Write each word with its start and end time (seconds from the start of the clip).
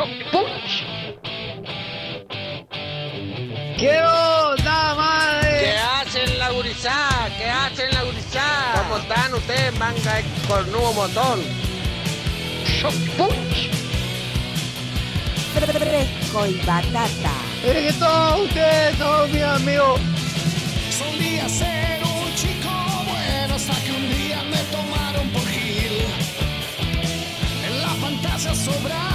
Punch. 0.00 0.84
¿Qué 3.78 4.00
onda, 4.00 4.94
madre? 4.94 5.60
¿Qué 5.60 5.76
hacen 5.76 6.38
la 6.38 6.50
gurizada? 6.52 7.28
¿Qué 7.36 7.44
hacen 7.44 7.90
la 7.92 8.04
gurizada? 8.04 8.82
¿Cómo 8.82 8.96
están 8.96 9.34
ustedes, 9.34 9.78
manga 9.78 10.14
de 10.14 10.24
cornudo 10.48 10.92
botón? 10.94 11.40
Punch. 13.18 13.70
Fresco 15.52 16.46
y 16.46 16.54
batata. 16.64 17.32
Es 17.66 17.92
que 17.92 17.92
todos 17.98 18.40
ustedes 18.40 18.96
son 18.96 19.32
mis 19.32 19.42
amigos. 19.42 20.00
Solía 20.98 21.46
ser 21.48 22.02
un 22.04 22.34
chico 22.36 22.70
bueno 23.06 23.54
hasta 23.54 23.74
que 23.84 23.92
un 23.92 24.08
día 24.08 24.42
me 24.44 24.62
tomaron 24.72 25.28
por 25.30 25.46
Gil. 25.46 26.06
En 27.66 27.82
la 27.82 27.88
fantasía 27.88 28.54
sobraba 28.54 29.09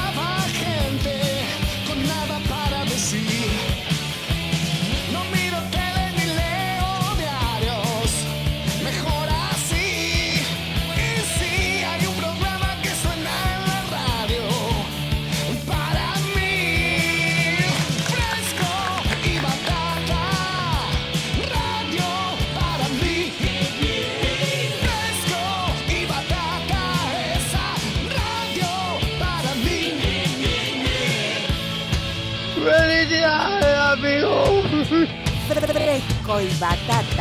Fresco 36.35 36.41
y 36.41 36.59
batata. 36.59 37.15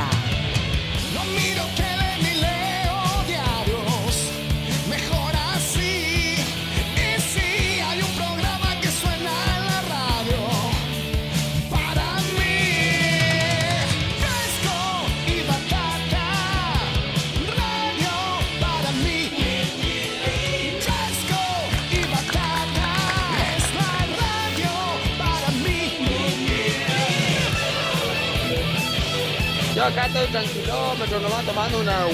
Yo 29.84 29.90
acá 29.90 30.06
estoy 30.06 30.26
tranquilómetro, 30.28 31.20
nomás 31.20 31.44
tomando 31.44 31.80
una 31.80 32.06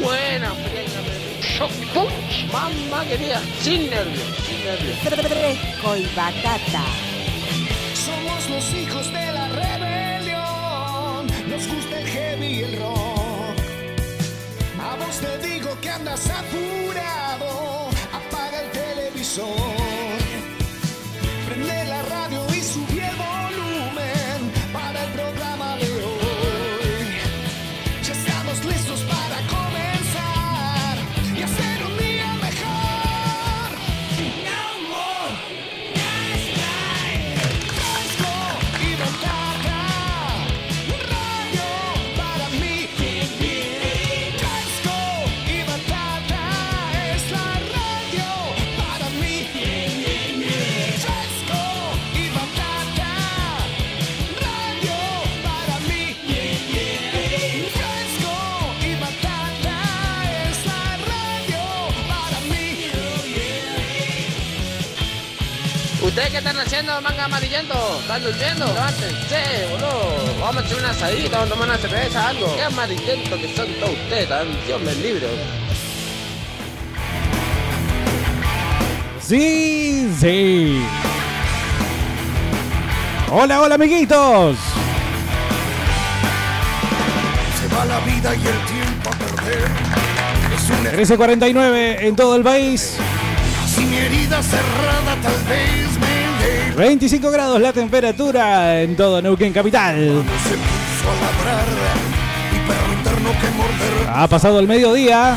buena. 0.00 0.52
Punch. 1.92 2.52
Mamá 2.52 3.04
querida, 3.04 3.42
sin 3.62 3.90
nervios, 3.90 4.28
sin 4.46 4.64
nervios. 4.64 4.98
Fresco 5.00 5.96
y 5.96 6.06
batata. 6.14 6.84
Somos 7.96 8.48
los 8.48 8.74
hijos 8.74 9.12
de 9.12 9.32
la 9.32 9.48
rebelión. 9.48 11.26
Nos 11.50 11.66
gusta 11.66 11.98
el 11.98 12.06
heavy 12.06 12.46
y 12.46 12.62
el 12.62 12.78
rock. 12.78 13.58
A 14.80 14.94
vos 14.94 15.18
te 15.18 15.48
digo 15.48 15.76
que 15.80 15.90
andas 15.90 16.30
apurado. 16.30 17.88
Apaga 18.12 18.60
el 18.62 18.70
televisor. 18.70 19.73
Haciendo, 66.94 67.00
manga 67.00 67.24
amarillento? 67.24 67.98
¿Están 68.00 68.22
durmiendo? 68.22 68.66
Levántense, 68.66 69.66
boludo. 69.70 70.40
Vamos 70.40 70.62
a 70.62 70.66
echar 70.66 70.78
una 70.78 70.90
asadita, 70.90 71.38
vamos 71.38 71.50
a 71.50 71.54
tomar 71.54 71.68
una 71.68 71.78
cerveza, 71.78 72.28
algo. 72.28 72.54
Qué 72.54 72.62
amarillento 72.62 73.36
que 73.36 73.56
son 73.56 73.66
todos 73.80 73.92
ustedes, 73.92 74.28
tan 74.28 74.46
Dios 74.66 74.80
me 74.82 74.94
libre. 74.94 75.26
Sí, 79.20 80.12
sí. 80.20 80.84
Hola, 83.30 83.60
hola, 83.60 83.74
amiguitos. 83.76 84.56
Se 87.58 87.74
va 87.74 87.84
la 87.86 88.00
vida 88.00 88.34
y 88.34 88.46
el 88.46 88.64
tiempo 88.66 89.10
a 89.10 89.12
perder. 89.12 89.70
Es 90.54 90.70
un 90.70 90.82
1349 90.82 92.06
en 92.06 92.16
todo 92.16 92.36
el 92.36 92.42
país. 92.42 92.96
Si 93.74 93.84
mi 93.86 93.96
herida 93.96 94.42
cerrada 94.42 95.16
tal 95.22 95.44
vez. 95.48 95.93
25 96.76 97.30
grados 97.30 97.60
la 97.60 97.72
temperatura 97.72 98.82
en 98.82 98.96
todo 98.96 99.22
Neuquén 99.22 99.52
Capital. 99.52 100.24
Ha 104.08 104.28
pasado 104.28 104.58
el 104.58 104.66
mediodía. 104.66 105.36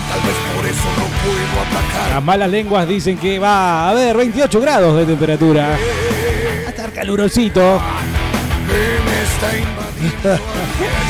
Las 2.12 2.24
malas 2.24 2.50
lenguas 2.50 2.88
dicen 2.88 3.18
que 3.18 3.38
va 3.38 3.86
a 3.86 3.90
haber 3.92 4.18
28 4.18 4.62
grados 4.62 4.98
de 4.98 5.06
temperatura. 5.06 5.70
Va 5.70 6.68
a 6.68 6.70
estar 6.70 6.92
calurosito. 6.92 7.82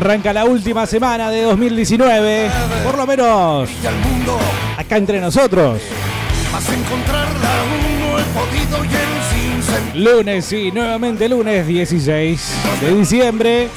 Arranca 0.00 0.32
la 0.32 0.46
última 0.46 0.86
semana 0.86 1.30
de 1.30 1.42
2019. 1.42 2.48
Por 2.84 2.96
lo 2.96 3.06
menos 3.06 3.68
Y 3.82 3.86
al 3.86 3.96
mundo 3.96 4.38
acá 4.78 4.96
entre 4.96 5.20
nosotros. 5.20 5.82
Lunes 9.94 10.50
y 10.54 10.72
nuevamente 10.72 11.28
lunes 11.28 11.66
16 11.66 12.52
de 12.80 12.94
diciembre. 12.94 13.68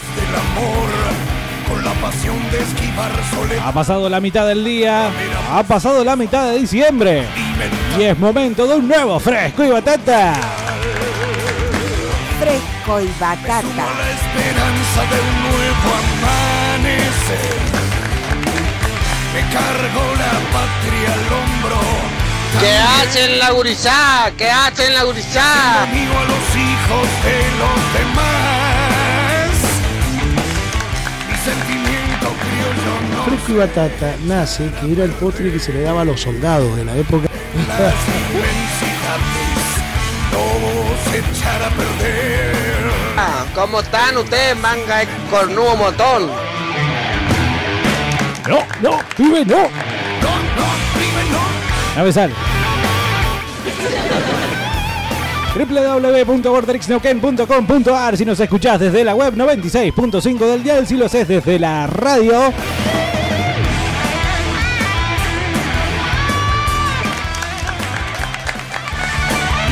Ha 3.62 3.74
pasado 3.74 4.08
la 4.08 4.22
mitad 4.22 4.48
del 4.48 4.64
día. 4.64 5.10
Ha 5.52 5.64
pasado 5.64 6.06
la 6.06 6.16
mitad 6.16 6.52
de 6.52 6.60
diciembre. 6.60 7.26
y 8.00 8.04
es 8.04 8.18
momento 8.18 8.66
de 8.66 8.76
un 8.76 8.88
nuevo 8.88 9.20
fresco 9.20 9.62
y 9.66 9.72
batata. 9.72 10.36
Fresco 12.40 13.02
y 13.02 13.10
batata. 13.20 13.88
Amanecer. 17.34 17.74
Me 19.34 19.42
cargo 19.54 20.04
la 20.16 20.34
patria 20.52 21.14
al 21.14 21.26
hombro. 21.34 21.80
¿Qué 22.60 22.78
hacen 22.78 23.40
la 23.40 23.52
gurizada? 23.52 24.32
¿Qué 24.38 24.50
hacen 24.50 24.94
la 24.94 25.04
gurizada? 25.04 25.84
amigo 25.84 26.14
a 26.18 26.24
los 26.24 26.56
hijos 26.56 27.08
de 27.26 27.38
los 27.60 27.94
demás. 27.94 29.50
Mi 31.30 31.38
sentimiento 31.38 32.28
criollo 32.42 32.94
no 33.12 33.24
Fresco 33.26 33.52
y 33.52 33.56
Batata 33.56 34.16
nace 34.26 34.70
que 34.80 34.94
era 34.94 35.04
el 35.04 35.12
postre 35.12 35.52
que 35.52 35.60
se 35.60 35.74
le 35.74 35.82
daba 35.82 36.02
a 36.02 36.06
los 36.06 36.22
soldados 36.22 36.76
de 36.78 36.86
la 36.86 36.96
época. 36.96 37.28
las 37.68 37.96
inmensidades 38.32 39.74
no 40.32 41.12
se 41.12 41.18
echar 41.20 41.64
a 41.64 41.70
perder. 41.70 42.92
Ah, 43.18 43.46
¿Cómo 43.54 43.80
están 43.80 44.18
ustedes, 44.18 44.56
manga 44.58 45.00
de 45.00 45.08
cornudo 45.30 45.76
botón? 45.78 46.43
No, 48.48 48.60
no, 48.82 49.00
pibe, 49.16 49.46
no. 49.46 49.56
No, 49.56 49.62
no, 49.62 50.68
pibe, 50.94 51.24
no. 51.32 52.02
A 52.02 52.04
besar. 52.04 52.30
Si 58.18 58.26
nos 58.26 58.40
escuchás 58.40 58.80
desde 58.80 59.04
la 59.04 59.16
web 59.16 59.36
96.5 59.36 60.40
del 60.40 60.64
dial, 60.64 60.88
si 60.88 60.98
lo 60.98 61.06
haces 61.06 61.28
desde 61.28 61.60
la 61.60 61.88
radio. 61.88 62.52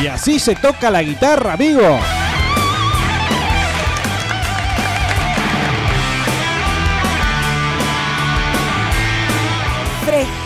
Y 0.01 0.07
así 0.07 0.39
se 0.39 0.55
toca 0.55 0.89
la 0.89 1.01
guitarra, 1.01 1.53
amigo. 1.53 1.99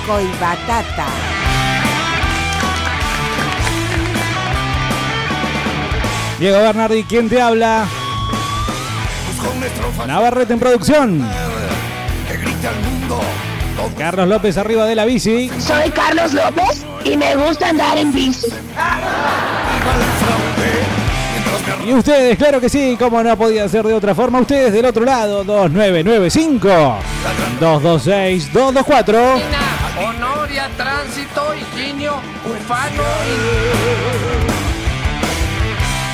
Fresco 0.06 0.22
y 0.22 0.40
batata. 0.40 1.06
Diego 6.40 6.60
Bernardi, 6.60 7.04
¿quién 7.04 7.30
te 7.30 7.42
habla? 7.42 7.86
Navarrete 10.06 10.54
en 10.54 10.60
producción. 10.60 11.28
Que 12.28 12.38
grita 12.38 12.70
al 12.70 12.80
mundo. 12.82 13.22
Carlos 13.98 14.28
López 14.28 14.58
arriba 14.58 14.86
de 14.86 14.96
la 14.96 15.06
bici. 15.06 15.50
Soy 15.60 15.90
Carlos 15.92 16.34
López 16.34 16.86
y 17.04 17.18
me 17.18 17.36
gusta 17.36 17.70
andar 17.70 17.98
en 17.98 18.14
bici. 18.14 18.48
Y 21.86 21.94
ustedes, 21.94 22.38
claro 22.38 22.60
que 22.60 22.68
sí, 22.68 22.98
como 22.98 23.22
no 23.24 23.38
podía 23.38 23.70
ser 23.70 23.86
de 23.86 23.94
otra 23.94 24.16
forma, 24.16 24.40
ustedes 24.40 24.74
del 24.74 24.86
otro 24.86 25.06
lado, 25.06 25.44
2995 25.44 26.68
226 27.60 28.52
224. 28.52 29.85
Honoria, 29.98 30.70
Tránsito, 30.76 31.56
Higinio, 31.56 32.16
Ufano 32.44 33.04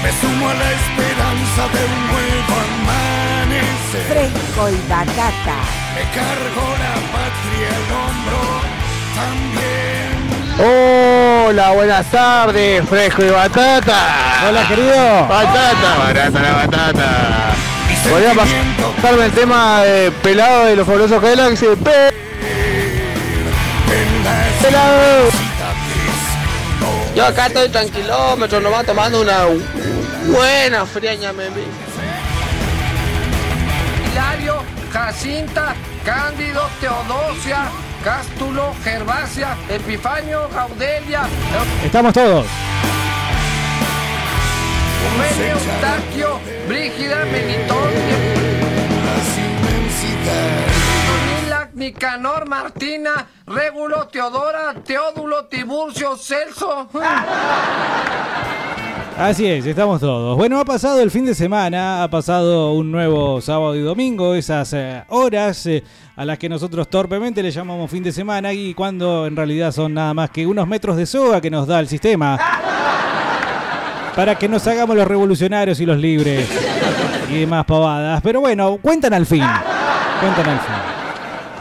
Me 0.03 0.11
sumo 0.21 0.49
a 0.49 0.53
la 0.53 0.71
esperanza 0.71 1.67
de 1.73 1.85
un 1.85 2.07
nuevo 2.07 2.53
amanecer. 2.69 4.03
Fresco 4.07 4.69
y 4.69 4.77
batata. 4.87 5.57
Me 5.95 6.03
cargo 6.13 6.65
la 6.77 6.93
patria 7.11 7.69
al 7.75 7.87
hombro 7.97 8.41
también. 9.15 10.11
Hola, 11.47 11.71
buenas 11.71 12.11
tardes, 12.11 12.87
fresco 12.87 13.25
y 13.25 13.29
batata. 13.29 13.97
Hola, 14.47 14.67
querido. 14.67 15.27
Batata, 15.27 15.97
barata 15.97 16.39
la 16.39 16.51
batata. 16.51 17.07
Podría 18.07 18.33
pasarme 18.33 19.25
el 19.25 19.31
tema 19.31 19.81
de 19.81 20.11
pelado 20.11 20.65
de 20.65 20.75
los 20.75 20.85
fabulosos 20.85 21.19
Galaxy. 21.19 21.65
Pelado. 24.61 25.29
Yo 27.15 27.25
acá 27.25 27.47
estoy 27.47 27.69
tranquilómetro, 27.69 28.59
nomás 28.61 28.85
tomando 28.85 29.21
una 29.21 29.45
buena 30.27 30.85
friaña, 30.85 31.33
me 31.33 31.49
vi. 31.49 31.63
Hilario, 34.11 34.63
Jacinta, 34.93 35.75
Cándido, 36.05 36.69
Teodosia, 36.79 37.69
Cástulo, 38.03 38.73
Gervasia, 38.83 39.57
Epifanio, 39.69 40.47
Gaudelia, 40.53 41.23
Estamos 41.83 42.13
todos. 42.13 42.45
Eustaquio, 45.39 46.39
Brígida, 46.67 47.25
Melitón, 47.25 47.91
Las 49.05 49.37
inmensidades. 49.37 50.70
Nicanor, 51.81 52.47
Martina, 52.47 53.27
Régulo, 53.47 54.07
Teodora, 54.07 54.75
Teódulo, 54.85 55.45
Tiburcio, 55.45 56.15
Celso. 56.15 56.87
Así 59.17 59.47
es, 59.47 59.65
estamos 59.65 59.99
todos. 59.99 60.37
Bueno, 60.37 60.59
ha 60.59 60.65
pasado 60.65 61.01
el 61.01 61.09
fin 61.09 61.25
de 61.25 61.33
semana, 61.33 62.03
ha 62.03 62.07
pasado 62.07 62.73
un 62.73 62.91
nuevo 62.91 63.41
sábado 63.41 63.75
y 63.75 63.81
domingo, 63.81 64.35
esas 64.35 64.73
eh, 64.73 65.03
horas 65.09 65.65
eh, 65.65 65.83
a 66.15 66.23
las 66.23 66.37
que 66.37 66.47
nosotros 66.47 66.87
torpemente 66.87 67.41
le 67.41 67.49
llamamos 67.49 67.89
fin 67.89 68.03
de 68.03 68.11
semana 68.11 68.53
y 68.53 68.75
cuando 68.75 69.25
en 69.25 69.35
realidad 69.35 69.71
son 69.71 69.95
nada 69.95 70.13
más 70.13 70.29
que 70.29 70.45
unos 70.45 70.67
metros 70.67 70.97
de 70.97 71.07
soga 71.07 71.41
que 71.41 71.49
nos 71.49 71.65
da 71.65 71.79
el 71.79 71.87
sistema. 71.87 72.37
Para 74.15 74.35
que 74.35 74.47
nos 74.47 74.67
hagamos 74.67 74.95
los 74.95 75.07
revolucionarios 75.07 75.79
y 75.79 75.87
los 75.87 75.97
libres 75.97 76.47
y 77.27 77.39
demás 77.39 77.65
pavadas. 77.65 78.21
Pero 78.21 78.39
bueno, 78.39 78.77
cuentan 78.79 79.15
al 79.15 79.25
fin. 79.25 79.43
Cuentan 80.19 80.47
al 80.47 80.59
fin. 80.59 80.80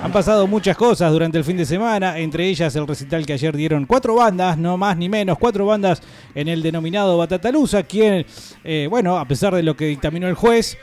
Han 0.02 0.12
pasado 0.12 0.46
muchas 0.46 0.78
cosas 0.78 1.12
durante 1.12 1.36
el 1.36 1.44
fin 1.44 1.58
de 1.58 1.66
semana, 1.66 2.18
entre 2.18 2.46
ellas 2.48 2.74
el 2.74 2.86
recital 2.86 3.26
que 3.26 3.34
ayer 3.34 3.54
dieron 3.54 3.84
cuatro 3.84 4.14
bandas, 4.14 4.56
no 4.56 4.78
más 4.78 4.96
ni 4.96 5.10
menos, 5.10 5.36
cuatro 5.38 5.66
bandas 5.66 6.00
en 6.34 6.48
el 6.48 6.62
denominado 6.62 7.18
Batatalusa, 7.18 7.82
quien, 7.82 8.24
eh, 8.64 8.86
bueno, 8.88 9.18
a 9.18 9.26
pesar 9.26 9.54
de 9.54 9.62
lo 9.62 9.76
que 9.76 9.84
dictaminó 9.84 10.26
el 10.26 10.34
juez, 10.34 10.78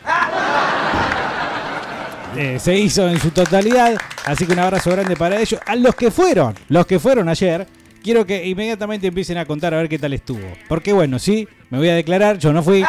eh, 2.37 2.59
se 2.59 2.77
hizo 2.77 3.09
en 3.09 3.19
su 3.19 3.31
totalidad, 3.31 3.97
así 4.23 4.45
que 4.45 4.53
un 4.53 4.59
abrazo 4.59 4.91
grande 4.91 5.15
para 5.15 5.39
ellos. 5.39 5.59
A 5.65 5.75
los 5.75 5.95
que 5.95 6.11
fueron, 6.11 6.53
los 6.69 6.85
que 6.85 6.99
fueron 6.99 7.27
ayer, 7.27 7.65
quiero 8.03 8.23
que 8.23 8.45
inmediatamente 8.45 9.07
empiecen 9.07 9.39
a 9.39 9.45
contar 9.45 9.73
a 9.73 9.77
ver 9.77 9.89
qué 9.89 9.97
tal 9.97 10.13
estuvo. 10.13 10.47
Porque 10.69 10.93
bueno, 10.93 11.17
sí, 11.17 11.47
me 11.71 11.79
voy 11.79 11.89
a 11.89 11.95
declarar, 11.95 12.37
yo 12.37 12.53
no 12.53 12.61
fui. 12.61 12.83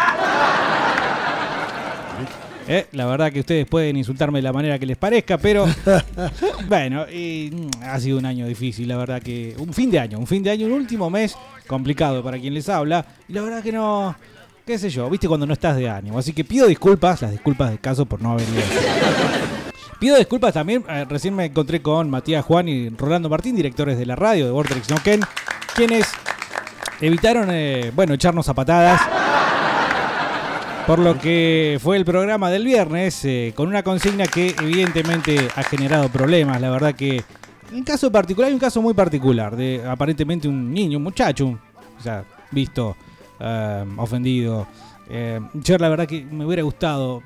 Eh, 2.69 2.87
la 2.93 3.06
verdad 3.06 3.32
que 3.32 3.41
ustedes 3.41 3.67
pueden 3.67 3.97
insultarme 3.97 4.41
de 4.41 4.43
la 4.43 4.53
manera 4.53 4.79
que 4.79 4.85
les 4.85 4.99
parezca, 4.99 5.38
pero 5.38 5.67
bueno, 6.69 7.09
y, 7.09 7.50
mm, 7.50 7.82
ha 7.82 7.99
sido 7.99 8.19
un 8.19 8.26
año 8.26 8.47
difícil, 8.47 8.87
la 8.87 8.99
verdad 8.99 9.23
que 9.23 9.55
un 9.59 9.73
fin 9.73 9.91
de 9.91 9.99
año, 9.99 10.19
un 10.19 10.26
fin 10.26 10.43
de 10.43 10.50
año, 10.50 10.67
un 10.67 10.73
último 10.73 11.09
mes 11.09 11.35
complicado 11.67 12.23
para 12.23 12.38
quien 12.38 12.53
les 12.53 12.69
habla, 12.69 13.06
y 13.26 13.32
la 13.32 13.41
verdad 13.41 13.62
que 13.62 13.73
no, 13.73 14.15
qué 14.67 14.79
sé 14.79 14.91
yo, 14.91 15.09
viste 15.09 15.26
cuando 15.26 15.47
no 15.47 15.55
estás 15.55 15.79
de 15.79 15.88
ánimo, 15.88 16.19
así 16.19 16.35
que 16.35 16.44
pido 16.44 16.67
disculpas, 16.67 17.23
las 17.23 17.31
disculpas 17.31 17.70
de 17.70 17.79
caso 17.79 18.05
por 18.05 18.20
no 18.20 18.32
haber 18.32 18.47
ido. 18.49 18.62
Pido 19.99 20.17
disculpas 20.17 20.55
también, 20.55 20.85
eh, 20.88 21.05
recién 21.09 21.35
me 21.35 21.47
encontré 21.47 21.82
con 21.82 22.09
Matías 22.09 22.44
Juan 22.44 22.69
y 22.69 22.88
Rolando 22.91 23.29
Martín, 23.29 23.56
directores 23.56 23.99
de 23.99 24.06
la 24.06 24.15
radio 24.15 24.44
de 24.44 24.53
Vortex 24.53 24.91
Noken, 24.91 25.23
quienes 25.75 26.06
evitaron, 27.00 27.49
eh, 27.50 27.91
bueno, 27.97 28.15
echarnos 28.15 28.49
a 28.49 28.55
patadas. 28.55 29.27
Por 30.88 31.00
lo 31.00 31.19
que 31.19 31.79
fue 31.82 31.99
el 31.99 32.06
programa 32.06 32.49
del 32.49 32.64
viernes, 32.64 33.23
eh, 33.26 33.52
con 33.55 33.69
una 33.69 33.82
consigna 33.82 34.26
que 34.26 34.55
evidentemente 34.58 35.37
ha 35.55 35.62
generado 35.62 36.08
problemas. 36.08 36.62
La 36.62 36.70
verdad 36.70 36.94
que, 36.94 37.23
en 37.70 37.85
caso 37.85 38.11
particular, 38.11 38.49
hay 38.49 38.55
un 38.55 38.58
caso 38.58 38.81
muy 38.81 38.94
particular 38.94 39.55
de 39.55 39.85
aparentemente 39.87 40.49
un 40.49 40.73
niño, 40.73 40.96
un 40.96 41.05
muchacho, 41.05 41.58
o 41.99 42.02
sea, 42.02 42.25
visto, 42.50 42.96
eh, 43.38 43.85
ofendido. 43.99 44.67
Eh, 45.11 45.38
yo 45.52 45.76
la 45.76 45.90
verdad 45.90 46.06
que 46.06 46.25
me 46.25 46.46
hubiera 46.46 46.62
gustado 46.62 47.23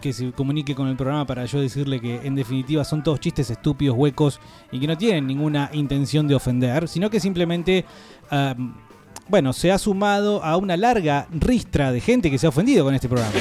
que 0.00 0.12
se 0.12 0.30
comunique 0.30 0.76
con 0.76 0.86
el 0.86 0.94
programa 0.94 1.26
para 1.26 1.44
yo 1.46 1.60
decirle 1.60 2.00
que 2.00 2.20
en 2.22 2.36
definitiva 2.36 2.84
son 2.84 3.02
todos 3.02 3.18
chistes 3.18 3.50
estúpidos, 3.50 3.96
huecos 3.98 4.38
y 4.70 4.78
que 4.78 4.86
no 4.86 4.96
tienen 4.96 5.26
ninguna 5.26 5.70
intención 5.72 6.28
de 6.28 6.36
ofender, 6.36 6.86
sino 6.86 7.10
que 7.10 7.18
simplemente, 7.18 7.84
eh, 8.30 8.54
bueno, 9.28 9.52
se 9.52 9.72
ha 9.72 9.78
sumado 9.78 10.42
a 10.44 10.56
una 10.56 10.76
larga 10.76 11.26
ristra 11.30 11.92
de 11.92 12.00
gente 12.00 12.30
que 12.30 12.38
se 12.38 12.46
ha 12.46 12.50
ofendido 12.50 12.84
con 12.84 12.94
este 12.94 13.08
programa. 13.08 13.32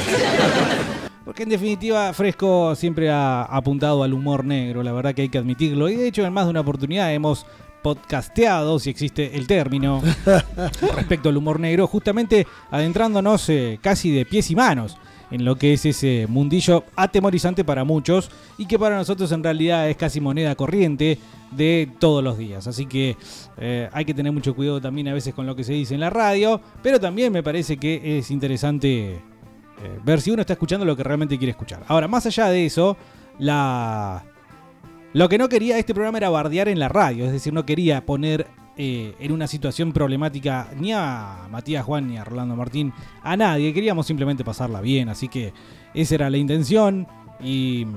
Porque 1.26 1.44
en 1.44 1.50
definitiva 1.50 2.14
Fresco 2.14 2.76
siempre 2.76 3.10
ha 3.10 3.44
apuntado 3.44 4.04
al 4.04 4.14
humor 4.14 4.46
negro, 4.46 4.84
la 4.84 4.92
verdad 4.92 5.14
que 5.14 5.24
hay 5.24 5.30
que 5.30 5.38
admitirlo. 5.38 5.90
Y 5.90 5.96
de 5.96 6.08
hecho 6.08 6.26
en 6.26 6.34
más 6.34 6.46
de 6.46 6.52
una 6.52 6.62
oportunidad 6.62 7.12
hemos 7.14 7.46
podcasteado, 7.82 8.80
si 8.80 8.90
existe 8.90 9.36
el 9.36 9.46
término, 9.46 10.02
respecto 10.96 11.30
al 11.30 11.38
humor 11.38 11.60
negro, 11.60 11.88
justamente 11.88 12.48
adentrándonos 12.72 13.48
eh, 13.50 13.80
casi 13.82 14.12
de 14.12 14.26
pies 14.26 14.50
y 14.50 14.56
manos 14.56 14.98
en 15.32 15.46
lo 15.46 15.56
que 15.56 15.74
es 15.74 15.86
ese 15.86 16.26
mundillo 16.30 16.84
atemorizante 16.96 17.64
para 17.64 17.84
muchos 17.84 18.30
y 18.58 18.66
que 18.66 18.80
para 18.80 18.96
nosotros 18.96 19.32
en 19.32 19.44
realidad 19.44 19.90
es 19.90 19.98
casi 19.98 20.22
moneda 20.22 20.56
corriente 20.56 21.20
de 21.56 21.90
todos 22.00 22.24
los 22.24 22.38
días. 22.38 22.68
Así 22.68 22.86
que 22.86 23.18
eh, 23.58 23.90
hay 23.92 24.06
que 24.06 24.14
tener 24.14 24.32
mucho 24.32 24.56
cuidado 24.56 24.82
también 24.82 25.08
a 25.08 25.14
veces 25.14 25.34
con 25.34 25.46
lo 25.46 25.56
que 25.56 25.64
se 25.64 25.74
dice 25.74 25.94
en 25.94 26.00
la 26.00 26.10
radio, 26.10 26.62
pero 26.82 27.00
también 27.00 27.32
me 27.32 27.44
parece 27.44 27.78
que 27.78 28.18
es 28.18 28.32
interesante 28.32 29.14
eh, 29.14 30.00
ver 30.04 30.22
si 30.22 30.32
uno 30.32 30.42
está 30.42 30.54
escuchando 30.54 30.86
lo 30.86 30.96
que 30.96 31.04
realmente 31.04 31.38
quiere 31.38 31.52
escuchar. 31.52 31.84
Ahora, 31.88 32.08
más 32.08 32.26
allá 32.26 32.48
de 32.48 32.66
eso. 32.66 32.98
Lo 33.38 35.30
que 35.30 35.38
no 35.38 35.50
quería 35.50 35.78
este 35.78 35.94
programa 35.94 36.18
era 36.18 36.30
bardear 36.30 36.68
en 36.68 36.80
la 36.80 36.90
radio, 36.90 37.26
es 37.26 37.32
decir, 37.32 37.54
no 37.54 37.66
quería 37.66 38.06
poner 38.06 38.48
eh, 38.78 39.16
en 39.20 39.32
una 39.32 39.48
situación 39.48 39.94
problemática 39.94 40.68
ni 40.78 40.92
a 40.92 41.48
Matías 41.50 41.86
Juan 41.86 42.08
ni 42.10 42.18
a 42.18 42.26
Rolando 42.26 42.58
Martín, 42.58 42.92
a 43.24 43.38
nadie. 43.38 43.74
Queríamos 43.74 44.06
simplemente 44.06 44.44
pasarla 44.44 44.82
bien, 44.82 45.08
así 45.08 45.30
que 45.30 45.54
esa 45.94 46.16
era 46.16 46.30
la 46.30 46.38
intención 46.38 47.08
y 47.40 47.88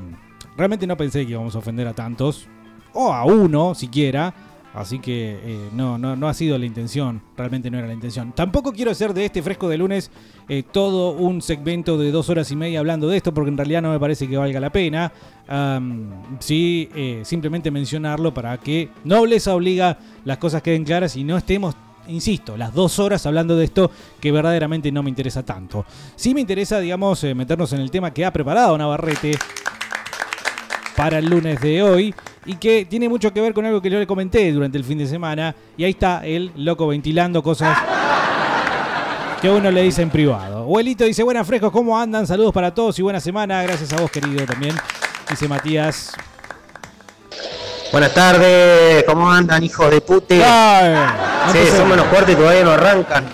realmente 0.57 0.87
no 0.87 0.97
pensé 0.97 1.27
que 1.27 1.33
íbamos 1.33 1.57
a 1.57 1.59
ofender 1.59 1.89
a 1.89 1.95
tantos, 1.95 2.47
o 2.99 3.13
a 3.13 3.25
uno 3.25 3.75
siquiera. 3.75 4.35
Así 4.75 4.99
que 4.99 5.41
eh, 5.43 5.69
no, 5.73 5.99
no, 5.99 6.15
no 6.15 6.29
ha 6.29 6.35
sido 6.35 6.59
la 6.59 6.67
intención, 6.67 7.23
realmente 7.37 7.71
no 7.71 7.79
era 7.79 7.87
la 7.87 7.95
intención. 7.95 8.33
Tampoco 8.33 8.73
quiero 8.73 8.91
hacer 8.91 9.15
de 9.15 9.25
este 9.25 9.43
fresco 9.43 9.69
de 9.69 9.79
lunes 9.79 10.11
eh, 10.49 10.63
todo 10.63 11.13
un 11.13 11.41
segmento 11.41 11.97
de 11.97 12.13
dos 12.13 12.29
horas 12.29 12.51
y 12.53 12.57
media 12.57 12.81
hablando 12.81 13.09
de 13.09 13.17
esto, 13.17 13.33
porque 13.33 13.51
en 13.51 13.57
realidad 13.57 13.83
no 13.83 13.91
me 13.91 13.99
parece 13.99 14.29
que 14.29 14.37
valga 14.37 14.61
la 14.61 14.71
pena. 14.71 15.13
Sí, 16.39 16.91
eh, 16.95 17.23
simplemente 17.25 17.71
mencionarlo 17.71 18.35
para 18.35 18.59
que 18.59 18.91
nobleza 19.05 19.55
obliga 19.55 19.99
las 20.25 20.37
cosas 20.37 20.61
queden 20.61 20.85
claras 20.85 21.17
y 21.17 21.25
no 21.25 21.39
estemos, 21.39 21.75
insisto, 22.07 22.57
las 22.57 22.75
dos 22.75 22.99
horas 22.99 23.25
hablando 23.25 23.57
de 23.57 23.65
esto 23.65 23.91
que 24.21 24.31
verdaderamente 24.31 24.93
no 24.93 25.03
me 25.03 25.09
interesa 25.09 25.43
tanto. 25.45 25.87
Sí 26.15 26.35
me 26.35 26.43
interesa, 26.43 26.79
digamos, 26.79 27.25
meternos 27.25 27.73
en 27.73 27.81
el 27.81 27.91
tema 27.91 28.13
que 28.13 28.27
ha 28.27 28.33
preparado 28.33 28.77
Navarrete 28.77 29.33
para 30.95 31.19
el 31.19 31.27
lunes 31.27 31.61
de 31.61 31.83
hoy 31.83 32.15
y 32.49 32.57
que 32.57 32.87
tiene 32.87 33.11
mucho 33.11 33.31
que 33.31 33.43
ver 33.43 33.53
con 33.53 33.67
algo 33.67 33.83
que 33.83 33.91
yo 33.91 33.99
le 33.99 34.07
comenté 34.07 34.51
durante 34.51 34.79
el 34.79 34.85
fin 34.85 34.97
de 34.97 35.07
semana 35.07 35.55
y 35.77 35.85
ahí 35.85 35.91
está 35.91 36.25
el 36.25 36.51
loco 36.57 36.87
ventilando 36.87 37.43
cosas 37.43 37.77
que 39.43 39.51
uno 39.51 39.71
le 39.71 39.83
dice 39.83 40.01
en 40.01 40.09
privado. 40.09 40.61
Abuelito 40.61 41.05
dice, 41.05 41.23
buenas 41.23 41.47
frescos, 41.47 41.71
¿cómo 41.71 41.99
andan? 41.99 42.27
Saludos 42.27 42.55
para 42.55 42.73
todos 42.73 42.99
y 42.99 43.03
buena 43.03 43.21
semana. 43.21 43.63
Gracias 43.63 43.93
a 43.93 43.97
vos, 44.01 44.11
querido, 44.11 44.47
también. 44.47 44.75
Dice 45.29 45.47
Matías. 45.47 46.13
Buenas 47.93 48.15
tardes, 48.15 49.05
¿cómo 49.05 49.31
andan, 49.31 49.63
hijos 49.63 49.91
de 49.91 50.01
pute? 50.01 50.43
Ay, 50.43 50.95
Sí, 51.53 51.77
son 51.77 51.89
menos 51.89 52.07
fuertes 52.07 52.35
y 52.35 52.37
todavía 52.39 52.65
no 52.65 52.71
arrancan. 52.71 53.25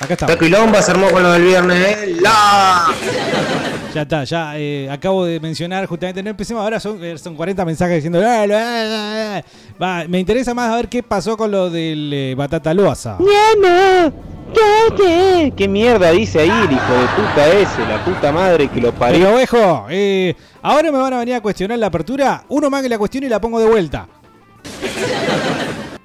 Acá 0.00 0.12
está. 0.12 0.26
Taco 0.26 0.44
y 0.44 0.50
Lomba 0.50 0.82
se 0.82 0.90
armó 0.90 1.10
con 1.10 1.22
lo 1.22 1.32
del 1.32 1.42
viernes, 1.44 1.78
¿eh? 1.78 2.16
¡La! 2.20 2.88
Ya 3.94 4.02
está, 4.02 4.24
ya 4.24 4.52
eh, 4.58 4.88
acabo 4.90 5.24
de 5.24 5.40
mencionar 5.40 5.86
justamente, 5.86 6.22
no 6.22 6.28
empecemos 6.30 6.62
ahora, 6.62 6.78
son, 6.78 7.02
eh, 7.02 7.16
son 7.16 7.34
40 7.34 7.64
mensajes 7.64 7.96
diciendo... 7.96 8.18
"Ah, 8.20 8.46
la, 8.46 8.84
la, 8.84 8.84
la". 8.84 9.44
Va, 9.80 10.04
me 10.06 10.18
interesa 10.18 10.52
más 10.52 10.70
a 10.70 10.76
ver 10.76 10.88
qué 10.88 11.02
pasó 11.02 11.36
con 11.36 11.50
lo 11.50 11.70
del 11.70 12.10
eh, 12.12 12.34
Batata 12.36 12.74
Loaza. 12.74 13.16
¿Qué 15.56 15.68
mierda 15.68 16.10
dice 16.10 16.40
ahí 16.40 16.50
el 16.50 16.72
hijo 16.72 16.92
de 16.92 17.06
puta 17.16 17.48
ese? 17.48 17.86
La 17.86 18.04
puta 18.04 18.30
madre 18.32 18.68
que 18.68 18.80
lo 18.80 18.92
parió. 18.92 19.34
Pero 19.36 19.58
ojo, 19.62 19.86
eh, 19.90 20.34
ahora 20.62 20.92
me 20.92 20.98
van 20.98 21.14
a 21.14 21.18
venir 21.20 21.34
a 21.34 21.40
cuestionar 21.40 21.78
la 21.78 21.86
apertura, 21.86 22.44
uno 22.48 22.68
más 22.68 22.82
que 22.82 22.88
la 22.88 22.98
cuestione 22.98 23.26
y 23.26 23.30
la 23.30 23.40
pongo 23.40 23.58
de 23.58 23.66
vuelta. 23.68 24.06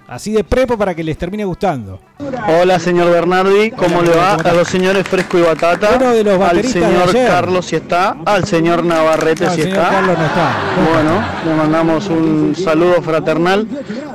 Así 0.07 0.33
de 0.33 0.43
prepo 0.43 0.77
para 0.77 0.93
que 0.93 1.03
les 1.03 1.17
termine 1.17 1.45
gustando. 1.45 1.99
Hola, 2.47 2.77
señor 2.77 3.09
Bernardi, 3.09 3.71
¿cómo 3.71 3.99
Hola, 3.99 4.09
le 4.11 4.17
va? 4.17 4.33
A 4.35 4.53
los 4.53 4.67
señores 4.67 5.07
Fresco 5.07 5.37
y 5.37 5.41
Batata, 5.41 5.91
Uno 5.95 6.11
de 6.11 6.23
los 6.23 6.41
al 6.41 6.61
de 6.61 6.67
señor. 6.67 7.11
Carlos 7.13 7.65
si 7.65 7.77
está, 7.77 8.17
al 8.25 8.45
señor 8.45 8.83
Navarrete 8.83 9.45
No, 9.45 9.51
si 9.51 9.61
señor 9.61 9.77
está. 9.77 9.89
Carlos 9.89 10.17
no 10.17 10.25
está. 10.25 10.51
Bueno, 10.91 11.23
le 11.45 11.55
mandamos 11.55 12.07
un 12.07 12.53
saludo 12.55 13.01
fraternal 13.01 13.65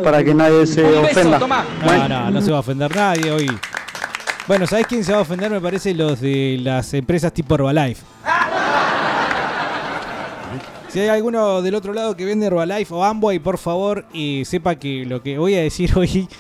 para 0.04 0.23
que 0.23 0.35
nadie 0.35 0.66
se 0.66 0.85
ofenda. 0.85 1.38
No, 1.38 2.09
no, 2.09 2.30
no 2.30 2.42
se 2.42 2.50
va 2.50 2.59
a 2.59 2.61
ofender 2.61 2.95
nadie 2.95 3.30
hoy. 3.30 3.50
Bueno, 4.47 4.66
¿sabés 4.66 4.87
quién 4.87 5.04
se 5.04 5.12
va 5.12 5.18
a 5.18 5.23
ofender? 5.23 5.50
Me 5.50 5.61
parece 5.61 5.95
los 5.95 6.21
de 6.21 6.59
las 6.62 6.92
empresas 6.95 7.33
tipo 7.33 7.54
Herbalife. 7.54 8.02
Si 10.88 11.00
hay 11.00 11.09
alguno 11.09 11.61
del 11.61 11.75
otro 11.75 11.92
lado 11.92 12.16
que 12.16 12.25
vende 12.25 12.47
Herbalife 12.47 12.95
o 12.95 13.04
Amway, 13.04 13.38
por 13.38 13.59
favor, 13.59 14.07
y 14.12 14.45
sepa 14.47 14.76
que 14.76 15.04
lo 15.04 15.23
que 15.23 15.37
voy 15.38 15.54
a 15.54 15.62
decir 15.62 15.92
hoy. 15.97 16.28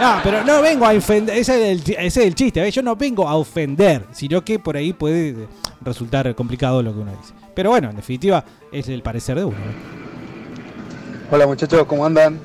No, 0.00 0.20
pero 0.22 0.44
no 0.44 0.62
vengo 0.62 0.86
a 0.86 0.92
ofender. 0.92 1.36
Ese 1.36 1.72
es 1.72 1.88
el, 1.88 1.96
ese 1.96 2.06
es 2.06 2.26
el 2.28 2.34
chiste. 2.36 2.60
¿ves? 2.60 2.72
Yo 2.72 2.82
no 2.82 2.94
vengo 2.94 3.28
a 3.28 3.34
ofender, 3.34 4.04
sino 4.12 4.44
que 4.44 4.60
por 4.60 4.76
ahí 4.76 4.92
puede 4.92 5.48
resultar 5.80 6.32
complicado 6.36 6.84
lo 6.84 6.92
que 6.94 7.00
uno 7.00 7.10
dice. 7.20 7.34
Pero 7.52 7.70
bueno, 7.70 7.90
en 7.90 7.96
definitiva, 7.96 8.44
es 8.70 8.88
el 8.88 9.02
parecer 9.02 9.36
de 9.38 9.46
uno. 9.46 9.56
¿eh? 9.56 11.32
Hola 11.32 11.48
muchachos, 11.48 11.84
¿cómo 11.88 12.06
andan? 12.06 12.38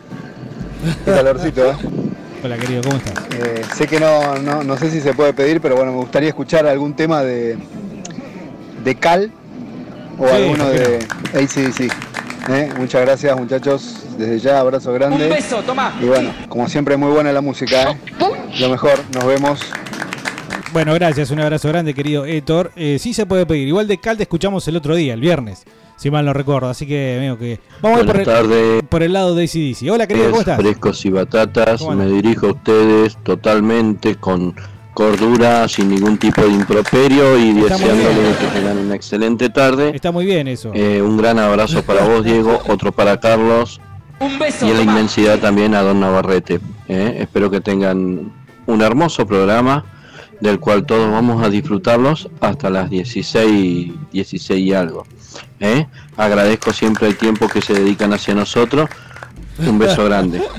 Qué 1.06 1.12
calorcito, 1.12 1.64
¿eh? 1.70 1.76
Hola, 2.44 2.58
querido, 2.58 2.82
¿cómo 2.82 2.98
estás? 2.98 3.24
Eh, 3.36 3.62
sé 3.76 3.86
que 3.86 4.00
no, 4.00 4.40
no, 4.40 4.64
no 4.64 4.76
sé 4.76 4.90
si 4.90 5.00
se 5.00 5.14
puede 5.14 5.34
pedir, 5.34 5.62
pero 5.62 5.76
bueno, 5.76 5.92
me 5.92 6.00
gustaría 6.00 6.30
escuchar 6.30 6.66
algún 6.66 6.96
tema 6.96 7.22
de, 7.22 7.60
de 8.84 8.96
Cal 8.96 9.32
o 10.18 10.28
Sí, 10.28 10.34
alguno 10.34 10.64
¿por 10.66 10.74
qué 10.74 10.80
de 10.80 11.44
ACDC. 11.44 11.94
¿eh? 12.50 12.70
Muchas 12.78 13.02
gracias 13.02 13.38
muchachos, 13.38 13.96
desde 14.18 14.40
ya 14.40 14.60
abrazo 14.60 14.94
grande. 14.94 15.24
Un 15.26 15.30
beso, 15.30 15.62
toma. 15.64 15.94
Y 16.02 16.06
bueno, 16.06 16.32
como 16.50 16.68
siempre 16.68 16.98
muy 16.98 17.12
buena 17.12 17.32
la 17.32 17.42
música, 17.42 17.92
¿eh? 17.92 17.98
Lo 18.60 18.70
mejor, 18.70 19.00
nos 19.14 19.26
vemos. 19.26 19.60
Bueno, 20.72 20.94
gracias, 20.96 21.30
un 21.32 21.40
abrazo 21.40 21.68
grande, 21.70 21.94
querido 21.94 22.26
Héctor. 22.26 22.72
Eh, 22.76 22.98
sí 23.00 23.14
se 23.14 23.26
puede 23.26 23.46
pedir. 23.46 23.68
Igual 23.68 23.88
de 23.88 24.00
Calde 24.00 24.24
escuchamos 24.24 24.68
el 24.68 24.76
otro 24.76 24.96
día, 24.96 25.14
el 25.14 25.22
viernes, 25.22 25.64
si 25.98 26.10
mal 26.10 26.26
no 26.26 26.34
recuerdo. 26.34 26.68
Así 26.70 26.88
que 26.88 27.18
veo 27.20 27.38
que. 27.38 27.60
Vamos 27.82 28.00
a 28.00 28.02
ir 28.02 28.08
por 28.08 28.16
Buenas 28.16 28.28
el, 28.42 28.48
tardes. 28.50 28.84
por 28.90 29.04
el 29.04 29.14
lado 29.14 29.36
de 29.36 29.44
ACDC. 29.44 29.92
Hola, 29.92 30.08
querido, 30.08 30.30
¿cómo 30.30 30.40
estás? 30.42 30.58
Frescos 30.60 31.06
y 31.06 31.10
batatas, 31.12 31.80
¿Cómo 31.82 31.96
me 31.96 32.08
dirijo 32.08 32.48
a 32.48 32.52
ustedes 32.54 33.18
totalmente 33.24 34.16
con 34.16 34.56
cordura, 34.94 35.68
sin 35.68 35.90
ningún 35.90 36.18
tipo 36.18 36.42
de 36.42 36.50
improperio 36.50 37.38
y 37.38 37.54
bien. 37.54 37.68
que 37.68 38.48
tengan 38.54 38.78
una 38.78 38.96
excelente 38.96 39.50
tarde. 39.50 39.92
Está 39.96 40.12
muy 40.12 40.26
bien 40.26 40.48
eso. 40.48 40.72
Eh, 40.74 41.02
un 41.02 41.18
gran 41.18 41.40
abrazo 41.40 41.84
para 41.84 42.04
vos, 42.06 42.24
Diego, 42.24 42.62
otro 42.68 42.92
para 42.92 43.20
Carlos 43.20 43.82
Un 44.20 44.38
beso, 44.40 44.66
y 44.68 44.70
en 44.72 44.78
la 44.78 44.84
inmensidad 44.84 45.40
también 45.40 45.74
a 45.76 45.82
Don 45.82 46.00
Navarrete. 46.00 46.60
eh. 46.88 47.18
Espero 47.22 47.50
que 47.50 47.60
tengan 47.62 48.32
un 48.66 48.82
hermoso 48.82 49.26
programa 49.26 49.86
del 50.40 50.60
cual 50.60 50.86
todos 50.86 51.10
vamos 51.12 51.44
a 51.44 51.50
disfrutarlos 51.50 52.30
hasta 52.42 52.70
las 52.70 52.90
16, 52.90 53.92
16 54.12 54.60
y 54.60 54.74
algo. 54.74 55.06
eh. 55.60 55.88
Agradezco 56.18 56.72
siempre 56.74 57.08
el 57.08 57.18
tiempo 57.18 57.48
que 57.48 57.62
se 57.62 57.74
dedican 57.74 58.14
hacia 58.14 58.36
nosotros. 58.36 58.90
Un 59.66 59.80
beso 59.80 60.06
grande. 60.06 60.42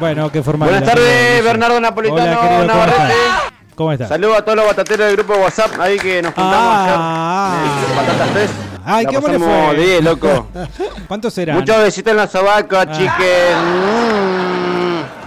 Bueno, 0.00 0.30
qué 0.32 0.42
formal. 0.42 0.70
Buenas 0.70 0.88
tardes, 0.88 1.44
Bernardo 1.44 1.78
Napolitano, 1.80 2.22
Hola, 2.40 2.40
¿cómo 2.48 2.64
Navarrete. 2.64 3.02
estás? 3.02 3.52
¿Cómo 3.74 3.92
estás? 3.92 4.08
Saludos 4.08 4.38
a 4.38 4.42
todos 4.42 4.56
los 4.56 4.66
batateros 4.66 5.06
del 5.06 5.16
grupo 5.16 5.34
de 5.34 5.40
WhatsApp 5.40 5.78
ahí 5.80 5.98
que 5.98 6.22
nos 6.22 6.32
juntamos 6.34 6.56
Ah. 6.58 7.62
ayer. 7.62 7.90
en 7.90 7.96
Batatas 7.96 8.30
Fest. 8.30 8.54
Ay, 8.84 9.04
de 9.06 9.82
10, 9.84 10.02
loco. 10.04 10.48
¿Cuántos 11.08 11.34
serán? 11.34 11.56
Muchos 11.58 11.76
besitos 11.82 12.10
en 12.12 12.16
la 12.16 12.26
sobaca, 12.26 12.80
Ah. 12.82 12.92
chiques. 12.92 13.56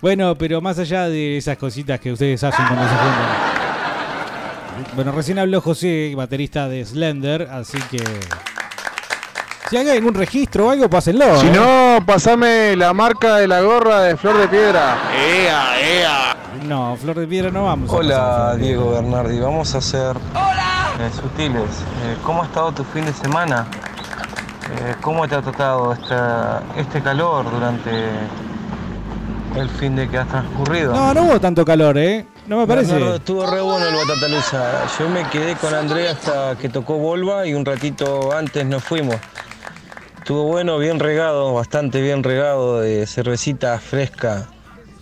Bueno, 0.00 0.34
pero 0.36 0.60
más 0.60 0.78
allá 0.78 1.08
de 1.08 1.38
esas 1.38 1.56
cositas 1.56 1.98
que 1.98 2.12
ustedes 2.12 2.44
hacen 2.44 2.66
cuando 2.66 2.84
se 2.86 2.94
juntan. 2.94 3.26
Bueno, 4.94 5.12
recién 5.12 5.38
habló 5.38 5.62
José, 5.62 6.12
baterista 6.14 6.68
de 6.68 6.84
Slender, 6.84 7.48
así 7.50 7.78
que. 7.90 8.04
Si 9.70 9.78
hay 9.78 9.88
algún 9.88 10.12
registro 10.12 10.66
o 10.66 10.70
algo, 10.70 10.90
pásenlo. 10.90 11.40
Si 11.40 11.46
¿eh? 11.46 11.50
no, 11.50 12.04
pasame 12.04 12.76
la 12.76 12.92
marca 12.92 13.36
de 13.36 13.48
la 13.48 13.62
gorra 13.62 14.02
de 14.02 14.16
Flor 14.16 14.36
de 14.36 14.48
Piedra. 14.48 14.98
¡Ea, 15.16 15.80
ea! 15.80 16.36
No, 16.66 16.96
Flor 16.96 17.18
de 17.18 17.26
Piedra 17.26 17.50
no 17.50 17.64
vamos. 17.64 17.90
Hola. 17.90 18.56
Diego 18.56 18.92
Bernardi, 18.92 19.40
vamos 19.40 19.74
a 19.74 19.80
ser 19.80 20.16
eh, 20.16 21.10
sutiles. 21.18 21.62
Eh, 21.62 22.16
¿Cómo 22.22 22.42
ha 22.42 22.46
estado 22.46 22.72
tu 22.72 22.84
fin 22.84 23.06
de 23.06 23.12
semana? 23.14 23.66
Eh, 24.70 24.94
¿Cómo 25.00 25.26
te 25.26 25.34
ha 25.34 25.40
tratado 25.40 25.94
esta, 25.94 26.62
este 26.76 27.00
calor 27.00 27.50
durante 27.50 27.90
el 29.56 29.68
fin 29.70 29.96
de 29.96 30.08
que 30.10 30.18
has 30.18 30.28
transcurrido? 30.28 30.92
No, 30.92 31.14
no 31.14 31.22
hubo 31.22 31.40
tanto 31.40 31.64
calor, 31.64 31.96
¿eh? 31.96 32.26
No 32.46 32.58
me 32.58 32.66
parece. 32.66 32.92
Bernardo, 32.92 33.16
estuvo 33.16 33.46
re 33.46 33.62
bueno 33.62 33.86
el 33.86 33.94
Batatalusa. 33.94 34.86
Yo 34.98 35.08
me 35.08 35.26
quedé 35.30 35.54
con 35.56 35.72
Andrea 35.74 36.12
hasta 36.12 36.56
que 36.56 36.68
tocó 36.68 36.98
Volva 36.98 37.46
y 37.46 37.54
un 37.54 37.64
ratito 37.64 38.30
antes 38.36 38.66
nos 38.66 38.84
fuimos. 38.84 39.16
Estuvo 40.24 40.44
bueno, 40.44 40.78
bien 40.78 41.00
regado, 41.00 41.52
bastante 41.52 42.00
bien 42.00 42.22
regado 42.22 42.80
de 42.80 43.06
cervecita 43.06 43.78
fresca, 43.78 44.48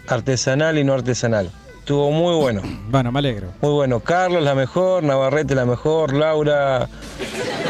artesanal 0.09 0.79
y 0.79 0.83
no 0.83 0.95
artesanal. 0.95 1.49
Estuvo 1.79 2.11
muy 2.11 2.35
bueno. 2.35 2.61
Bueno, 2.91 3.13
me 3.13 3.21
alegro. 3.21 3.53
Muy 3.61 3.71
bueno. 3.71 4.01
Carlos 4.01 4.43
la 4.43 4.57
mejor, 4.57 5.05
Navarrete 5.05 5.55
la 5.55 5.65
mejor, 5.65 6.13
Laura 6.13 6.89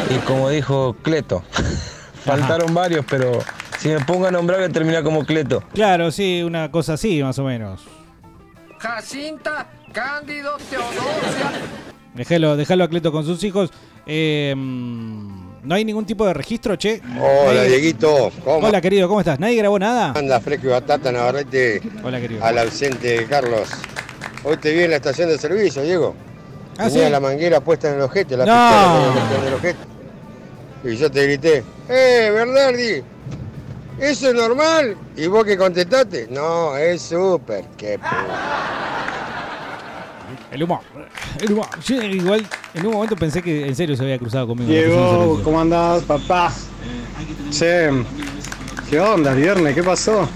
y 0.09 0.15
como 0.21 0.49
dijo 0.49 0.97
Cleto. 1.03 1.43
Faltaron 2.25 2.73
varios, 2.73 3.05
pero 3.05 3.41
si 3.77 3.89
me 3.89 4.01
pongo 4.01 4.29
a 4.29 4.31
nombrar 4.31 4.61
voy 4.61 4.71
a 4.71 4.73
terminar 4.73 5.03
como 5.03 5.27
Cleto. 5.27 5.63
Claro, 5.75 6.11
sí, 6.11 6.43
una 6.43 6.71
cosa 6.71 6.95
así, 6.95 7.23
más 7.23 7.39
o 7.39 7.45
menos. 7.45 7.83
Jacinta, 8.79 9.69
Cándido, 9.93 10.57
Teodosia. 10.71 11.51
Déjalo, 12.15 12.57
déjalo 12.57 12.85
a 12.85 12.89
Cleto 12.89 13.13
con 13.13 13.27
sus 13.27 13.45
hijos. 13.45 13.71
Eh, 14.07 14.55
no 15.63 15.75
hay 15.75 15.85
ningún 15.85 16.05
tipo 16.05 16.27
de 16.27 16.35
registro, 16.35 16.77
che. 16.77 17.01
Hola, 17.21 17.61
Nadie- 17.63 17.69
Dieguito. 17.69 18.31
¿Cómo 18.45 18.67
Hola, 18.67 18.81
querido, 18.81 19.09
¿cómo 19.09 19.21
estás? 19.21 19.39
¿Nadie 19.39 19.57
grabó 19.57 19.79
nada? 19.79 20.13
anda 20.17 20.41
Fresco 20.41 20.67
y 20.67 20.71
Batata 20.71 21.13
Navarrete 21.13 21.81
Hola, 22.03 22.21
querido. 22.21 22.45
al 22.45 22.59
ausente 22.59 23.27
Carlos? 23.29 23.69
Hoy 24.45 24.57
te 24.57 24.73
vi 24.73 24.83
en 24.83 24.91
la 24.91 24.97
estación 24.97 25.29
de 25.29 25.39
servicio, 25.39 25.83
Diego. 25.83 26.15
¿Ah, 26.79 26.89
Tenía 26.89 27.07
sí? 27.07 27.11
la 27.13 27.21
manguera 27.21 27.61
puesta 27.61 27.89
en 27.91 27.95
el 27.97 28.01
ojete, 28.03 28.37
la 28.37 28.45
No. 28.47 29.13
pistola 29.13 29.39
en 29.41 29.47
el 29.47 29.55
ojete. 29.55 29.79
Y 30.85 30.97
yo 30.97 31.11
te 31.11 31.23
grité, 31.27 31.63
¡eh, 31.89 32.31
Bernardi! 32.35 33.03
¿Eso 34.01 34.29
es 34.31 34.35
normal? 34.35 34.97
¿Y 35.17 35.27
vos 35.29 35.45
que 35.45 35.57
contestaste? 35.57 36.27
No, 36.31 36.77
es 36.77 37.03
súper. 37.03 37.67
Qué 37.77 37.99
p... 38.01 38.05
El 40.53 40.63
humor. 40.65 40.81
El 41.41 41.53
humor. 41.53 41.67
Yo 41.85 42.03
igual 42.03 42.47
en 42.75 42.87
un 42.87 42.93
momento 42.93 43.17
pensé 43.17 43.43
que 43.43 43.67
en 43.67 43.75
serio 43.75 43.97
se 43.97 44.03
había 44.03 44.19
cruzado 44.19 44.47
conmigo. 44.47 44.71
Diego. 44.71 45.41
¿cómo 45.43 45.61
andás, 45.61 46.03
papá? 46.03 46.53
Che, 47.51 47.91
¿qué 48.91 49.01
onda, 49.01 49.33
viernes? 49.33 49.75
¿Qué 49.75 49.83
pasó? 49.83 50.29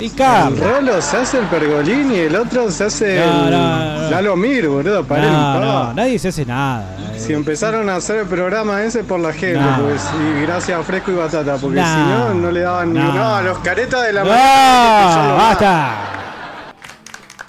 Y 0.00 0.06
El 0.06 0.12
Carlos. 0.14 0.58
Rolo 0.58 1.00
se 1.00 1.16
hace 1.18 1.38
el 1.38 1.46
pergolín 1.46 2.10
y 2.10 2.16
el 2.18 2.34
otro 2.34 2.70
se 2.72 2.84
hace 2.84 3.20
No, 3.24 3.44
el 3.44 3.50
no, 3.52 4.00
no. 4.02 4.10
Lalo 4.10 4.36
Mir, 4.36 4.66
boludo, 4.68 5.04
paren 5.04 5.30
No, 5.32 5.60
no, 5.60 5.94
nadie 5.94 6.18
se 6.18 6.28
hace 6.28 6.44
nada. 6.44 6.96
eh. 7.14 7.18
Si 7.20 7.32
empezaron 7.32 7.88
a 7.88 7.96
hacer 7.96 8.16
el 8.20 8.26
programa 8.26 8.82
ese 8.82 9.04
por 9.04 9.20
la 9.20 9.32
gente, 9.32 9.60
No. 9.60 9.84
pues, 9.84 10.02
y 10.36 10.42
gracias 10.42 10.80
a 10.80 10.82
Fresco 10.82 11.12
y 11.12 11.14
Batata, 11.14 11.56
porque 11.56 11.76
si 11.78 11.84
no, 11.84 12.34
no 12.34 12.50
le 12.50 12.60
daban 12.60 12.92
ni. 12.92 12.98
No. 12.98 13.42
Los 13.42 13.58
caretas 13.58 14.02
de 14.06 14.12
la 14.12 14.24
¡No! 14.24 14.30
mañana 14.30 14.96
hay 14.96 15.02
que 15.04 15.08
escucharlo 15.08 15.36
más. 15.36 15.48
¡Basta! 15.48 15.94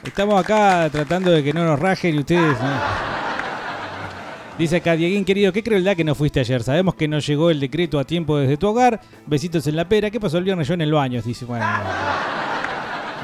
Estamos 0.05 0.39
acá 0.39 0.87
tratando 0.91 1.31
de 1.31 1.43
que 1.43 1.51
no 1.51 1.65
nos 1.65 1.79
rajen 1.79 2.15
y 2.15 2.19
ustedes. 2.19 2.59
¿no? 2.61 3.15
Dice 4.57 4.77
acá, 4.77 4.95
Dieguín 4.95 5.25
querido, 5.25 5.51
qué 5.51 5.63
crueldad 5.63 5.97
que 5.97 6.03
no 6.03 6.15
fuiste 6.15 6.39
ayer. 6.39 6.63
Sabemos 6.63 6.95
que 6.95 7.07
no 7.07 7.19
llegó 7.19 7.49
el 7.49 7.59
decreto 7.59 7.99
a 7.99 8.05
tiempo 8.05 8.37
desde 8.37 8.55
tu 8.55 8.67
hogar. 8.67 9.01
Besitos 9.25 9.67
en 9.67 9.75
la 9.75 9.89
pera. 9.89 10.09
¿Qué 10.09 10.19
pasó 10.19 10.37
el 10.37 10.45
viernes 10.45 10.67
yo 10.67 10.75
en 10.75 10.81
el 10.81 10.93
baño? 10.93 11.21
Dice, 11.21 11.43
bueno. 11.43 11.65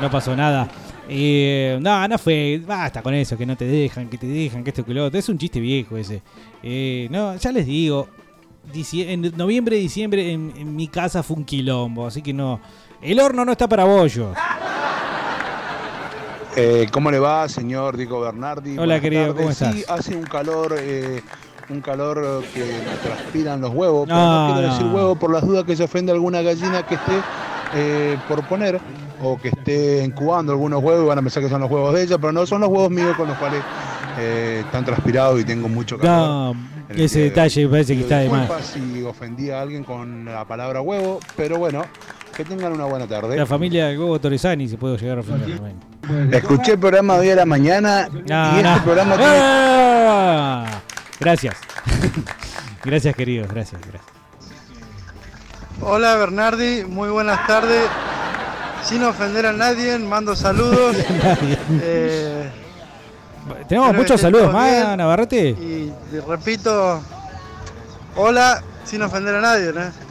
no 0.02 0.12
pasó 0.12 0.36
nada. 0.36 0.68
Eh, 1.08 1.78
no, 1.82 2.08
no 2.08 2.18
fue. 2.18 2.62
Basta 2.66 3.02
con 3.02 3.14
eso, 3.14 3.38
que 3.38 3.46
no 3.46 3.56
te 3.56 3.66
dejan, 3.66 4.10
que 4.10 4.18
te 4.18 4.28
dejan, 4.28 4.64
que 4.64 4.72
esto 4.72 4.84
que 4.84 4.94
lo 4.94 5.06
otro. 5.06 5.20
Es 5.20 5.30
un 5.30 5.38
chiste 5.38 5.60
viejo 5.60 5.96
ese. 5.96 6.22
Eh, 6.62 7.08
no, 7.12 7.36
ya 7.38 7.52
les 7.52 7.66
digo. 7.66 8.10
En 8.94 9.22
noviembre, 9.38 9.78
diciembre, 9.78 10.32
en, 10.32 10.54
en 10.56 10.76
mi 10.76 10.88
casa 10.88 11.24
fue 11.24 11.38
un 11.38 11.46
quilombo. 11.46 12.08
Así 12.08 12.22
que 12.22 12.34
no. 12.34 12.60
El 13.02 13.20
horno 13.20 13.46
no 13.46 13.54
está 13.54 13.70
para 13.70 13.86
bollos. 13.86 14.36
Eh, 16.56 16.88
¿Cómo 16.92 17.12
le 17.12 17.20
va, 17.20 17.48
señor 17.48 17.96
Diego 17.96 18.20
Bernardi? 18.22 18.72
Hola, 18.72 19.00
Buenas 19.00 19.02
querido, 19.02 19.36
¿cómo 19.36 19.52
Sí, 19.54 19.64
estás? 19.82 20.00
hace 20.00 20.16
un 20.16 20.24
calor, 20.24 20.76
eh, 20.78 21.22
un 21.70 21.80
calor 21.82 22.44
que 22.54 22.60
me 22.60 22.96
transpiran 23.02 23.62
los 23.62 23.74
huevos. 23.74 24.06
pero 24.06 24.20
No, 24.20 24.48
no 24.48 24.54
quiero 24.54 24.68
no. 24.68 24.74
decir 24.74 24.88
huevo 24.94 25.16
por 25.16 25.32
las 25.32 25.46
dudas 25.46 25.64
que 25.64 25.76
se 25.78 25.84
ofende 25.84 26.12
alguna 26.12 26.42
gallina 26.42 26.84
que 26.86 26.96
esté 26.96 27.14
eh, 27.76 28.18
por 28.28 28.46
poner 28.48 28.80
o 29.24 29.38
que 29.40 29.48
esté 29.50 30.04
incubando 30.04 30.52
algunos 30.52 30.84
huevos 30.84 31.06
y 31.06 31.08
van 31.08 31.20
a 31.20 31.22
pensar 31.22 31.42
que 31.42 31.50
son 31.50 31.62
los 31.62 31.72
huevos 31.72 31.94
de 31.94 32.04
ella, 32.04 32.18
pero 32.18 32.34
no 32.34 32.46
son 32.46 32.62
los 32.62 32.70
huevos 32.70 32.90
míos 32.92 33.16
con 33.16 33.28
los 33.30 33.38
cuales 33.38 33.62
eh, 34.20 34.62
están 34.66 34.84
transpirados 34.84 35.40
y 35.40 35.46
tengo 35.46 35.70
mucho 35.70 35.98
calor. 35.98 36.54
No, 36.54 36.56
ese 36.90 37.20
de 37.20 37.26
detalle 37.26 37.66
hoy. 37.66 37.72
parece 37.72 37.96
que 37.96 38.02
está 38.02 38.18
de 38.20 38.30
más. 38.30 38.50
si 38.66 39.02
ofendí 39.04 39.52
a 39.52 39.62
alguien 39.62 39.86
con 39.86 40.26
la 40.26 40.44
palabra 40.44 40.82
huevo, 40.82 41.20
pero 41.38 41.58
bueno, 41.60 41.86
que 42.44 42.50
tengan 42.50 42.74
una 42.74 42.86
buena 42.86 43.08
tarde. 43.08 43.38
La 43.38 43.46
familia 43.46 43.88
de 43.88 43.98
Gogo 43.98 44.20
Torresani 44.20 44.68
se 44.68 44.78
puede 44.78 44.98
llegar 44.98 45.18
a 45.18 45.22
ofender. 45.22 45.60
Bueno. 45.60 46.36
Escuché 46.36 46.74
el 46.74 46.80
programa 46.80 47.16
de 47.16 47.20
hoy 47.22 47.30
a 47.30 47.36
la 47.36 47.46
mañana 47.46 48.10
No, 48.12 48.58
y 48.58 48.66
este 48.66 48.82
programa 48.82 49.16
tiene 49.16 49.32
¡Ah! 49.34 50.82
Gracias. 51.20 51.56
gracias, 52.84 53.16
queridos. 53.16 53.48
Gracias, 53.48 53.80
gracias. 53.82 54.04
Hola 55.84 56.16
Bernardi, 56.16 56.84
muy 56.86 57.10
buenas 57.10 57.46
tardes. 57.48 57.84
Sin 58.84 59.04
ofender 59.04 59.46
a 59.46 59.54
nadie, 59.54 59.98
mando 60.00 60.36
saludos. 60.36 60.96
Eh, 61.84 62.50
Tenemos 63.68 63.96
muchos 63.96 64.20
saludos 64.20 64.52
más. 64.52 64.98
Navarrete. 64.98 65.50
Y, 65.50 65.94
y 66.12 66.20
repito, 66.28 67.02
hola, 68.16 68.64
sin 68.84 69.02
ofender 69.04 69.36
a 69.36 69.42
nadie, 69.42 69.72
¿no? 69.74 70.11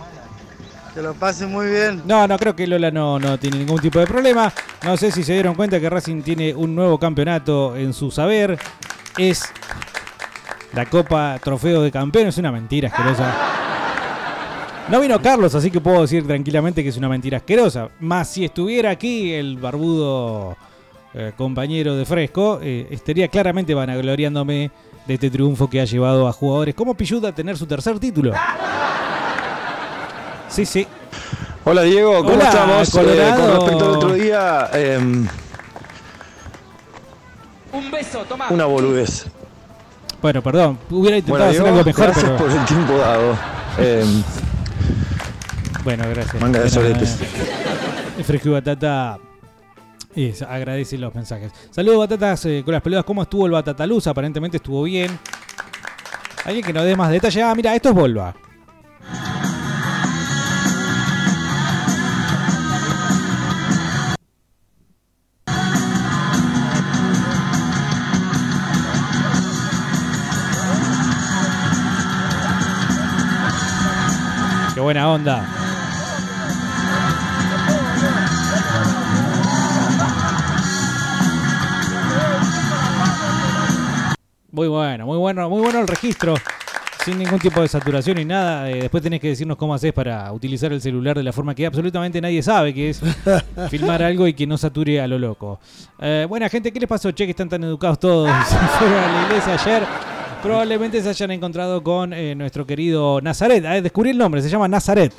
Que 0.94 1.02
lo 1.02 1.14
pasen 1.14 1.50
muy 1.50 1.68
bien. 1.68 2.02
No, 2.04 2.26
no, 2.26 2.36
creo 2.38 2.56
que 2.56 2.66
Lola 2.66 2.90
no, 2.90 3.18
no 3.18 3.38
tiene 3.38 3.58
ningún 3.58 3.80
tipo 3.80 4.00
de 4.00 4.06
problema. 4.06 4.52
No 4.84 4.96
sé 4.96 5.12
si 5.12 5.22
se 5.22 5.34
dieron 5.34 5.54
cuenta 5.54 5.78
que 5.78 5.88
Racing 5.88 6.22
tiene 6.22 6.54
un 6.54 6.74
nuevo 6.74 6.98
campeonato 6.98 7.76
en 7.76 7.92
su 7.92 8.10
saber. 8.10 8.58
Es 9.16 9.44
la 10.72 10.86
Copa 10.86 11.38
Trofeo 11.42 11.82
de 11.82 11.92
Campeón. 11.92 12.26
Es 12.28 12.38
una 12.38 12.50
mentira 12.50 12.88
asquerosa. 12.88 13.34
No 14.88 15.00
vino 15.00 15.22
Carlos, 15.22 15.54
así 15.54 15.70
que 15.70 15.80
puedo 15.80 16.00
decir 16.00 16.26
tranquilamente 16.26 16.82
que 16.82 16.88
es 16.88 16.96
una 16.96 17.08
mentira 17.08 17.36
asquerosa. 17.36 17.90
Más 18.00 18.28
si 18.28 18.44
estuviera 18.44 18.90
aquí 18.90 19.32
el 19.32 19.56
barbudo 19.56 20.56
eh, 21.14 21.32
compañero 21.36 21.94
de 21.94 22.04
Fresco, 22.04 22.58
eh, 22.60 22.88
estaría 22.90 23.28
claramente 23.28 23.72
vanagloriándome 23.72 24.72
de 25.06 25.14
este 25.14 25.30
triunfo 25.30 25.70
que 25.70 25.80
ha 25.80 25.84
llevado 25.84 26.26
a 26.26 26.32
jugadores 26.32 26.74
como 26.74 26.94
Pilluda 26.94 27.28
a 27.28 27.34
tener 27.34 27.56
su 27.56 27.66
tercer 27.66 28.00
título. 28.00 28.32
Sí, 30.50 30.66
sí. 30.66 30.86
Hola 31.64 31.82
Diego, 31.82 32.16
¿cómo 32.24 32.34
Hola, 32.34 32.44
estamos? 32.48 32.88
Eh, 32.94 33.32
con 33.36 33.46
respecto 33.50 33.84
al 33.84 33.90
otro 33.96 34.12
día, 34.14 34.70
em, 34.72 35.26
Un 37.72 37.90
beso, 37.90 38.24
toma. 38.28 38.46
una 38.50 38.64
boludez. 38.64 39.26
Bueno, 40.22 40.42
perdón, 40.42 40.78
hubiera 40.90 41.16
intentado 41.18 41.44
Bueno, 41.46 41.60
hacer 41.60 41.72
algo 41.72 41.84
mejor, 41.84 42.04
gracias 42.06 42.24
pero... 42.24 42.36
por 42.36 42.50
el 42.50 42.64
tiempo 42.66 42.96
dado. 42.98 43.38
Em, 43.78 44.22
Bueno, 45.84 46.04
gracias. 46.10 46.42
Manga 46.42 46.60
de 46.60 46.70
soletes. 46.70 47.18
eh, 48.18 48.24
Fresco 48.24 48.48
y 48.48 48.52
Batata 48.52 49.18
eh, 50.16 50.34
agradece 50.48 50.98
los 50.98 51.14
mensajes. 51.14 51.52
Saludos, 51.70 52.00
Batatas, 52.00 52.44
eh, 52.46 52.62
con 52.64 52.72
las 52.74 52.82
pelotas. 52.82 53.04
¿Cómo 53.04 53.22
estuvo 53.22 53.46
el 53.46 53.52
Batataluz? 53.52 54.06
Aparentemente 54.06 54.56
estuvo 54.58 54.82
bien. 54.82 55.18
Alguien 56.44 56.64
que 56.64 56.72
nos 56.72 56.84
dé 56.84 56.96
más 56.96 57.10
detalle. 57.10 57.42
Ah, 57.42 57.54
mira, 57.54 57.74
esto 57.74 57.90
es 57.90 57.94
Volva. 57.94 58.34
Qué 74.80 74.82
buena 74.82 75.12
onda. 75.12 75.46
Muy 84.50 84.68
bueno, 84.68 85.04
muy 85.04 85.18
bueno, 85.18 85.50
muy 85.50 85.60
bueno 85.60 85.80
el 85.80 85.86
registro. 85.86 86.34
Sin 87.04 87.18
ningún 87.18 87.38
tipo 87.38 87.60
de 87.60 87.68
saturación 87.68 88.16
ni 88.16 88.24
nada. 88.24 88.70
Eh, 88.70 88.76
después 88.80 89.02
tenés 89.02 89.20
que 89.20 89.28
decirnos 89.28 89.58
cómo 89.58 89.74
haces 89.74 89.92
para 89.92 90.32
utilizar 90.32 90.72
el 90.72 90.80
celular 90.80 91.14
de 91.14 91.24
la 91.24 91.34
forma 91.34 91.54
que 91.54 91.66
absolutamente 91.66 92.18
nadie 92.18 92.42
sabe, 92.42 92.72
que 92.72 92.88
es 92.88 93.02
filmar 93.68 94.02
algo 94.02 94.26
y 94.26 94.32
que 94.32 94.46
no 94.46 94.56
sature 94.56 95.02
a 95.02 95.06
lo 95.06 95.18
loco. 95.18 95.60
Eh, 95.98 96.24
buena 96.26 96.48
gente, 96.48 96.72
¿qué 96.72 96.80
les 96.80 96.88
pasó? 96.88 97.10
Che, 97.10 97.26
que 97.26 97.32
están 97.32 97.50
tan 97.50 97.62
educados 97.64 97.98
todos. 97.98 98.30
Fueron 98.78 98.96
a 98.96 99.12
la 99.12 99.26
iglesia 99.26 99.52
ayer. 99.52 100.19
Probablemente 100.42 101.02
se 101.02 101.08
hayan 101.10 101.32
encontrado 101.32 101.82
con 101.82 102.14
eh, 102.14 102.34
nuestro 102.34 102.66
querido 102.66 103.20
Nazaret. 103.20 103.62
Descubrí 103.82 104.10
el 104.10 104.18
nombre, 104.18 104.40
se 104.40 104.48
llama 104.48 104.68
Nazaret. 104.68 105.12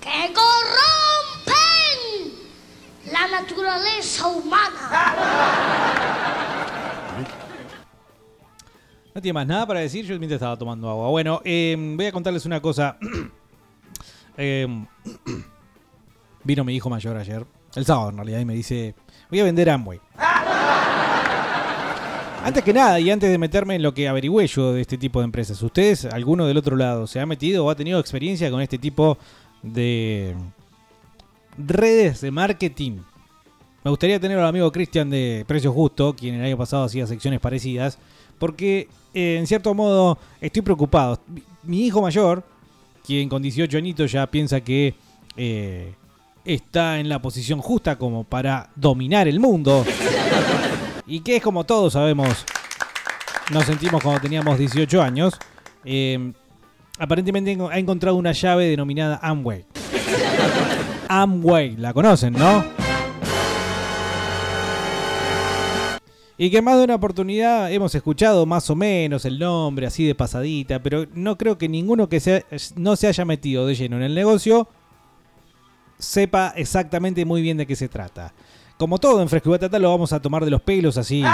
que 0.00 0.32
corrompen 0.32 1.52
la 3.12 3.40
naturaleza 3.40 4.28
humana. 4.28 5.16
No 9.14 9.20
tiene 9.20 9.32
más 9.32 9.46
nada 9.46 9.66
para 9.66 9.80
decir, 9.80 10.04
yo 10.04 10.16
mientras 10.18 10.36
estaba 10.36 10.56
tomando 10.56 10.88
agua. 10.88 11.08
Bueno, 11.08 11.40
eh, 11.44 11.74
voy 11.96 12.06
a 12.06 12.12
contarles 12.12 12.46
una 12.46 12.60
cosa. 12.60 12.98
Eh, 14.36 14.66
vino 16.44 16.62
mi 16.62 16.76
hijo 16.76 16.88
mayor 16.88 17.16
ayer, 17.16 17.44
el 17.74 17.84
sábado 17.84 18.10
en 18.10 18.16
realidad, 18.16 18.38
y 18.38 18.44
me 18.44 18.54
dice, 18.54 18.94
voy 19.28 19.40
a 19.40 19.44
vender 19.44 19.70
Amway. 19.70 20.00
Antes 22.46 22.62
que 22.62 22.72
nada, 22.72 23.00
y 23.00 23.10
antes 23.10 23.28
de 23.28 23.38
meterme 23.38 23.74
en 23.74 23.82
lo 23.82 23.92
que 23.92 24.06
averigüé 24.06 24.46
yo 24.46 24.72
de 24.72 24.80
este 24.80 24.96
tipo 24.96 25.18
de 25.18 25.24
empresas, 25.24 25.60
¿ustedes, 25.60 26.04
alguno 26.04 26.46
del 26.46 26.56
otro 26.56 26.76
lado, 26.76 27.08
se 27.08 27.18
ha 27.18 27.26
metido 27.26 27.66
o 27.66 27.70
ha 27.70 27.74
tenido 27.74 27.98
experiencia 27.98 28.52
con 28.52 28.60
este 28.60 28.78
tipo 28.78 29.18
de 29.64 30.32
redes 31.58 32.20
de 32.20 32.30
marketing? 32.30 32.98
Me 33.82 33.90
gustaría 33.90 34.20
tener 34.20 34.38
al 34.38 34.46
amigo 34.46 34.70
Cristian 34.70 35.10
de 35.10 35.44
Precio 35.48 35.72
Justo, 35.72 36.14
quien 36.14 36.36
el 36.36 36.44
año 36.44 36.56
pasado 36.56 36.84
hacía 36.84 37.04
secciones 37.08 37.40
parecidas, 37.40 37.98
porque 38.38 38.86
eh, 39.12 39.38
en 39.40 39.48
cierto 39.48 39.74
modo 39.74 40.16
estoy 40.40 40.62
preocupado. 40.62 41.18
Mi 41.64 41.84
hijo 41.84 42.00
mayor, 42.00 42.44
quien 43.04 43.28
con 43.28 43.42
18 43.42 43.76
añitos 43.76 44.12
ya 44.12 44.24
piensa 44.28 44.60
que 44.60 44.94
eh, 45.36 45.94
está 46.44 47.00
en 47.00 47.08
la 47.08 47.20
posición 47.20 47.60
justa 47.60 47.98
como 47.98 48.22
para 48.22 48.70
dominar 48.76 49.26
el 49.26 49.40
mundo, 49.40 49.84
y 51.06 51.20
que 51.20 51.36
es 51.36 51.42
como 51.42 51.64
todos 51.64 51.92
sabemos, 51.92 52.44
nos 53.52 53.64
sentimos 53.64 54.02
cuando 54.02 54.20
teníamos 54.20 54.58
18 54.58 55.02
años, 55.02 55.38
eh, 55.84 56.32
aparentemente 56.98 57.56
ha 57.70 57.78
encontrado 57.78 58.16
una 58.16 58.32
llave 58.32 58.66
denominada 58.66 59.18
Amway. 59.22 59.64
Amway, 61.08 61.76
la 61.76 61.92
conocen, 61.92 62.32
¿no? 62.32 62.64
Y 66.38 66.50
que 66.50 66.60
más 66.60 66.76
de 66.76 66.84
una 66.84 66.96
oportunidad 66.96 67.72
hemos 67.72 67.94
escuchado 67.94 68.44
más 68.44 68.68
o 68.68 68.76
menos 68.76 69.24
el 69.24 69.38
nombre 69.38 69.86
así 69.86 70.04
de 70.04 70.14
pasadita, 70.14 70.82
pero 70.82 71.06
no 71.14 71.38
creo 71.38 71.56
que 71.56 71.68
ninguno 71.68 72.08
que 72.10 72.20
se, 72.20 72.44
no 72.74 72.96
se 72.96 73.06
haya 73.06 73.24
metido 73.24 73.66
de 73.66 73.74
lleno 73.74 73.96
en 73.96 74.02
el 74.02 74.14
negocio 74.14 74.68
sepa 75.98 76.52
exactamente 76.56 77.24
muy 77.24 77.40
bien 77.40 77.56
de 77.56 77.66
qué 77.66 77.74
se 77.74 77.88
trata. 77.88 78.34
Como 78.76 78.98
todo 78.98 79.22
en 79.22 79.28
Fresco 79.28 79.48
y 79.48 79.52
Batata 79.52 79.78
lo 79.78 79.90
vamos 79.90 80.12
a 80.12 80.20
tomar 80.20 80.44
de 80.44 80.50
los 80.50 80.60
pelos 80.60 80.98
así 80.98 81.24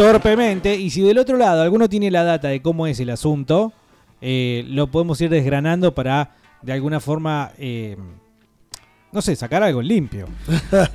torpemente. 0.00 0.74
Y 0.76 0.88
si 0.88 1.02
del 1.02 1.18
otro 1.18 1.36
lado 1.36 1.62
alguno 1.62 1.88
tiene 1.88 2.10
la 2.10 2.24
data 2.24 2.48
de 2.48 2.62
cómo 2.62 2.86
es 2.86 2.98
el 3.00 3.10
asunto, 3.10 3.72
eh, 4.22 4.64
lo 4.68 4.90
podemos 4.90 5.20
ir 5.20 5.28
desgranando 5.28 5.94
para 5.94 6.36
de 6.62 6.72
alguna 6.72 7.00
forma, 7.00 7.52
eh, 7.58 7.98
no 9.12 9.20
sé, 9.20 9.36
sacar 9.36 9.62
algo 9.62 9.82
limpio. 9.82 10.26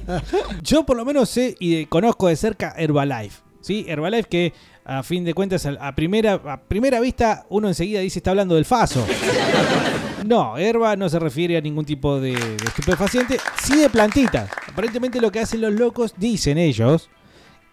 Yo 0.63 0.86
por 0.88 0.97
lo 0.97 1.05
menos 1.05 1.29
sé 1.29 1.55
y 1.60 1.86
conozco 1.86 2.27
de 2.27 2.36
cerca 2.36 2.73
Herbalife. 2.75 3.43
¿sí? 3.62 3.86
Herbalife 3.88 4.27
que 4.27 4.53
a 4.84 5.03
fin 5.03 5.23
de 5.23 5.36
cuentas 5.36 5.67
a, 5.67 5.71
a 5.88 5.95
primera, 5.95 6.34
a 6.43 6.62
primera 6.62 6.99
vista 6.99 7.45
uno 7.49 7.67
enseguida 7.67 7.99
dice 7.99 8.17
está 8.17 8.31
hablando 8.31 8.55
del 8.55 8.65
faso. 8.65 9.05
No, 10.26 10.58
herba 10.58 10.96
no 10.96 11.08
se 11.08 11.20
refiere 11.20 11.56
a 11.56 11.62
ningún 11.62 11.86
tipo 11.86 12.20
de, 12.20 12.34
de 12.34 12.66
estupefaciente, 12.66 13.38
sí 13.62 13.78
de 13.78 13.90
plantitas. 13.90 14.50
Aparentemente 14.68 15.22
lo 15.22 15.32
que 15.32 15.40
hacen 15.40 15.62
los 15.62 15.74
locos, 15.74 16.16
dicen 16.18 16.58
ellos, 16.58 17.10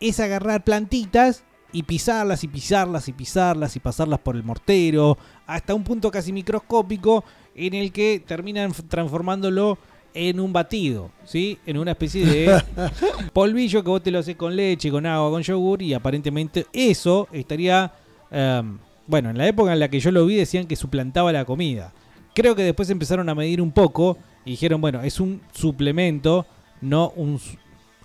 es 0.01 0.21
agarrar 0.21 0.63
plantitas 0.63 1.45
y 1.73 1.85
pisarlas 1.85 2.45
y 2.45 2.49
pisarlas 2.49 3.09
y 3.09 3.13
pisarlas 3.13 3.75
y 3.77 3.81
pasarlas 3.81 4.19
por 4.21 4.37
el 4.37 4.45
mortero 4.45 5.17
hasta 5.47 5.75
un 5.75 5.83
punto 5.83 6.11
casi 6.11 6.31
microscópico 6.31 7.25
en 7.55 7.73
el 7.73 7.91
que 7.91 8.23
terminan 8.25 8.73
transformándolo 8.87 9.79
en 10.13 10.39
un 10.39 10.53
batido, 10.53 11.11
¿sí? 11.25 11.59
En 11.65 11.79
una 11.79 11.93
especie 11.93 12.27
de 12.27 12.63
polvillo 13.33 13.83
que 13.83 13.89
vos 13.89 14.03
te 14.03 14.11
lo 14.11 14.19
haces 14.19 14.37
con 14.37 14.55
leche, 14.55 14.91
con 14.91 15.07
agua, 15.07 15.31
con 15.31 15.43
yogur 15.43 15.81
y 15.81 15.95
aparentemente 15.95 16.67
eso 16.73 17.29
estaría... 17.33 17.93
em, 18.31 18.79
bueno, 19.07 19.31
en 19.31 19.39
la 19.39 19.49
época 19.49 19.73
en 19.73 19.81
la 19.81 19.89
que 19.89 20.01
yo 20.01 20.11
lo 20.13 20.27
vi 20.27 20.37
decían 20.37 20.67
que 20.67 20.77
suplantaba 20.77 21.33
la 21.33 21.45
comida. 21.45 21.93
Creo 22.35 22.55
que 22.55 22.63
después 22.63 22.89
empezaron 22.91 23.29
a 23.29 23.35
medir 23.35 23.61
un 23.61 23.73
poco 23.73 24.17
y 24.45 24.53
dijeron, 24.53 24.81
bueno, 24.81 25.03
es 25.03 25.21
un 25.21 25.43
suplemento, 25.53 26.47
no 26.81 27.13
un, 27.17 27.41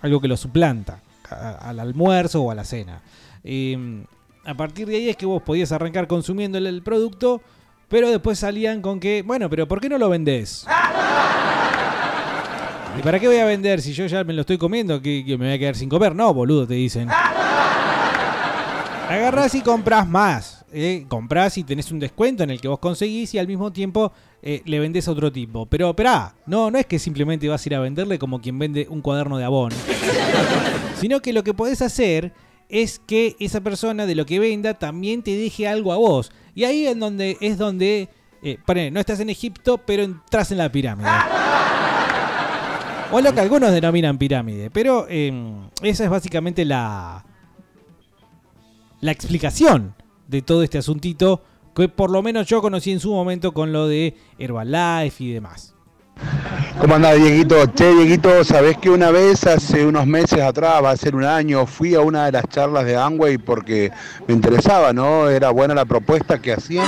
algo 0.02 0.20
que 0.20 0.28
lo 0.28 0.36
suplanta 0.36 1.00
al 1.30 1.80
almuerzo 1.80 2.42
o 2.42 2.50
a 2.50 2.54
la 2.54 2.64
cena. 2.64 3.00
Em, 3.44 4.04
a 4.44 4.54
partir 4.54 4.86
de 4.86 4.96
ahí 4.96 5.08
es 5.08 5.16
que 5.16 5.26
vos 5.26 5.42
podías 5.42 5.72
arrancar 5.72 6.06
consumiendo 6.06 6.58
el, 6.58 6.66
el 6.66 6.82
producto, 6.82 7.40
pero 7.88 8.10
después 8.10 8.38
salían 8.38 8.82
con 8.82 9.00
que, 9.00 9.22
bueno, 9.22 9.48
pero 9.48 9.66
¿por 9.66 9.80
qué 9.80 9.88
no 9.88 9.98
lo 9.98 10.08
vendés? 10.10 10.66
¿Y 12.98 13.02
para 13.02 13.20
qué 13.20 13.28
voy 13.28 13.36
a 13.36 13.44
vender 13.44 13.80
si 13.80 13.92
yo 13.92 14.06
ya 14.06 14.24
me 14.24 14.32
lo 14.32 14.40
estoy 14.40 14.58
comiendo? 14.58 15.00
¿Que, 15.00 15.24
que 15.24 15.38
me 15.38 15.46
voy 15.46 15.54
a 15.54 15.58
quedar 15.58 15.76
sin 15.76 15.88
comer? 15.88 16.14
No, 16.14 16.34
boludo, 16.34 16.66
te 16.66 16.74
dicen. 16.74 17.08
Agarrás 19.08 19.54
y 19.54 19.60
compras 19.60 20.08
más. 20.08 20.57
¿Eh? 20.72 21.04
Comprás 21.08 21.58
y 21.58 21.64
tenés 21.64 21.90
un 21.92 21.98
descuento 21.98 22.42
en 22.42 22.50
el 22.50 22.60
que 22.60 22.68
vos 22.68 22.78
conseguís 22.78 23.34
y 23.34 23.38
al 23.38 23.46
mismo 23.46 23.72
tiempo 23.72 24.12
eh, 24.42 24.62
le 24.64 24.78
vendés 24.78 25.08
a 25.08 25.12
otro 25.12 25.32
tipo. 25.32 25.66
Pero 25.66 25.90
esperá, 25.90 26.34
no, 26.46 26.70
no 26.70 26.78
es 26.78 26.86
que 26.86 26.98
simplemente 26.98 27.48
vas 27.48 27.64
a 27.64 27.68
ir 27.68 27.74
a 27.74 27.80
venderle 27.80 28.18
como 28.18 28.40
quien 28.40 28.58
vende 28.58 28.86
un 28.90 29.00
cuaderno 29.00 29.38
de 29.38 29.44
abón. 29.44 29.72
sino 30.96 31.20
que 31.20 31.32
lo 31.32 31.42
que 31.42 31.54
podés 31.54 31.82
hacer 31.82 32.32
es 32.68 32.98
que 32.98 33.36
esa 33.40 33.60
persona 33.60 34.06
de 34.06 34.14
lo 34.14 34.26
que 34.26 34.38
venda 34.38 34.74
también 34.74 35.22
te 35.22 35.36
deje 35.36 35.66
algo 35.66 35.92
a 35.92 35.96
vos. 35.96 36.30
Y 36.54 36.64
ahí 36.64 36.86
es 36.86 36.98
donde, 36.98 37.36
es 37.40 37.58
donde 37.58 38.08
eh, 38.42 38.58
ponele, 38.64 38.90
no 38.90 39.00
estás 39.00 39.20
en 39.20 39.30
Egipto, 39.30 39.78
pero 39.78 40.02
entras 40.02 40.52
en 40.52 40.58
la 40.58 40.70
pirámide. 40.70 41.08
O 43.10 43.20
lo 43.20 43.32
que 43.32 43.40
algunos 43.40 43.72
denominan 43.72 44.18
pirámide. 44.18 44.70
Pero 44.70 45.06
eh, 45.08 45.32
esa 45.82 46.04
es 46.04 46.10
básicamente 46.10 46.64
la, 46.64 47.24
la 49.00 49.12
explicación 49.12 49.94
de 50.28 50.42
todo 50.42 50.62
este 50.62 50.78
asuntito 50.78 51.42
que 51.74 51.88
por 51.88 52.10
lo 52.10 52.22
menos 52.22 52.46
yo 52.46 52.60
conocí 52.60 52.92
en 52.92 53.00
su 53.00 53.12
momento 53.12 53.52
con 53.52 53.72
lo 53.72 53.88
de 53.88 54.16
Herbalife 54.38 55.24
y 55.24 55.32
demás. 55.32 55.74
¿Cómo 56.80 56.94
andás, 56.94 57.16
Dieguito? 57.16 57.64
Che, 57.66 57.92
Dieguito, 57.94 58.44
sabés 58.44 58.76
que 58.78 58.90
una 58.90 59.10
vez, 59.10 59.46
hace 59.46 59.86
unos 59.86 60.06
meses 60.06 60.40
atrás, 60.40 60.82
va 60.82 60.90
a 60.90 60.96
ser 60.96 61.14
un 61.14 61.24
año, 61.24 61.66
fui 61.66 61.94
a 61.94 62.00
una 62.00 62.26
de 62.26 62.32
las 62.32 62.48
charlas 62.48 62.84
de 62.84 62.96
Amway 62.96 63.38
porque 63.38 63.90
me 64.26 64.34
interesaba, 64.34 64.92
¿no? 64.92 65.28
Era 65.28 65.50
buena 65.50 65.74
la 65.74 65.84
propuesta 65.84 66.40
que 66.40 66.52
hacían. 66.52 66.86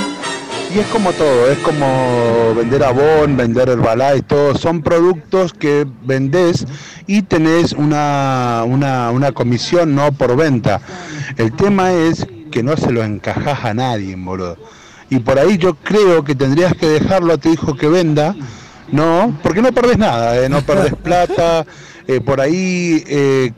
Y 0.74 0.78
es 0.78 0.86
como 0.86 1.12
todo, 1.12 1.50
es 1.50 1.58
como 1.58 2.54
vender 2.56 2.84
Avon, 2.84 3.36
vender 3.36 3.68
Herbalife, 3.68 4.22
todo. 4.22 4.54
Son 4.54 4.82
productos 4.82 5.52
que 5.52 5.86
vendés 6.02 6.66
y 7.06 7.22
tenés 7.22 7.72
una, 7.72 8.62
una, 8.64 9.10
una 9.10 9.32
comisión, 9.32 9.94
¿no? 9.96 10.12
Por 10.12 10.36
venta. 10.36 10.80
El 11.36 11.52
tema 11.52 11.92
es 11.92 12.26
que 12.50 12.62
no 12.62 12.76
se 12.76 12.90
lo 12.92 13.02
encajás 13.04 13.64
a 13.64 13.74
nadie, 13.74 14.16
boludo. 14.16 14.56
Y 15.08 15.18
por 15.20 15.38
ahí 15.38 15.58
yo 15.58 15.74
creo 15.74 16.22
que 16.24 16.34
tendrías 16.34 16.74
que 16.74 16.86
dejarlo 16.88 17.32
a 17.34 17.38
tu 17.38 17.52
hijo 17.52 17.74
que 17.76 17.88
venda, 17.88 18.34
¿no? 18.92 19.36
Porque 19.42 19.62
no 19.62 19.72
perdés 19.72 19.98
nada, 19.98 20.38
¿eh? 20.42 20.48
no 20.48 20.62
perdés 20.62 20.94
plata. 21.02 21.64
eh, 22.06 22.20
por 22.20 22.40
ahí, 22.40 23.02
eh, 23.06 23.52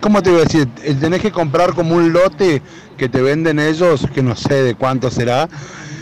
¿cómo 0.00 0.22
te 0.22 0.30
iba 0.30 0.40
a 0.40 0.44
decir? 0.44 0.68
Eh, 0.82 0.94
Tenés 0.94 1.20
que 1.20 1.30
comprar 1.30 1.74
como 1.74 1.94
un 1.94 2.12
lote 2.12 2.62
que 2.96 3.08
te 3.08 3.20
venden 3.22 3.58
ellos, 3.58 4.06
que 4.14 4.22
no 4.22 4.34
sé 4.36 4.62
de 4.62 4.74
cuánto 4.74 5.10
será. 5.10 5.48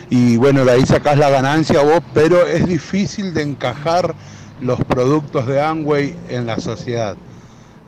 Y 0.08 0.36
bueno, 0.36 0.64
de 0.64 0.70
ahí 0.72 0.86
sacás 0.86 1.18
la 1.18 1.28
ganancia 1.30 1.82
vos, 1.82 2.00
pero 2.14 2.46
es 2.46 2.66
difícil 2.66 3.34
de 3.34 3.42
encajar 3.42 4.14
los 4.60 4.78
productos 4.84 5.46
de 5.46 5.60
Amway 5.60 6.14
en 6.28 6.46
la 6.46 6.58
sociedad. 6.60 7.16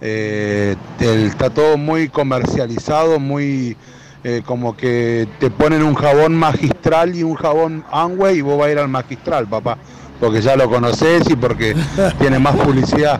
Eh, 0.00 0.76
el- 1.00 1.26
está 1.26 1.50
todo 1.50 1.76
muy 1.76 2.08
comercializado, 2.08 3.18
muy 3.18 3.76
eh, 4.24 4.42
como 4.44 4.76
que 4.76 5.28
te 5.38 5.50
ponen 5.50 5.82
un 5.82 5.94
jabón 5.94 6.34
magistral 6.36 7.14
y 7.14 7.22
un 7.22 7.34
jabón 7.34 7.84
Amway 7.90 8.38
y 8.38 8.40
vos 8.40 8.58
vas 8.58 8.68
a 8.68 8.72
ir 8.72 8.78
al 8.78 8.88
magistral, 8.88 9.46
papá, 9.46 9.78
porque 10.20 10.40
ya 10.40 10.56
lo 10.56 10.68
conoces 10.68 11.28
y 11.30 11.36
porque 11.36 11.74
tiene 12.20 12.38
más 12.38 12.56
publicidad. 12.56 13.18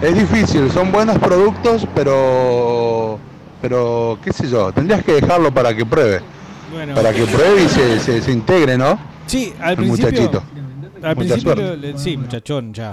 Es 0.00 0.14
difícil, 0.14 0.70
son 0.70 0.92
buenos 0.92 1.18
productos, 1.18 1.86
pero, 1.94 3.18
pero 3.60 4.16
qué 4.22 4.32
sé 4.32 4.48
yo, 4.48 4.70
tendrías 4.72 5.02
que 5.04 5.14
dejarlo 5.20 5.52
para 5.52 5.74
que 5.74 5.84
pruebe, 5.84 6.20
Bueno. 6.72 6.94
para 6.94 7.12
que 7.12 7.24
pruebe 7.24 7.64
y 7.64 7.68
se, 7.68 7.98
se- 8.00 8.22
se 8.22 8.30
integre, 8.32 8.78
¿no? 8.78 8.96
Sí, 9.26 9.52
al 9.60 9.70
El 9.70 9.76
principio. 9.76 10.10
muchachito. 10.10 10.42
Al 11.02 11.14
Mucha 11.16 11.34
principio, 11.34 11.76
le- 11.76 11.98
sí, 11.98 12.16
muchachón, 12.16 12.72
ya. 12.74 12.92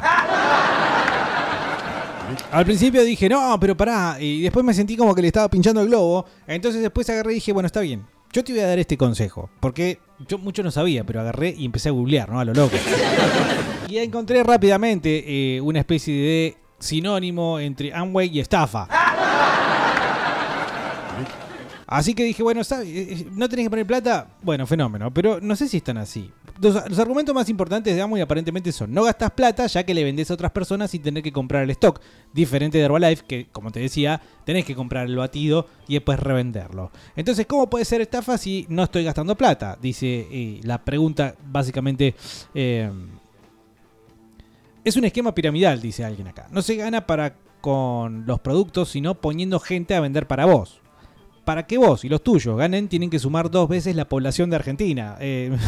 Al 2.55 2.63
principio 2.63 3.03
dije, 3.03 3.27
no, 3.27 3.59
pero 3.59 3.75
pará. 3.75 4.15
Y 4.17 4.43
después 4.43 4.65
me 4.65 4.73
sentí 4.73 4.95
como 4.95 5.13
que 5.13 5.21
le 5.21 5.27
estaba 5.27 5.49
pinchando 5.49 5.81
el 5.81 5.89
globo. 5.89 6.25
Entonces 6.47 6.81
después 6.81 7.09
agarré 7.09 7.33
y 7.33 7.35
dije, 7.35 7.51
bueno, 7.51 7.67
está 7.67 7.81
bien. 7.81 8.05
Yo 8.31 8.45
te 8.45 8.53
voy 8.53 8.61
a 8.61 8.67
dar 8.67 8.79
este 8.79 8.95
consejo. 8.95 9.49
Porque 9.59 9.99
yo 10.25 10.37
mucho 10.37 10.63
no 10.63 10.71
sabía, 10.71 11.03
pero 11.03 11.19
agarré 11.19 11.53
y 11.57 11.65
empecé 11.65 11.89
a 11.89 11.91
googlear, 11.91 12.29
¿no? 12.29 12.39
A 12.39 12.45
lo 12.45 12.53
loco. 12.53 12.77
Y 13.89 13.97
encontré 13.97 14.41
rápidamente 14.41 15.23
eh, 15.27 15.59
una 15.61 15.79
especie 15.79 16.15
de 16.15 16.57
sinónimo 16.79 17.59
entre 17.59 17.93
Amway 17.93 18.29
y 18.29 18.39
estafa. 18.39 18.87
Así 21.87 22.13
que 22.13 22.23
dije, 22.23 22.41
bueno. 22.41 22.61
Eh, 22.61 22.65
eh, 22.83 23.27
¿no 23.31 23.49
tenés 23.49 23.65
que 23.65 23.69
poner 23.69 23.85
plata? 23.85 24.29
Bueno, 24.41 24.65
fenómeno, 24.65 25.13
pero 25.13 25.39
no 25.41 25.57
sé 25.57 25.67
si 25.67 25.77
están 25.77 25.97
así. 25.97 26.31
Los, 26.61 26.99
argumentos 26.99 27.35
más 27.35 27.49
importantes 27.49 27.95
de 27.95 28.01
Amway 28.01 28.21
aparentemente 28.21 28.71
son, 28.71 28.93
no 28.93 29.03
gastas 29.03 29.31
plata 29.31 29.67
ya 29.67 29.83
que 29.83 29.93
le 29.93 30.03
vendés 30.03 30.31
a 30.31 30.35
otras 30.35 30.51
personas 30.51 30.91
sin 30.91 31.01
tener 31.01 31.21
que 31.21 31.31
comprar 31.31 31.63
el 31.63 31.69
stock. 31.71 32.01
Diferente 32.33 32.77
de 32.77 32.85
Herbalife, 32.85 33.25
que 33.25 33.47
como 33.51 33.71
te 33.71 33.79
decía, 33.79 34.21
tenés 34.45 34.65
que 34.65 34.75
comprar 34.75 35.07
el 35.07 35.15
batido 35.15 35.67
y 35.87 35.95
después 35.95 36.19
revenderlo. 36.19 36.91
Entonces, 37.15 37.45
¿cómo 37.45 37.69
puede 37.69 37.85
ser 37.85 38.01
estafa 38.01 38.37
si 38.37 38.65
no 38.69 38.83
estoy 38.83 39.03
gastando 39.03 39.35
plata? 39.35 39.77
Dice 39.81 40.59
la 40.63 40.83
pregunta 40.83 41.35
básicamente... 41.45 42.15
eh, 42.53 42.89
es 44.85 44.95
un 44.95 45.03
esquema 45.03 45.33
piramidal, 45.33 45.81
dice 45.81 46.05
alguien 46.05 46.27
acá. 46.27 46.47
No 46.51 46.61
se 46.61 46.75
gana 46.75 47.07
para 47.07 47.35
con 47.59 48.27
los 48.27 48.39
productos, 48.39 48.89
sino 48.89 49.15
poniendo 49.15 49.59
gente 49.59 49.95
a 49.95 49.99
vender 49.99 50.27
para 50.27 50.45
vos. 50.45 50.79
Para 51.45 51.65
que 51.67 51.77
vos 51.77 52.03
y 52.03 52.09
los 52.09 52.23
tuyos 52.23 52.57
ganen, 52.57 52.87
tienen 52.87 53.11
que 53.11 53.19
sumar 53.19 53.51
dos 53.51 53.69
veces 53.69 53.95
la 53.95 54.05
población 54.05 54.49
de 54.49 54.55
Argentina. 54.55 55.15
Eh, 55.19 55.55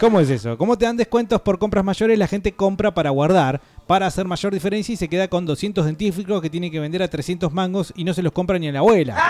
¿Cómo 0.00 0.20
es 0.20 0.30
eso? 0.30 0.56
¿Cómo 0.56 0.78
te 0.78 0.86
dan 0.86 0.96
descuentos 0.96 1.40
por 1.40 1.58
compras 1.58 1.84
mayores? 1.84 2.16
La 2.18 2.28
gente 2.28 2.52
compra 2.52 2.94
para 2.94 3.10
guardar, 3.10 3.60
para 3.86 4.06
hacer 4.06 4.26
mayor 4.26 4.54
diferencia 4.54 4.92
y 4.92 4.96
se 4.96 5.08
queda 5.08 5.26
con 5.28 5.44
200 5.44 5.84
dentífricos 5.84 6.40
que 6.40 6.48
tienen 6.48 6.70
que 6.70 6.78
vender 6.78 7.02
a 7.02 7.08
300 7.08 7.52
mangos 7.52 7.92
y 7.96 8.04
no 8.04 8.14
se 8.14 8.22
los 8.22 8.30
compra 8.32 8.60
ni 8.60 8.68
a 8.68 8.72
la 8.72 8.78
abuela. 8.78 9.16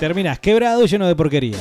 Terminás 0.00 0.40
quebrado 0.40 0.84
y 0.84 0.88
lleno 0.88 1.06
de 1.06 1.14
porquería. 1.14 1.56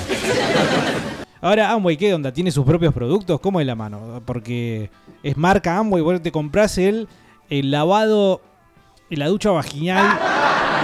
Ahora, 1.41 1.71
Amway, 1.71 1.95
¿qué 1.95 2.13
onda? 2.13 2.33
¿Tiene 2.33 2.51
sus 2.51 2.65
propios 2.65 2.91
productos? 2.91 3.39
¿Cómo 3.39 3.59
es 3.59 3.67
la 3.67 3.75
mano? 3.75 4.19
Porque 4.25 4.89
es 5.21 5.37
marca 5.37 5.77
Amway, 5.77 6.01
vos 6.01 6.19
te 6.21 6.31
compras 6.31 6.79
el, 6.79 7.07
el 7.49 7.69
lavado, 7.69 8.41
la 9.09 9.27
ducha 9.27 9.51
vaginal 9.51 10.17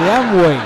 de 0.04 0.12
Amway. 0.12 0.58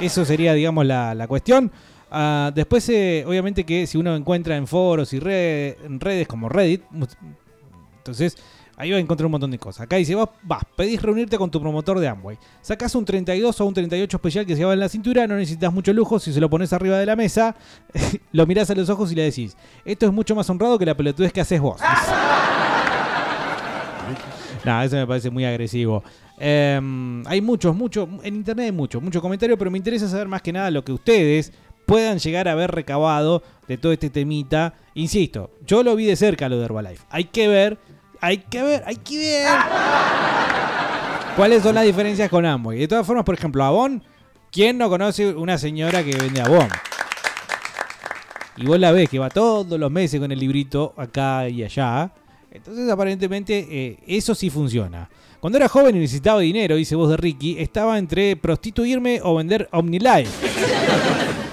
Eso 0.00 0.24
sería, 0.24 0.52
digamos, 0.54 0.84
la, 0.86 1.14
la 1.14 1.26
cuestión. 1.26 1.70
Ah, 2.10 2.50
después, 2.54 2.88
eh, 2.88 3.24
obviamente 3.26 3.64
que 3.64 3.86
si 3.86 3.98
uno 3.98 4.14
encuentra 4.16 4.56
en 4.56 4.66
foros 4.66 5.12
y 5.12 5.20
red- 5.20 5.76
redes 5.98 6.26
como 6.26 6.48
Reddit, 6.48 6.82
entonces 7.98 8.36
ahí 8.76 8.90
va 8.92 8.96
a 8.96 9.00
encontrar 9.00 9.26
un 9.26 9.32
montón 9.32 9.50
de 9.50 9.58
cosas. 9.58 9.82
Acá 9.82 9.96
dice, 9.96 10.14
vos 10.14 10.28
vas, 10.42 10.62
pedís 10.76 11.02
reunirte 11.02 11.36
con 11.36 11.50
tu 11.50 11.60
promotor 11.60 11.98
de 12.00 12.08
Amway. 12.08 12.38
Sacás 12.62 12.94
un 12.94 13.04
32 13.04 13.60
o 13.60 13.66
un 13.66 13.74
38 13.74 14.16
especial 14.16 14.46
que 14.46 14.56
se 14.56 14.64
va 14.64 14.72
en 14.72 14.80
la 14.80 14.88
cintura, 14.88 15.26
no 15.26 15.34
necesitas 15.36 15.72
mucho 15.72 15.92
lujo, 15.92 16.18
si 16.18 16.32
se 16.32 16.40
lo 16.40 16.48
pones 16.48 16.72
arriba 16.72 16.96
de 16.98 17.04
la 17.06 17.16
mesa, 17.16 17.54
lo 18.32 18.46
mirás 18.46 18.70
a 18.70 18.74
los 18.74 18.88
ojos 18.88 19.12
y 19.12 19.14
le 19.14 19.24
decís, 19.24 19.56
esto 19.84 20.06
es 20.06 20.12
mucho 20.12 20.34
más 20.34 20.48
honrado 20.48 20.78
que 20.78 20.86
la 20.86 20.96
pelotudez 20.96 21.32
que 21.32 21.40
haces 21.40 21.60
vos. 21.60 21.80
No, 24.64 24.82
eso 24.82 24.96
me 24.96 25.06
parece 25.06 25.30
muy 25.30 25.44
agresivo. 25.44 26.02
Eh, 26.40 27.22
hay 27.26 27.40
muchos, 27.40 27.74
muchos, 27.74 28.08
en 28.22 28.36
internet 28.36 28.66
hay 28.66 28.72
muchos, 28.72 29.02
muchos 29.02 29.20
comentarios, 29.20 29.58
pero 29.58 29.70
me 29.70 29.78
interesa 29.78 30.08
saber 30.08 30.28
más 30.28 30.42
que 30.42 30.52
nada 30.52 30.70
lo 30.70 30.84
que 30.84 30.92
ustedes 30.92 31.52
puedan 31.88 32.18
llegar 32.18 32.48
a 32.48 32.52
haber 32.52 32.70
recabado 32.70 33.42
de 33.66 33.78
todo 33.78 33.92
este 33.92 34.10
temita. 34.10 34.74
Insisto, 34.94 35.50
yo 35.66 35.82
lo 35.82 35.96
vi 35.96 36.04
de 36.04 36.16
cerca 36.16 36.48
lo 36.48 36.58
de 36.58 36.66
Herbalife. 36.66 37.04
Hay 37.08 37.24
que 37.24 37.48
ver, 37.48 37.78
hay 38.20 38.38
que 38.38 38.62
ver, 38.62 38.82
hay 38.86 38.96
que 38.96 39.16
ver 39.16 39.48
cuáles 41.34 41.62
son 41.62 41.74
las 41.74 41.84
diferencias 41.84 42.28
con 42.28 42.44
Amway. 42.44 42.78
De 42.78 42.88
todas 42.88 43.06
formas, 43.06 43.24
por 43.24 43.34
ejemplo, 43.34 43.64
Avon, 43.64 44.04
¿quién 44.52 44.76
no 44.76 44.90
conoce 44.90 45.34
una 45.34 45.56
señora 45.56 46.04
que 46.04 46.14
vende 46.14 46.42
Avon? 46.42 46.68
Y 48.58 48.66
vos 48.66 48.78
la 48.78 48.92
ves 48.92 49.08
que 49.08 49.18
va 49.18 49.30
todos 49.30 49.78
los 49.78 49.90
meses 49.90 50.20
con 50.20 50.30
el 50.30 50.38
librito 50.38 50.92
acá 50.96 51.48
y 51.48 51.62
allá. 51.62 52.12
Entonces, 52.50 52.90
aparentemente, 52.90 53.66
eh, 53.70 53.98
eso 54.06 54.34
sí 54.34 54.50
funciona. 54.50 55.08
Cuando 55.40 55.58
era 55.58 55.68
joven 55.68 55.96
y 55.96 56.00
necesitaba 56.00 56.40
dinero, 56.40 56.76
dice 56.76 56.96
voz 56.96 57.10
de 57.10 57.16
Ricky, 57.16 57.56
estaba 57.58 57.98
entre 57.98 58.36
prostituirme 58.36 59.20
o 59.22 59.36
vender 59.36 59.68
OmniLife. 59.70 60.48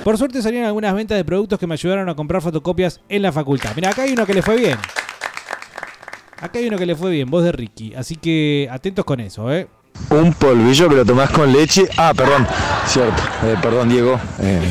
Por 0.04 0.18
suerte 0.18 0.42
salieron 0.42 0.68
algunas 0.68 0.94
ventas 0.94 1.18
de 1.18 1.26
productos 1.26 1.60
que 1.60 1.68
me 1.68 1.74
ayudaron 1.74 2.08
a 2.10 2.16
comprar 2.16 2.42
fotocopias 2.42 3.02
en 3.10 3.22
la 3.22 3.32
facultad. 3.32 3.72
Mira, 3.76 3.90
acá 3.90 4.04
hay 4.04 4.14
uno 4.14 4.26
que 4.26 4.34
le 4.34 4.42
fue 4.42 4.56
bien. 4.56 4.78
Acá 6.40 6.60
hay 6.60 6.68
uno 6.68 6.78
que 6.78 6.86
le 6.86 6.96
fue 6.96 7.12
bien, 7.12 7.30
voz 7.30 7.44
de 7.44 7.52
Ricky. 7.52 7.94
Así 7.96 8.16
que 8.16 8.68
atentos 8.72 9.06
con 9.06 9.20
eso, 9.20 9.52
¿eh? 9.52 9.68
Un 10.10 10.34
polvillo 10.34 10.90
que 10.90 10.96
lo 10.96 11.06
tomás 11.06 11.30
con 11.32 11.52
leche. 11.52 11.88
Ah, 11.98 12.14
perdón. 12.16 12.46
Cierto. 12.86 13.24
Eh, 13.44 13.56
perdón, 13.62 13.90
Diego. 13.90 14.20
Eh, 14.40 14.62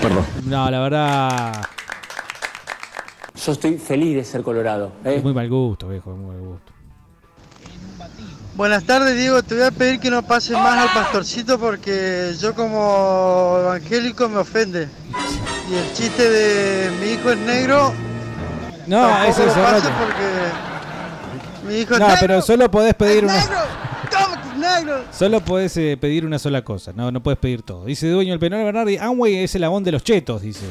perdón. 0.00 0.24
No, 0.44 0.70
la 0.70 0.80
verdad. 0.80 1.62
Yo 3.44 3.52
estoy 3.52 3.78
feliz 3.78 4.16
de 4.16 4.24
ser 4.24 4.42
colorado. 4.42 4.92
¿eh? 5.04 5.14
Es 5.16 5.22
muy 5.22 5.32
mal 5.32 5.48
gusto, 5.48 5.88
viejo, 5.88 6.10
muy 6.10 6.34
mal 6.34 6.40
gusto. 6.46 6.72
Buenas 8.54 8.84
tardes, 8.84 9.16
Diego. 9.16 9.42
Te 9.42 9.54
voy 9.54 9.64
a 9.64 9.70
pedir 9.70 9.98
que 10.00 10.10
no 10.10 10.22
pases 10.22 10.52
más 10.52 10.76
al 10.88 10.92
pastorcito 10.92 11.58
porque 11.58 12.34
yo 12.38 12.54
como 12.54 13.56
evangélico 13.60 14.28
me 14.28 14.38
ofende. 14.38 14.88
Y 15.70 15.74
el 15.74 15.92
chiste 15.94 16.28
de 16.28 16.90
mi 17.00 17.12
hijo 17.12 17.30
es 17.30 17.38
negro. 17.38 17.92
No, 18.86 19.08
lo 19.08 19.24
es 19.24 19.36
porque 19.36 20.48
mi 21.66 21.74
hijo 21.80 21.94
es 21.94 22.00
No, 22.00 22.06
negro. 22.08 22.20
pero 22.20 22.42
solo 22.42 22.70
podés 22.70 22.94
pedir 22.94 23.24
una. 23.24 23.40
¡Toma, 24.10 24.42
tus 24.42 24.56
negros! 24.56 25.00
Solo 25.12 25.40
podés 25.40 25.76
eh, 25.76 25.96
pedir 25.98 26.26
una 26.26 26.38
sola 26.38 26.62
cosa, 26.62 26.92
no, 26.94 27.10
no 27.10 27.22
puedes 27.22 27.38
pedir 27.38 27.62
todo. 27.62 27.84
Dice 27.86 28.10
dueño 28.10 28.32
del 28.32 28.40
penal 28.40 28.64
Bernardi, 28.64 28.98
Amway 28.98 29.36
es 29.36 29.54
el 29.54 29.64
abón 29.64 29.84
de 29.84 29.92
los 29.92 30.02
chetos, 30.02 30.42
dice. 30.42 30.66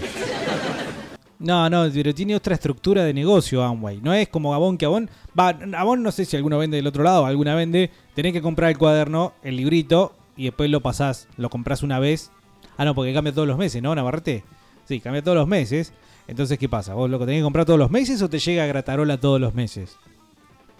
No, 1.39 1.69
no, 1.69 1.89
pero 1.93 2.13
tiene 2.13 2.36
otra 2.36 2.56
estructura 2.56 3.06
de 3.06 3.13
negocio 3.13 3.63
Amway. 3.63 4.02
No 4.02 4.13
es 4.13 4.28
como 4.28 4.52
Gabón 4.52 4.78
que 4.78 4.86
Avon. 4.86 5.10
Va, 5.38 5.58
Avon 5.78 6.04
no 6.04 6.12
sé 6.12 6.25
si 6.25 6.36
alguno 6.36 6.58
vende 6.58 6.75
del 6.75 6.88
otro 6.88 7.02
lado, 7.02 7.25
alguna 7.25 7.56
vende. 7.56 7.91
Tenés 8.13 8.34
que 8.34 8.41
comprar 8.41 8.71
el 8.71 8.78
cuaderno, 8.78 9.34
el 9.41 9.56
librito, 9.56 10.13
y 10.36 10.45
después 10.45 10.69
lo 10.69 10.82
pasás, 10.82 11.30
lo 11.38 11.49
compras 11.49 11.82
una 11.82 11.97
vez. 11.97 12.32
Ah, 12.78 12.84
no, 12.84 12.93
porque 12.93 13.13
cambia 13.13 13.34
todos 13.34 13.47
los 13.47 13.58
meses, 13.58 13.82
¿no, 13.82 13.95
Navarrete? 13.95 14.43
Sí, 14.86 14.99
cambia 14.99 15.23
todos 15.23 15.38
los 15.38 15.47
meses. 15.47 15.93
Entonces, 16.28 16.60
¿qué 16.60 16.67
pasa? 16.67 16.93
¿Vos 16.93 17.10
lo 17.10 17.17
tenés 17.19 17.38
que 17.38 17.43
comprar 17.43 17.65
todos 17.65 17.80
los 17.80 17.89
meses 17.89 18.21
o 18.21 18.30
te 18.30 18.39
llega 18.39 18.63
a 18.63 18.67
Gratarola 18.67 19.17
todos 19.17 19.39
los 19.39 19.54
meses? 19.54 19.97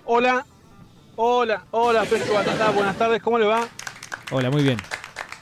Hola, 0.06 0.46
hola, 1.16 1.64
hola, 1.72 2.04
Presto 2.04 2.34
Batata, 2.34 2.72
buenas 2.72 2.98
tardes, 2.98 3.22
¿cómo 3.22 3.40
le 3.40 3.46
va? 3.46 3.68
Hola, 4.32 4.50
muy 4.52 4.64
bien. 4.64 4.78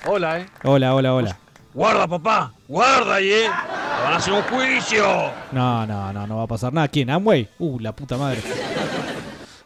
Hola, 0.05 0.41
eh. 0.41 0.45
Hola, 0.63 0.93
hola, 0.93 1.13
hola. 1.13 1.39
Guarda, 1.77 2.07
papá, 2.07 2.53
guarda 2.67 3.13
ahí, 3.13 3.31
eh. 3.31 3.43
Te 3.43 4.03
van 4.03 4.13
a 4.13 4.15
hacer 4.15 4.33
un 4.33 4.41
juicio. 4.41 5.05
No, 5.51 5.85
no, 5.85 6.11
no, 6.11 6.25
no 6.25 6.37
va 6.37 6.43
a 6.43 6.47
pasar 6.47 6.73
nada. 6.73 6.87
¿Quién? 6.87 7.11
¿Amway? 7.11 7.47
Uh, 7.59 7.79
la 7.79 7.95
puta 7.95 8.17
madre. 8.17 8.41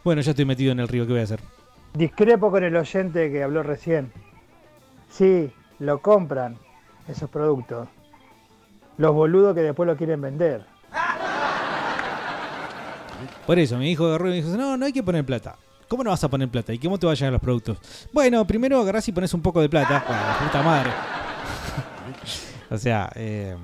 Bueno, 0.04 0.21
ya 0.21 0.32
estoy 0.32 0.43
metido 0.43 0.74
en 0.74 0.82
el 0.82 0.89
río, 0.89 1.06
¿qué 1.08 1.13
voy 1.13 1.21
a 1.21 1.24
hacer? 1.24 1.39
Discrepo 1.93 2.52
con 2.52 2.65
el 2.65 2.76
oyente 2.76 3.32
que 3.32 3.41
habló 3.41 3.63
recién. 3.63 4.12
Sí, 5.10 5.54
lo 5.80 6.02
compran 6.02 6.58
esos 7.08 7.30
productos. 7.30 7.88
Los 8.97 9.13
boludos 9.13 9.56
que 9.56 9.62
después 9.62 9.88
lo 9.88 9.95
quieren 9.95 10.19
vender. 10.19 10.65
Por 13.47 13.58
eso, 13.58 13.78
mi 13.78 13.89
hijo 13.89 14.08
agarró 14.08 14.28
y 14.28 14.32
me 14.32 14.36
dijo, 14.36 14.50
no, 14.58 14.76
no 14.76 14.86
hay 14.86 14.91
que 14.91 15.02
poner 15.02 15.26
plata. 15.26 15.56
¿Cómo 15.88 16.04
no 16.04 16.10
vas 16.10 16.24
a 16.26 16.30
poner 16.30 16.50
plata? 16.50 16.74
¿Y 16.74 16.78
cómo 16.78 17.00
te 17.00 17.06
van 17.06 17.13
a 17.13 17.15
llegar 17.15 17.32
los 17.32 17.41
productos? 17.41 17.78
Bueno, 18.12 18.45
primero 18.45 18.82
agarrás 18.82 19.08
y 19.08 19.13
pones 19.13 19.34
un 19.34 19.41
poco 19.41 19.62
de 19.62 19.69
plata. 19.69 20.04
Bueno, 20.06 20.24
la 20.28 20.39
puta 20.39 20.62
madre. 20.62 20.91
O 22.71 22.77
sea, 22.77 23.12
eh, 23.15 23.55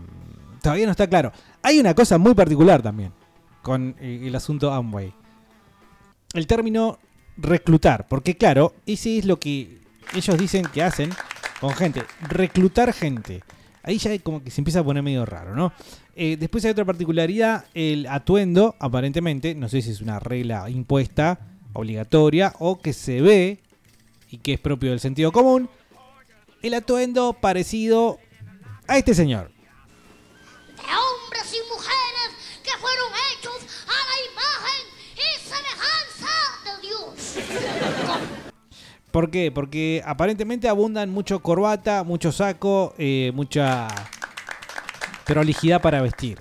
todavía 0.62 0.86
no 0.86 0.92
está 0.92 1.08
claro. 1.08 1.32
Hay 1.64 1.80
una 1.80 1.96
cosa 1.96 2.18
muy 2.18 2.34
particular 2.36 2.82
también 2.82 3.12
con 3.62 3.96
eh, 4.00 4.24
el 4.26 4.36
asunto 4.36 4.72
Amway. 4.72 5.14
El 6.34 6.46
término 6.46 7.00
reclutar. 7.38 8.08
Porque 8.08 8.36
claro, 8.36 8.74
ese 8.86 9.18
es 9.18 9.26
lo 9.26 9.40
que 9.40 9.80
ellos 10.14 10.38
dicen 10.38 10.66
que 10.74 10.84
hacen 10.84 11.10
con 11.60 11.74
gente. 11.74 12.04
Reclutar 12.22 12.94
gente. 12.94 13.44
Ahí 13.84 13.98
ya 13.98 14.18
como 14.20 14.44
que 14.44 14.52
se 14.52 14.60
empieza 14.60 14.82
a 14.82 14.84
poner 14.84 15.02
medio 15.02 15.26
raro, 15.26 15.56
¿no? 15.56 15.72
Eh, 16.16 16.36
después 16.38 16.66
hay 16.66 16.72
otra 16.72 16.84
particularidad, 16.84 17.66
el 17.74 18.08
atuendo, 18.08 18.76
aparentemente, 18.80 19.56
no 19.56 19.70
sé 19.70 19.82
si 19.82 19.92
es 19.92 20.02
una 20.02 20.20
regla 20.20 20.70
impuesta, 20.70 21.40
obligatoria, 21.74 22.54
o 22.60 22.82
que 22.82 22.92
se 22.92 23.22
ve, 23.22 23.60
y 24.30 24.40
que 24.40 24.54
es 24.54 24.60
propio 24.60 24.90
del 24.90 25.00
sentido 25.00 25.32
común, 25.32 25.70
el 26.64 26.74
atuendo 26.74 27.34
parecido 27.34 28.20
a 28.88 28.98
este 28.98 29.14
señor. 29.14 29.52
de 30.76 30.84
hombres 30.84 31.54
y 31.54 31.72
mujeres 31.72 32.30
que 32.64 32.72
fueron 32.80 33.12
hechos 33.32 33.56
a 33.88 33.98
la 34.10 34.18
imagen 34.32 34.84
y 35.16 35.28
semejanza 35.44 36.34
de 36.64 36.88
Dios. 36.88 37.12
¿Por 39.12 39.32
qué? 39.32 39.52
Porque 39.52 40.02
aparentemente 40.06 40.70
abundan 40.70 41.10
mucho 41.10 41.40
corbata, 41.40 42.04
mucho 42.04 42.32
saco, 42.32 42.94
eh, 42.98 43.32
mucha 43.34 43.88
prolijidad 45.26 45.82
para 45.82 46.02
vestir. 46.02 46.40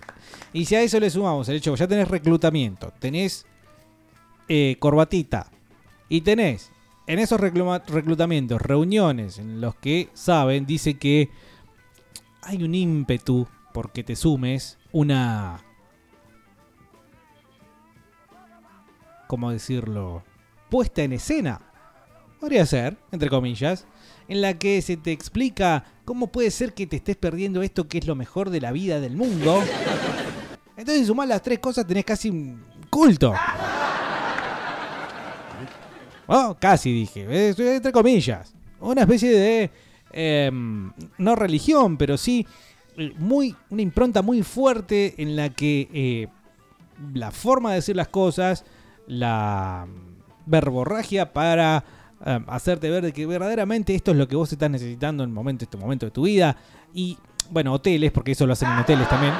Y 0.52 0.64
si 0.64 0.74
a 0.74 0.82
eso 0.82 1.00
le 1.00 1.10
sumamos 1.10 1.48
el 1.48 1.56
hecho 1.56 1.72
que 1.72 1.80
ya 1.80 1.88
tenés 1.88 2.08
reclutamiento, 2.08 2.92
tenés 2.98 3.46
eh, 4.48 4.76
corbatita 4.78 5.50
y 6.08 6.20
tenés 6.20 6.70
en 7.06 7.18
esos 7.18 7.40
reclutamientos 7.40 8.60
reuniones 8.60 9.38
en 9.38 9.60
los 9.60 9.74
que 9.76 10.08
saben, 10.14 10.66
dice 10.66 10.94
que 10.94 11.30
hay 12.46 12.62
un 12.62 12.74
ímpetu 12.74 13.46
porque 13.72 14.02
te 14.02 14.16
sumes 14.16 14.78
una... 14.92 15.62
¿Cómo 19.26 19.50
decirlo? 19.50 20.22
Puesta 20.70 21.02
en 21.02 21.12
escena 21.12 21.60
podría 22.38 22.64
ser, 22.64 22.96
entre 23.10 23.28
comillas, 23.28 23.86
en 24.28 24.40
la 24.40 24.54
que 24.54 24.80
se 24.80 24.96
te 24.96 25.10
explica 25.10 25.84
cómo 26.04 26.28
puede 26.28 26.52
ser 26.52 26.74
que 26.74 26.86
te 26.86 26.96
estés 26.96 27.16
perdiendo 27.16 27.62
esto 27.62 27.88
que 27.88 27.98
es 27.98 28.06
lo 28.06 28.14
mejor 28.14 28.50
de 28.50 28.60
la 28.60 28.70
vida 28.70 29.00
del 29.00 29.16
mundo. 29.16 29.62
Entonces, 30.76 31.00
si 31.00 31.06
sumás 31.06 31.28
las 31.28 31.42
tres 31.42 31.58
cosas, 31.58 31.86
tenés 31.86 32.04
casi 32.04 32.30
un 32.30 32.62
culto. 32.90 33.34
Oh, 36.28 36.56
casi 36.58 36.92
dije, 36.92 37.24
eh, 37.30 37.54
entre 37.56 37.92
comillas. 37.92 38.52
Una 38.80 39.02
especie 39.02 39.30
de. 39.30 39.70
Em, 40.16 40.92
no 41.18 41.36
religión, 41.36 41.96
pero 41.96 42.16
sí. 42.16 42.46
eh, 42.96 43.12
Muy, 43.18 43.54
una 43.70 43.82
impronta 43.82 44.22
muy 44.22 44.42
fuerte 44.42 45.14
en 45.18 45.36
la 45.36 45.50
que 45.50 45.88
eh, 45.92 46.28
la 47.14 47.30
forma 47.30 47.70
de 47.70 47.76
decir 47.76 47.94
las 47.94 48.08
cosas, 48.08 48.64
la 49.06 49.86
verborragia 50.46 51.32
para 51.32 51.84
um, 52.24 52.44
hacerte 52.48 52.88
ver 52.88 53.04
de 53.04 53.12
que 53.12 53.26
verdaderamente 53.26 53.94
esto 53.94 54.12
es 54.12 54.16
lo 54.16 54.26
que 54.26 54.36
vos 54.36 54.50
estás 54.50 54.70
necesitando 54.70 55.22
en 55.24 55.30
el 55.30 55.34
momento, 55.34 55.64
este 55.64 55.76
momento 55.76 56.06
de 56.06 56.10
tu 56.12 56.22
vida. 56.22 56.56
Y 56.94 57.18
bueno, 57.50 57.74
hoteles, 57.74 58.12
porque 58.12 58.32
eso 58.32 58.46
lo 58.46 58.54
hacen 58.54 58.70
en 58.70 58.78
hoteles 58.78 59.08
también. 59.08 59.34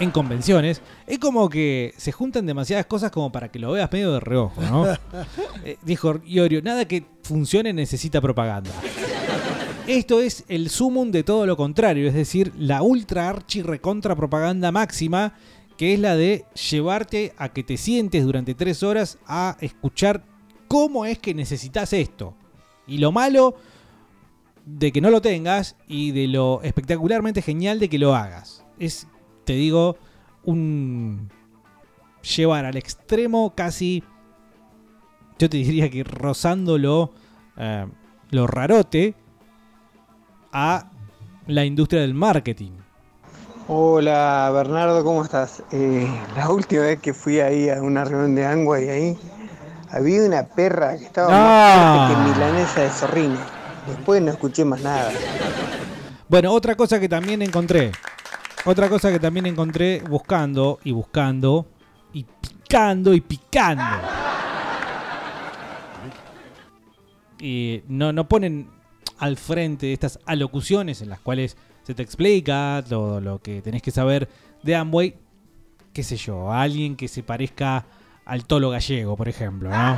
En 0.00 0.10
convenciones. 0.10 0.82
Es 1.06 1.18
como 1.20 1.48
que 1.48 1.94
se 1.96 2.10
juntan 2.10 2.44
demasiadas 2.44 2.86
cosas 2.86 3.12
como 3.12 3.30
para 3.30 3.50
que 3.52 3.60
lo 3.60 3.70
veas 3.70 3.92
medio 3.92 4.12
de 4.12 4.20
reojo, 4.20 4.60
¿no? 4.62 4.86
Eh, 5.64 5.76
dijo 5.82 6.20
Iorio, 6.26 6.60
nada 6.60 6.86
que 6.86 7.04
funcione 7.22 7.72
necesita 7.72 8.20
propaganda. 8.20 8.70
Esto 9.86 10.20
es 10.20 10.44
el 10.46 10.70
sumum 10.70 11.10
de 11.10 11.24
todo 11.24 11.44
lo 11.44 11.56
contrario, 11.56 12.06
es 12.06 12.14
decir, 12.14 12.52
la 12.56 12.82
ultra 12.82 13.28
archi 13.28 13.62
recontra 13.62 14.14
propaganda 14.14 14.70
máxima, 14.70 15.34
que 15.76 15.94
es 15.94 15.98
la 15.98 16.14
de 16.14 16.44
llevarte 16.70 17.34
a 17.36 17.48
que 17.48 17.64
te 17.64 17.76
sientes 17.76 18.24
durante 18.24 18.54
tres 18.54 18.84
horas 18.84 19.18
a 19.26 19.56
escuchar 19.60 20.24
cómo 20.68 21.04
es 21.04 21.18
que 21.18 21.34
necesitas 21.34 21.92
esto. 21.92 22.36
Y 22.86 22.98
lo 22.98 23.10
malo 23.10 23.56
de 24.64 24.92
que 24.92 25.00
no 25.00 25.10
lo 25.10 25.20
tengas 25.20 25.74
y 25.88 26.12
de 26.12 26.28
lo 26.28 26.62
espectacularmente 26.62 27.42
genial 27.42 27.80
de 27.80 27.88
que 27.88 27.98
lo 27.98 28.14
hagas. 28.14 28.64
Es, 28.78 29.08
te 29.44 29.54
digo, 29.54 29.96
un 30.44 31.28
llevar 32.36 32.66
al 32.66 32.76
extremo 32.76 33.52
casi, 33.56 34.04
yo 35.40 35.50
te 35.50 35.56
diría 35.56 35.90
que 35.90 36.04
rozándolo 36.04 37.12
eh, 37.56 37.84
lo 38.30 38.46
rarote 38.46 39.16
a 40.52 40.86
la 41.46 41.64
industria 41.64 42.02
del 42.02 42.14
marketing. 42.14 42.72
Hola 43.68 44.50
Bernardo, 44.52 45.02
¿cómo 45.02 45.24
estás? 45.24 45.62
Eh, 45.72 46.06
la 46.36 46.50
última 46.50 46.82
vez 46.82 47.00
que 47.00 47.14
fui 47.14 47.40
ahí 47.40 47.70
a 47.70 47.80
una 47.80 48.04
reunión 48.04 48.34
de 48.34 48.44
Angway 48.44 48.88
ahí, 48.88 49.18
había 49.90 50.22
una 50.24 50.44
perra 50.44 50.96
que 50.98 51.04
estaba 51.04 51.30
más 51.30 52.08
fuerte 52.08 52.14
que 52.14 52.30
milanesa 52.30 52.80
de 52.82 52.90
zorrino. 52.90 53.38
Después 53.86 54.22
no 54.22 54.30
escuché 54.30 54.64
más 54.64 54.80
nada. 54.80 55.10
Bueno, 56.28 56.52
otra 56.52 56.74
cosa 56.74 57.00
que 57.00 57.08
también 57.08 57.42
encontré. 57.42 57.92
Otra 58.64 58.88
cosa 58.88 59.10
que 59.10 59.18
también 59.18 59.46
encontré 59.46 60.02
buscando 60.08 60.78
y 60.84 60.92
buscando 60.92 61.66
y 62.12 62.24
picando 62.24 63.12
y 63.12 63.20
picando. 63.20 63.84
Y 67.40 67.82
no, 67.88 68.12
no 68.12 68.28
ponen 68.28 68.81
al 69.22 69.36
frente 69.36 69.86
de 69.86 69.92
estas 69.92 70.18
alocuciones 70.26 71.00
en 71.00 71.08
las 71.08 71.20
cuales 71.20 71.56
se 71.84 71.94
te 71.94 72.02
explica 72.02 72.82
todo 72.88 73.20
lo 73.20 73.38
que 73.40 73.62
tenés 73.62 73.80
que 73.80 73.92
saber 73.92 74.28
de 74.64 74.74
Amway, 74.74 75.14
qué 75.92 76.02
sé 76.02 76.16
yo, 76.16 76.50
a 76.50 76.60
alguien 76.60 76.96
que 76.96 77.06
se 77.06 77.22
parezca 77.22 77.86
al 78.24 78.44
tolo 78.46 78.70
gallego, 78.70 79.16
por 79.16 79.28
ejemplo, 79.28 79.70
¿no? 79.70 79.96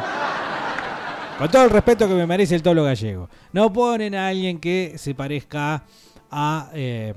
Con 1.38 1.50
todo 1.50 1.64
el 1.64 1.70
respeto 1.70 2.06
que 2.06 2.12
me 2.12 2.26
merece 2.26 2.54
el 2.54 2.62
tolo 2.62 2.84
gallego. 2.84 3.30
No 3.54 3.72
ponen 3.72 4.14
a 4.14 4.28
alguien 4.28 4.60
que 4.60 4.96
se 4.98 5.14
parezca 5.14 5.84
a 6.30 6.68
eh, 6.74 7.14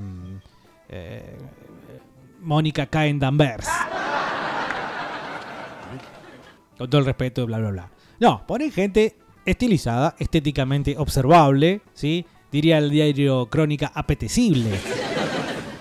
eh, 0.87 1.37
Mónica 2.39 2.85
Caen 2.85 3.19
Danvers. 3.19 3.67
Con 6.77 6.89
todo 6.89 6.99
el 6.99 7.05
respeto, 7.05 7.45
bla, 7.45 7.57
bla, 7.57 7.71
bla. 7.71 7.91
No, 8.21 8.47
ponen 8.47 8.71
gente 8.71 9.17
estilizada, 9.47 10.15
estéticamente 10.19 10.95
observable, 10.97 11.81
¿sí? 11.93 12.25
Diría 12.51 12.77
el 12.77 12.89
diario 12.91 13.47
Crónica 13.47 13.91
apetecible. 13.93 14.79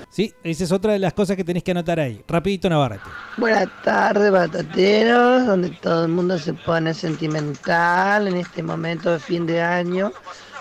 Sí, 0.09 0.33
esa 0.43 0.65
es 0.65 0.73
otra 0.73 0.93
de 0.95 0.99
las 0.99 1.13
cosas 1.13 1.37
que 1.37 1.45
tenés 1.45 1.63
que 1.63 1.73
anotar 1.73 2.01
ahí. 2.01 2.23
Rapidito, 2.27 2.71
Navarrete. 2.71 3.05
Buenas 3.37 3.69
tardes, 3.85 4.33
batateros, 4.33 5.47
donde 5.47 5.69
todo 5.71 6.07
el 6.07 6.13
mundo 6.13 6.39
se 6.39 6.55
pone 6.55 6.95
sentimental 6.95 8.27
en 8.29 8.37
este 8.37 8.63
momento 8.63 9.13
de 9.13 9.19
fin 9.19 9.45
de 9.47 9.61
año. 9.61 10.11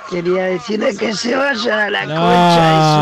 Quería 0.09 0.43
decirle 0.43 0.95
que 0.97 1.13
se 1.13 1.35
vayan 1.35 1.79
a 1.79 1.89
la 1.89 2.05
No. 2.05 2.15
concha 2.15 2.69
de 2.69 2.75
su 2.91 2.99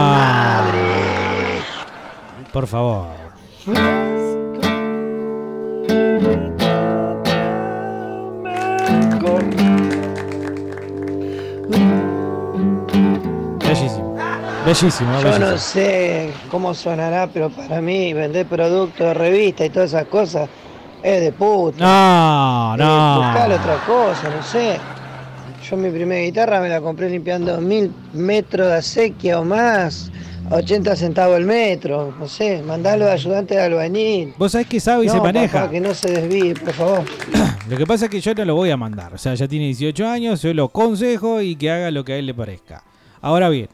madre. 0.78 2.52
Por 2.54 2.68
favor. 2.68 4.13
Bellísimo. 14.66 15.12
Yo 15.20 15.24
bellísimo. 15.24 15.50
no 15.52 15.58
sé 15.58 16.30
cómo 16.50 16.74
sonará, 16.74 17.28
pero 17.32 17.50
para 17.50 17.82
mí 17.82 18.14
vender 18.14 18.46
productos 18.46 19.08
de 19.08 19.14
revista 19.14 19.66
y 19.66 19.70
todas 19.70 19.90
esas 19.90 20.06
cosas 20.06 20.50
es 21.02 21.22
de 21.22 21.32
puta. 21.34 21.78
No, 21.84 22.78
no. 22.78 23.18
Buscar 23.18 23.52
otra 23.52 23.78
cosa, 23.86 24.30
no 24.36 24.44
sé. 24.44 24.78
Yo 25.70 25.78
mi 25.78 25.90
primera 25.90 26.22
guitarra 26.22 26.60
me 26.60 26.70
la 26.70 26.82
compré 26.82 27.10
limpiando 27.10 27.60
mil 27.62 27.92
metros 28.14 28.68
de 28.68 28.76
acequia 28.76 29.40
o 29.40 29.46
más, 29.46 30.12
a 30.50 30.56
80 30.56 30.96
centavos 30.98 31.38
el 31.38 31.46
metro, 31.46 32.14
no 32.20 32.28
sé, 32.28 32.62
mandalo 32.62 33.06
de 33.06 33.12
ayudante 33.12 33.56
de 33.56 33.62
albañil. 33.62 34.34
Vos 34.38 34.52
sabés 34.52 34.68
que 34.68 34.80
sabe 34.82 35.06
y 35.06 35.08
No, 35.08 35.14
se 35.14 35.22
maneja. 35.22 35.60
papá, 35.62 35.72
que 35.72 35.80
no 35.80 35.94
se 35.94 36.12
desvíe, 36.12 36.54
por 36.54 36.74
favor. 36.74 37.04
Lo 37.70 37.78
que 37.78 37.86
pasa 37.86 38.06
es 38.06 38.12
que 38.12 38.20
yo 38.20 38.34
no 38.34 38.44
lo 38.44 38.56
voy 38.56 38.72
a 38.72 38.78
mandar. 38.78 39.14
O 39.14 39.18
sea, 39.18 39.34
ya 39.36 39.48
tiene 39.48 39.66
18 39.68 40.06
años, 40.06 40.42
yo 40.42 40.54
lo 40.54 40.68
consejo 40.68 41.40
y 41.42 41.56
que 41.56 41.72
haga 41.72 41.92
lo 41.92 42.04
que 42.04 42.12
a 42.14 42.18
él 42.18 42.26
le 42.26 42.34
parezca. 42.34 42.84
Ahora 43.22 43.48
bien, 43.48 43.70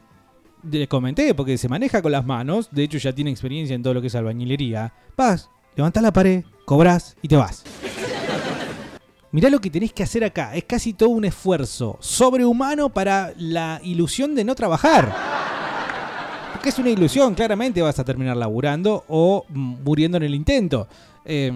les 0.63 0.88
comenté 0.88 1.34
porque 1.34 1.58
se 1.58 1.69
maneja 1.69 2.02
con 2.02 2.12
las 2.12 2.26
manos. 2.26 2.69
De 2.72 2.84
hecho, 2.84 2.98
ya 2.98 3.13
tiene 3.13 3.32
experiencia 3.32 3.76
en 3.76 3.84
todo 3.84 3.93
lo 3.93 4.02
que 4.02 4.08
es 4.08 4.15
albañilería. 4.15 4.93
Vas, 5.15 5.50
levantás 5.76 6.04
la 6.04 6.13
pared, 6.13 6.43
cobras 6.65 7.15
y 7.22 7.28
te 7.28 7.36
vas. 7.36 7.63
Mirá 9.32 9.50
lo 9.50 9.62
que 9.62 9.69
tenés 9.69 9.93
que 9.93 10.04
hacer 10.04 10.24
acá. 10.24 10.56
Es 10.56 10.63
casi 10.63 10.93
todo 10.93 11.10
un 11.10 11.26
esfuerzo 11.26 11.98
sobrehumano 12.00 12.89
para 12.89 13.34
la 13.38 13.80
ilusión 13.84 14.34
de 14.34 14.43
no 14.43 14.56
trabajar. 14.56 15.13
Porque 16.52 16.69
es 16.69 16.80
una 16.80 16.89
ilusión, 16.89 17.36
claramente 17.36 17.82
vas 17.82 18.00
a 18.00 18.04
terminar 18.04 18.36
laburando 18.36 19.06
o 19.08 19.45
mm, 19.48 19.84
muriendo 19.84 20.17
en 20.17 20.24
el 20.24 20.36
intento. 20.36 20.88
Eh, 21.24 21.52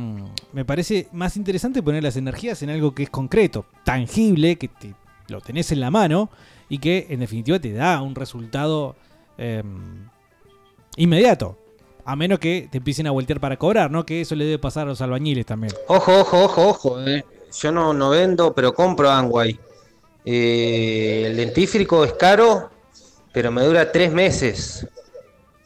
me 0.54 0.66
parece 0.66 1.08
más 1.14 1.36
interesante 1.36 1.82
poner 1.82 2.04
las 2.04 2.16
energías 2.16 2.62
en 2.62 2.70
algo 2.70 2.94
que 2.94 3.04
es 3.04 3.10
concreto, 3.10 3.66
tangible, 3.84 4.56
que 4.58 4.68
te, 4.68 4.94
lo 5.28 5.42
tenés 5.42 5.72
en 5.72 5.80
la 5.80 5.92
mano 5.92 6.30
y 6.70 6.80
que 6.80 7.08
en 7.10 7.20
definitiva 7.20 7.60
te 7.60 7.74
da 7.74 8.02
un 8.02 8.16
resultado 8.16 8.96
eh, 9.38 9.64
inmediato. 10.98 11.58
A 12.06 12.16
menos 12.16 12.40
que 12.40 12.68
te 12.70 12.80
empiecen 12.80 13.08
a 13.08 13.12
voltear 13.12 13.40
para 13.40 13.58
cobrar, 13.58 13.90
¿no? 13.90 14.06
Que 14.06 14.22
eso 14.22 14.36
le 14.36 14.44
debe 14.46 14.60
pasar 14.60 14.84
a 14.84 14.90
los 14.90 15.02
albañiles 15.02 15.46
también. 15.46 15.74
Ojo, 15.88 16.20
ojo, 16.20 16.44
ojo, 16.44 16.68
ojo. 16.68 17.02
eh. 17.08 17.24
Yo 17.62 17.72
no, 17.72 17.94
no 17.94 18.10
vendo, 18.10 18.54
pero 18.54 18.74
compro 18.74 19.10
Angway. 19.10 19.60
Eh, 20.26 21.26
el 21.28 21.38
dentífrico 21.38 22.04
es 22.04 22.14
caro, 22.14 22.72
pero 23.32 23.52
me 23.52 23.64
dura 23.64 23.92
tres 23.92 24.12
meses. 24.12 24.88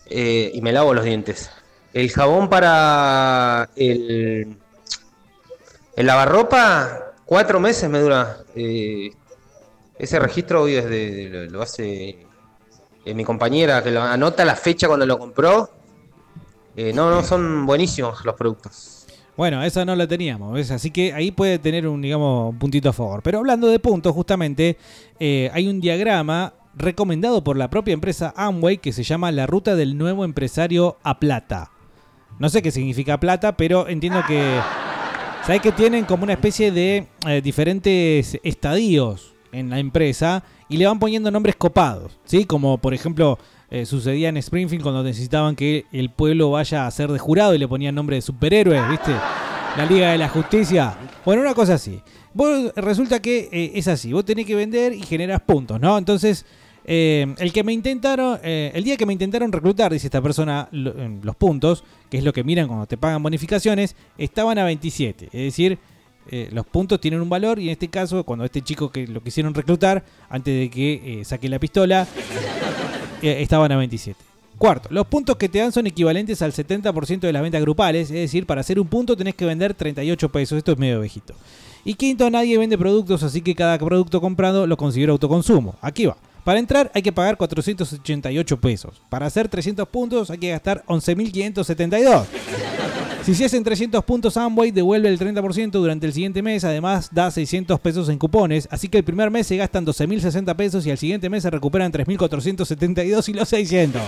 Eh, 0.06 0.52
y 0.54 0.62
me 0.62 0.72
lavo 0.72 0.94
los 0.94 1.06
dientes. 1.06 1.50
El 1.94 2.12
jabón 2.12 2.50
para 2.50 3.70
el, 3.76 4.58
lavarropa, 5.96 7.14
cuatro 7.26 7.60
meses 7.60 7.90
me 7.90 8.00
dura. 8.00 8.38
Ese 10.00 10.20
registro 10.20 10.64
hoy 10.64 10.80
lo, 11.50 11.62
hace 11.62 12.18
eh, 13.06 13.14
mi 13.14 13.24
compañera 13.24 13.84
que 13.84 13.92
lo 13.92 14.02
anota 14.02 14.46
la 14.46 14.56
fecha 14.56 14.88
cuando 14.88 15.06
lo 15.06 15.18
compró. 15.18 15.70
Eh, 16.76 16.94
no, 16.94 17.10
no, 17.10 17.24
son 17.24 17.66
buenísimos 17.66 18.24
los 18.24 18.36
productos. 18.36 19.06
Bueno, 19.36 19.64
esa 19.64 19.86
no 19.86 19.96
la 19.96 20.08
teníamos, 20.08 20.72
así 20.72 20.90
que 20.90 21.14
ahí 21.14 21.32
puede 21.32 21.60
tener 21.60 21.88
un, 21.88 22.02
digamos, 22.02 22.52
un 22.52 22.60
puntito 22.60 22.90
a 22.90 22.94
favor. 22.94 23.22
Pero 23.22 23.38
hablando 23.38 23.68
de 23.68 23.80
puntos, 23.80 24.14
justamente, 24.14 24.78
eh, 25.20 25.52
hay 25.54 25.68
un 25.68 25.80
diagrama 25.80 26.54
recomendado 26.76 27.44
por 27.44 27.56
la 27.56 27.70
propia 27.70 27.94
empresa 27.94 28.34
Amway 28.36 28.80
que 28.80 28.94
se 28.94 29.04
llama 29.04 29.32
la 29.32 29.46
ruta 29.46 29.76
del 29.76 29.98
nuevo 29.98 30.26
empresario 30.26 30.98
a 31.04 31.20
plata. 31.20 31.72
No 32.40 32.50
sé 32.50 32.62
qué 32.62 32.72
significa 32.72 33.20
plata, 33.20 33.58
pero 33.58 33.88
entiendo 33.88 34.22
que... 34.28 34.60
¿Sabes 35.44 35.62
que 35.62 35.72
tienen 35.72 36.06
como 36.06 36.24
una 36.24 36.34
especie 36.34 36.72
de 36.72 37.08
diferentes 37.42 38.38
estadios 38.44 39.37
en 39.52 39.70
la 39.70 39.80
empresa 39.80 40.44
y 40.70 40.78
le 40.78 40.86
van 40.86 41.00
poniendo 41.00 41.32
nombres 41.32 41.56
copados? 41.56 42.18
¿Sí? 42.26 42.46
Como 42.46 42.78
por 42.78 42.94
ejemplo 42.94 43.38
eh, 43.70 43.86
sucedía 43.86 44.30
en 44.30 44.38
Springfield 44.38 44.82
cuando 44.82 45.04
necesitaban 45.04 45.56
que 45.56 45.86
el 45.92 46.10
pueblo 46.10 46.52
vaya 46.52 46.88
a 46.88 46.92
ser 46.92 47.12
de 47.12 47.20
jurado 47.20 47.54
y 47.54 47.58
le 47.58 47.68
ponían 47.68 47.94
nombre 47.96 48.16
de 48.16 48.22
superhéroes, 48.22 48.90
¿viste? 48.90 49.12
La 49.12 49.86
Liga 49.86 50.12
de 50.12 50.18
la 50.18 50.30
Justicia. 50.30 50.96
Bueno, 51.26 51.42
una 51.42 51.54
cosa 51.54 51.74
así. 51.74 52.02
Vos 52.34 52.74
resulta 52.76 53.22
que 53.22 53.50
eh, 53.52 53.72
es 53.76 53.90
así. 53.90 54.14
Vos 54.14 54.24
tenés 54.24 54.46
que 54.46 54.56
vender 54.56 54.94
y 54.94 55.02
generas 55.02 55.42
puntos, 55.42 55.82
¿no? 55.82 55.98
Entonces, 55.98 56.46
eh, 56.86 57.36
el 57.40 57.52
que 57.52 57.66
me 57.66 57.74
intentaron, 57.74 58.40
el 58.42 58.84
día 58.86 58.96
que 58.96 59.06
me 59.06 59.12
intentaron 59.12 59.52
reclutar, 59.52 59.92
dice 59.92 60.08
esta 60.08 60.22
persona, 60.22 60.70
los 60.72 61.36
puntos, 61.36 61.84
que 62.10 62.18
es 62.18 62.24
lo 62.24 62.32
que 62.32 62.46
miran 62.46 62.68
cuando 62.68 62.86
te 62.86 62.96
pagan 62.96 63.22
bonificaciones, 63.22 63.98
estaban 64.18 64.58
a 64.58 64.64
27. 64.64 65.26
Es 65.26 65.32
decir, 65.32 65.78
eh, 66.30 66.50
los 66.52 66.66
puntos 66.66 67.00
tienen 67.00 67.22
un 67.22 67.30
valor 67.30 67.60
y 67.60 67.66
en 67.66 67.70
este 67.72 67.88
caso, 67.88 68.24
cuando 68.24 68.46
este 68.46 68.62
chico 68.62 68.92
que 68.92 69.08
lo 69.08 69.22
quisieron 69.22 69.54
reclutar, 69.54 70.04
antes 70.30 70.60
de 70.60 70.70
que 70.70 71.22
eh, 71.22 71.26
saque 71.26 71.50
la 71.50 71.60
pistola, 71.60 72.08
eh, 73.22 73.38
estaban 73.42 73.72
a 73.72 73.78
27. 73.78 74.20
Cuarto, 74.58 74.90
los 74.92 75.06
puntos 75.06 75.36
que 75.36 75.50
te 75.50 75.60
dan 75.60 75.72
son 75.72 75.86
equivalentes 75.86 76.42
al 76.42 76.52
70% 76.52 77.20
de 77.20 77.34
las 77.34 77.42
ventas 77.42 77.62
grupales, 77.62 78.10
es 78.10 78.16
decir, 78.16 78.46
para 78.46 78.62
hacer 78.62 78.80
un 78.80 78.88
punto 78.88 79.16
tenés 79.16 79.36
que 79.36 79.46
vender 79.46 79.74
38 79.74 80.30
pesos, 80.30 80.58
esto 80.58 80.72
es 80.72 80.78
medio 80.80 81.00
viejito. 81.00 81.36
Y 81.86 81.94
quinto, 81.94 82.30
nadie 82.30 82.58
vende 82.58 82.78
productos, 82.78 83.24
así 83.24 83.42
que 83.42 83.56
cada 83.56 83.78
producto 83.78 84.20
comprado 84.20 84.66
lo 84.66 84.76
considero 84.76 85.14
autoconsumo. 85.14 85.76
Aquí 85.82 86.08
va. 86.08 86.18
Para 86.44 86.60
entrar 86.60 86.90
hay 86.96 87.02
que 87.02 87.12
pagar 87.12 87.38
488 87.38 88.62
pesos. 88.62 89.02
Para 89.10 89.26
hacer 89.26 89.48
300 89.48 89.88
puntos 89.90 90.30
hay 90.32 90.38
que 90.38 90.50
gastar 90.50 90.84
11.572. 90.88 92.26
Si 93.28 93.36
se 93.36 93.44
hacen 93.44 93.62
300 93.62 94.06
puntos 94.06 94.38
Amway, 94.38 94.72
devuelve 94.72 95.10
el 95.10 95.20
30% 95.20 95.72
durante 95.72 96.06
el 96.06 96.14
siguiente 96.14 96.42
mes. 96.42 96.64
Además, 96.64 97.10
da 97.12 97.30
600 97.30 97.78
pesos 97.82 98.08
en 98.08 98.18
cupones. 98.18 98.70
Así 98.72 98.88
que 98.88 99.00
el 99.00 99.04
primer 99.04 99.30
mes 99.30 99.48
se 99.48 99.58
gastan 99.58 99.86
12.060 99.86 100.56
pesos 100.56 100.88
y 100.88 100.92
al 100.92 100.98
siguiente 100.98 101.30
mes 101.30 101.44
se 101.44 101.50
recuperan 101.50 101.92
3.472 101.92 103.28
y 103.28 103.34
los 103.34 103.50
600. 103.50 104.02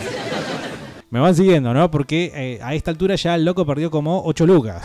Me 1.10 1.20
van 1.20 1.36
siguiendo, 1.36 1.74
¿no? 1.74 1.92
Porque 1.92 2.32
eh, 2.34 2.60
a 2.64 2.74
esta 2.76 2.92
altura 2.92 3.16
ya 3.16 3.36
el 3.36 3.44
loco 3.44 3.66
perdió 3.66 3.92
como 3.92 4.24
8 4.24 4.48
lucas. 4.48 4.82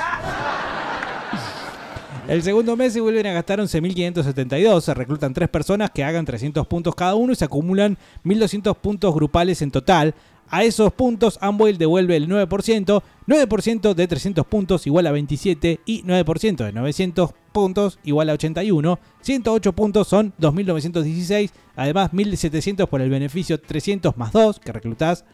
El 2.26 2.42
segundo 2.42 2.74
mes 2.74 2.92
se 2.92 3.00
vuelven 3.00 3.28
a 3.28 3.34
gastar 3.34 3.60
11.572. 3.60 4.80
Se 4.80 4.94
reclutan 4.94 5.32
tres 5.32 5.48
personas 5.48 5.92
que 5.92 6.02
hagan 6.02 6.24
300 6.24 6.66
puntos 6.66 6.96
cada 6.96 7.14
uno 7.14 7.34
y 7.34 7.36
se 7.36 7.44
acumulan 7.44 7.98
1.200 8.24 8.74
puntos 8.78 9.14
grupales 9.14 9.62
en 9.62 9.70
total. 9.70 10.12
A 10.50 10.64
esos 10.64 10.92
puntos, 10.92 11.38
Amway 11.40 11.76
devuelve 11.76 12.16
el 12.16 12.28
9%. 12.28 13.02
9% 13.26 13.94
de 13.94 14.06
300 14.06 14.46
puntos 14.46 14.86
igual 14.86 15.06
a 15.06 15.12
27 15.12 15.80
y 15.86 16.02
9% 16.02 16.64
de 16.64 16.72
900 16.72 17.30
puntos 17.52 17.98
igual 18.04 18.30
a 18.30 18.34
81. 18.34 18.98
108 19.22 19.72
puntos 19.72 20.08
son 20.08 20.32
2.916. 20.38 21.50
Además, 21.76 22.12
1.700 22.12 22.86
por 22.86 23.00
el 23.00 23.10
beneficio 23.10 23.58
300 23.58 24.16
más 24.16 24.32
2 24.32 24.60
que 24.60 24.72
reclutás. 24.72 25.24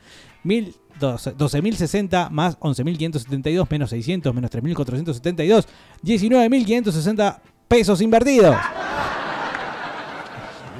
1.000 0.44 0.74
12 1.00 1.36
12.060 1.36 2.30
más 2.30 2.58
11.572 2.60 3.66
menos 3.70 3.90
600 3.90 4.34
menos 4.34 4.50
3.472 4.50 5.66
19.560 6.04 7.40
pesos 7.68 8.00
invertidos. 8.00 8.56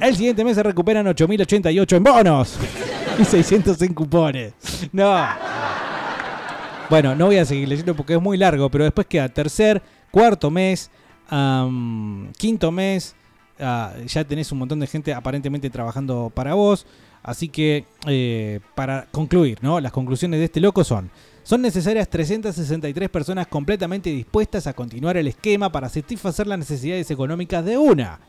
El 0.01 0.17
siguiente 0.17 0.45
mes 0.45 0.57
se 0.57 0.63
recuperan 0.63 1.07
8.088 1.07 1.97
en 1.97 2.03
bonos 2.03 2.59
y 3.19 3.25
600 3.25 3.81
en 3.83 3.95
cupones. 3.95 4.55
No. 4.93 5.27
Bueno, 6.89 7.15
no 7.15 7.27
voy 7.27 7.37
a 7.37 7.45
seguir 7.45 7.69
leyendo 7.69 7.95
porque 7.95 8.15
es 8.15 8.21
muy 8.21 8.37
largo, 8.37 8.69
pero 8.71 8.85
después 8.85 9.07
queda 9.07 9.29
tercer, 9.29 9.81
cuarto 10.11 10.51
mes, 10.51 10.91
quinto 12.37 12.73
mes. 12.73 13.15
ah, 13.61 13.93
ya 14.07 14.25
tenés 14.25 14.51
un 14.53 14.59
montón 14.59 14.81
de 14.81 14.87
gente 14.87 15.15
aparentemente 15.15 15.71
trabajando 15.71 16.33
para 16.35 16.55
vos. 16.55 16.87
Así 17.23 17.49
que, 17.49 17.85
eh, 18.07 18.61
para 18.75 19.07
concluir, 19.13 19.59
¿no? 19.61 19.79
Las 19.79 19.93
conclusiones 19.93 20.41
de 20.41 20.47
este 20.47 20.59
loco 20.59 20.85
son: 20.85 21.11
son 21.43 21.61
necesarias 21.61 22.09
363 22.09 23.09
personas 23.11 23.47
completamente 23.47 24.11
dispuestas 24.11 24.67
a 24.67 24.73
continuar 24.73 25.17
el 25.19 25.29
esquema 25.29 25.71
para 25.71 25.89
satisfacer 25.91 26.47
las 26.47 26.59
necesidades 26.59 27.11
económicas 27.11 27.65
de 27.65 27.77
una. 27.77 28.21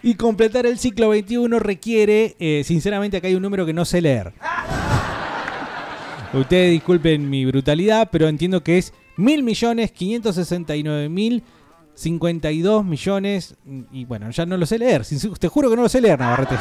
y 0.04 0.14
completar 0.14 0.66
el 0.66 0.78
ciclo 0.78 1.08
21 1.08 1.58
requiere, 1.58 2.36
eh, 2.38 2.62
sinceramente 2.64 3.16
acá 3.16 3.26
hay 3.26 3.34
un 3.34 3.42
número 3.42 3.66
que 3.66 3.72
no 3.72 3.84
sé 3.84 4.00
leer. 4.00 4.32
Ustedes 6.32 6.70
disculpen 6.70 7.28
mi 7.28 7.44
brutalidad, 7.44 8.08
pero 8.12 8.28
entiendo 8.28 8.62
que 8.62 8.78
es 8.78 8.92
mil 9.16 9.42
millones 9.42 9.90
569 9.90 11.08
mil 11.08 11.42
52 11.94 12.84
millones 12.84 13.56
y 13.90 14.04
bueno, 14.04 14.30
ya 14.30 14.46
no 14.46 14.56
lo 14.56 14.64
sé 14.64 14.78
leer. 14.78 15.02
Te 15.40 15.48
juro 15.48 15.68
que 15.68 15.76
no 15.76 15.82
lo 15.82 15.88
sé 15.88 16.00
leer, 16.00 16.20
Navarrete. 16.20 16.54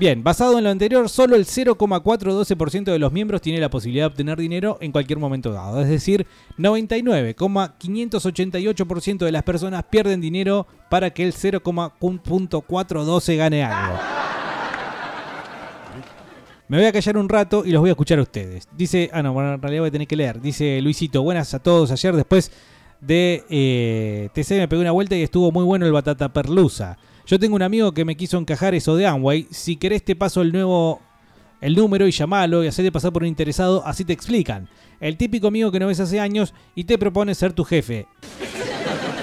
Bien, 0.00 0.24
basado 0.24 0.56
en 0.56 0.64
lo 0.64 0.70
anterior, 0.70 1.10
solo 1.10 1.36
el 1.36 1.44
0,412% 1.44 2.84
de 2.84 2.98
los 2.98 3.12
miembros 3.12 3.42
tiene 3.42 3.60
la 3.60 3.68
posibilidad 3.68 4.04
de 4.04 4.06
obtener 4.06 4.38
dinero 4.38 4.78
en 4.80 4.92
cualquier 4.92 5.18
momento 5.18 5.52
dado. 5.52 5.82
Es 5.82 5.90
decir, 5.90 6.26
99,588% 6.56 9.18
de 9.18 9.30
las 9.30 9.42
personas 9.42 9.84
pierden 9.90 10.22
dinero 10.22 10.66
para 10.88 11.10
que 11.10 11.22
el 11.22 11.34
0,412 11.34 13.36
gane 13.36 13.62
algo. 13.62 13.98
Me 16.68 16.78
voy 16.78 16.86
a 16.86 16.92
callar 16.92 17.18
un 17.18 17.28
rato 17.28 17.62
y 17.66 17.70
los 17.70 17.80
voy 17.80 17.90
a 17.90 17.92
escuchar 17.92 18.20
a 18.20 18.22
ustedes. 18.22 18.68
Dice, 18.74 19.10
ah 19.12 19.22
no, 19.22 19.34
bueno, 19.34 19.52
en 19.52 19.60
realidad 19.60 19.82
voy 19.82 19.88
a 19.88 19.92
tener 19.92 20.08
que 20.08 20.16
leer. 20.16 20.40
Dice 20.40 20.80
Luisito, 20.80 21.22
buenas 21.22 21.52
a 21.52 21.58
todos. 21.58 21.90
Ayer 21.90 22.16
después 22.16 22.50
de 23.02 23.44
eh, 23.50 24.30
TC 24.32 24.52
me 24.52 24.66
pegué 24.66 24.80
una 24.80 24.92
vuelta 24.92 25.14
y 25.14 25.22
estuvo 25.22 25.52
muy 25.52 25.64
bueno 25.64 25.84
el 25.84 25.92
Batata 25.92 26.32
Perlusa. 26.32 26.96
Yo 27.30 27.38
tengo 27.38 27.54
un 27.54 27.62
amigo 27.62 27.92
que 27.92 28.04
me 28.04 28.16
quiso 28.16 28.38
encajar 28.38 28.74
eso 28.74 28.96
de 28.96 29.06
Amway. 29.06 29.46
Si 29.52 29.76
querés 29.76 30.04
te 30.04 30.16
paso 30.16 30.42
el 30.42 30.50
nuevo 30.50 31.00
el 31.60 31.76
número 31.76 32.08
y 32.08 32.10
llamalo 32.10 32.64
y 32.64 32.66
hacete 32.66 32.90
pasar 32.90 33.12
por 33.12 33.22
un 33.22 33.28
interesado, 33.28 33.86
así 33.86 34.04
te 34.04 34.12
explican. 34.12 34.68
El 34.98 35.16
típico 35.16 35.46
amigo 35.46 35.70
que 35.70 35.78
no 35.78 35.86
ves 35.86 36.00
hace 36.00 36.18
años 36.18 36.52
y 36.74 36.82
te 36.82 36.98
propone 36.98 37.36
ser 37.36 37.52
tu 37.52 37.62
jefe. 37.62 38.08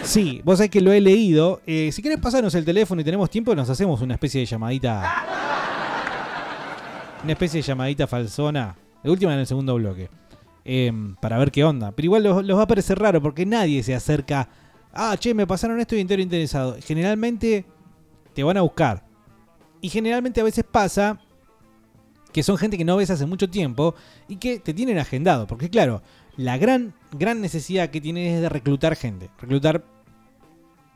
Sí, 0.04 0.42
vos 0.46 0.60
sabés 0.60 0.72
que 0.72 0.80
lo 0.80 0.94
he 0.94 1.02
leído. 1.02 1.60
Eh, 1.68 1.90
si 1.92 2.02
querés 2.02 2.18
pasarnos 2.20 2.56
el 2.56 2.64
teléfono 2.64 3.02
y 3.02 3.04
tenemos 3.04 3.30
tiempo, 3.30 3.54
nos 3.54 3.70
hacemos 3.70 4.00
una 4.00 4.14
especie 4.14 4.40
de 4.40 4.46
llamadita. 4.46 5.26
Una 7.26 7.34
especie 7.34 7.62
de 7.62 7.68
llamadita 7.68 8.08
falsona. 8.08 8.74
De 9.04 9.12
última 9.12 9.34
en 9.34 9.40
el 9.40 9.48
segundo 9.48 9.76
bloque. 9.76 10.10
em, 10.64 11.14
para 11.16 11.38
ver 11.38 11.52
qué 11.52 11.66
onda. 11.66 11.92
Pero 11.92 12.06
igual 12.06 12.24
los, 12.24 12.58
va 12.58 12.64
a 12.64 12.68
parecer 12.68 12.98
raro 13.00 13.22
porque 13.22 13.46
nadie 13.46 13.84
se 13.84 13.94
acerca. 13.94 14.48
Ah, 14.94 15.18
che, 15.20 15.34
me 15.34 15.46
pasaron 15.46 15.78
esto 15.82 15.94
y 15.98 16.00
entero 16.00 16.22
interesado. 16.22 16.78
Generalmente 16.82 17.66
te 18.38 18.44
van 18.44 18.56
a 18.56 18.62
buscar. 18.62 19.04
Y 19.82 19.90
generalmente 19.90 20.42
a 20.42 20.44
veces 20.44 20.64
pasa 20.64 21.20
que 22.32 22.44
son 22.44 22.56
gente 22.56 22.78
que 22.78 22.86
no 22.86 22.96
ves 22.96 23.10
hace 23.10 23.26
mucho 23.26 23.50
tiempo 23.50 23.96
y 24.28 24.36
que 24.36 24.60
te 24.60 24.76
tienen 24.76 25.00
agendado. 25.00 25.48
Porque 25.48 25.72
claro, 25.72 26.04
la 26.36 26.60
gran, 26.60 26.94
gran 27.14 27.42
necesidad 27.42 27.90
que 27.90 28.00
tienes 28.00 28.36
es 28.36 28.42
de 28.42 28.50
reclutar 28.50 28.96
gente. 28.96 29.32
Reclutar 29.42 29.84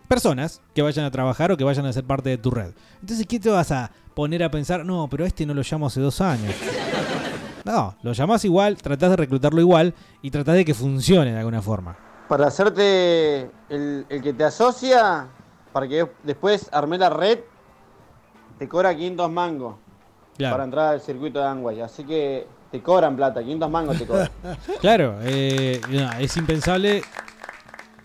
personas 0.07 0.61
que 0.75 0.83
vayan 0.83 1.03
a 1.03 1.09
trabajar 1.09 1.51
o 1.51 1.57
que 1.57 1.63
vayan 1.63 1.87
a 1.87 1.93
ser 1.93 2.03
parte 2.03 2.29
de 2.29 2.37
tu 2.37 2.51
red. 2.51 2.73
Entonces, 2.99 3.25
¿qué 3.25 3.39
te 3.39 3.49
vas 3.49 3.71
a 3.71 3.89
poner 4.13 4.43
a 4.43 4.51
pensar? 4.51 4.85
No, 4.85 5.07
pero 5.09 5.23
a 5.23 5.27
este 5.27 5.43
no 5.47 5.55
lo 5.55 5.63
llamo 5.63 5.87
hace 5.87 5.99
dos 5.99 6.21
años. 6.21 6.53
No, 7.63 7.95
lo 8.01 8.13
llamás 8.13 8.43
igual, 8.43 8.75
tratás 8.77 9.11
de 9.11 9.17
reclutarlo 9.17 9.61
igual 9.61 9.93
y 10.23 10.31
tratás 10.31 10.55
de 10.55 10.65
que 10.65 10.73
funcione 10.73 11.31
de 11.31 11.37
alguna 11.37 11.61
forma. 11.61 11.95
Para 12.27 12.47
hacerte 12.47 13.51
el, 13.69 14.03
el 14.09 14.21
que 14.23 14.33
te 14.33 14.43
asocia, 14.43 15.29
para 15.71 15.87
que 15.87 16.07
después 16.23 16.69
arme 16.71 16.97
la 16.97 17.09
red, 17.09 17.39
te 18.57 18.67
cobra 18.67 18.95
500 18.95 19.31
mangos 19.31 19.75
Claro. 20.37 20.53
para 20.55 20.63
entrar 20.63 20.93
al 20.93 21.01
circuito 21.01 21.39
de 21.39 21.45
Angway. 21.45 21.81
Así 21.81 22.03
que 22.03 22.47
te 22.71 22.81
cobran 22.81 23.15
plata, 23.15 23.41
500 23.41 23.69
mangos 23.69 23.97
te 23.97 24.05
cobran. 24.05 24.29
Claro, 24.81 25.17
eh, 25.23 25.79
no, 25.89 26.11
es 26.19 26.35
impensable 26.37 27.01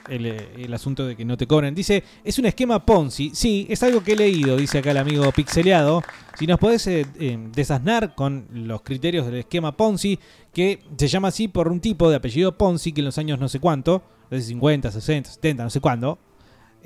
el, 0.08 0.26
el 0.26 0.74
asunto 0.74 1.06
de 1.06 1.16
que 1.16 1.24
no 1.24 1.36
te 1.36 1.46
cobren. 1.46 1.74
Dice, 1.74 2.02
es 2.24 2.38
un 2.38 2.46
esquema 2.46 2.84
Ponzi. 2.84 3.30
Sí, 3.34 3.66
es 3.70 3.82
algo 3.82 4.02
que 4.02 4.12
he 4.12 4.16
leído, 4.16 4.56
dice 4.56 4.78
acá 4.78 4.90
el 4.90 4.98
amigo 4.98 5.30
Pixeleado. 5.32 6.02
Si 6.38 6.46
nos 6.46 6.58
podés 6.58 6.86
eh, 6.88 7.06
eh, 7.18 7.38
desasnar 7.52 8.14
con 8.14 8.46
los 8.52 8.82
criterios 8.82 9.26
del 9.26 9.36
esquema 9.36 9.76
Ponzi, 9.76 10.18
que 10.52 10.82
se 10.96 11.08
llama 11.08 11.28
así 11.28 11.48
por 11.48 11.68
un 11.68 11.80
tipo 11.80 12.10
de 12.10 12.16
apellido 12.16 12.56
Ponzi 12.56 12.92
que 12.92 13.00
en 13.00 13.06
los 13.06 13.18
años 13.18 13.38
no 13.38 13.48
sé 13.48 13.60
cuánto, 13.60 14.02
de 14.30 14.40
50, 14.40 14.90
60, 14.90 15.30
70, 15.30 15.62
no 15.64 15.70
sé 15.70 15.80
cuándo, 15.80 16.18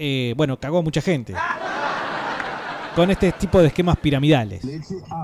eh, 0.03 0.33
bueno, 0.35 0.59
cagó 0.59 0.79
a 0.79 0.83
mucha 0.83 1.03
gente. 1.03 1.35
Con 2.97 3.11
este 3.11 3.33
tipo 3.33 3.61
de 3.61 3.69
esquemas 3.69 3.99
piramidales. 3.99 4.63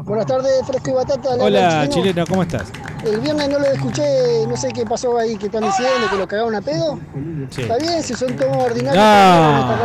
Buenas 0.05 0.27
tardes, 0.27 0.65
Fresco 0.67 0.91
y 0.91 0.93
Batata. 0.93 1.31
Hola, 1.31 1.89
chileno. 1.89 2.25
¿cómo 2.27 2.43
estás? 2.43 2.69
El 3.05 3.21
viernes 3.21 3.49
no 3.49 3.59
lo 3.59 3.67
escuché, 3.67 4.47
no 4.47 4.57
sé 4.57 4.69
qué 4.73 4.85
pasó 4.85 5.19
ahí, 5.19 5.37
que 5.37 5.47
están 5.47 5.65
diciendo 5.65 6.09
que 6.11 6.17
lo 6.17 6.29
cagaron 6.29 6.55
a 6.55 6.61
pedo. 6.61 7.01
Sí. 7.51 7.63
Está 7.63 7.79
bien, 7.79 8.03
si 8.03 8.15
son 8.15 8.37
todos 8.37 8.57
ordinarios. 8.57 9.03
No. 9.03 9.77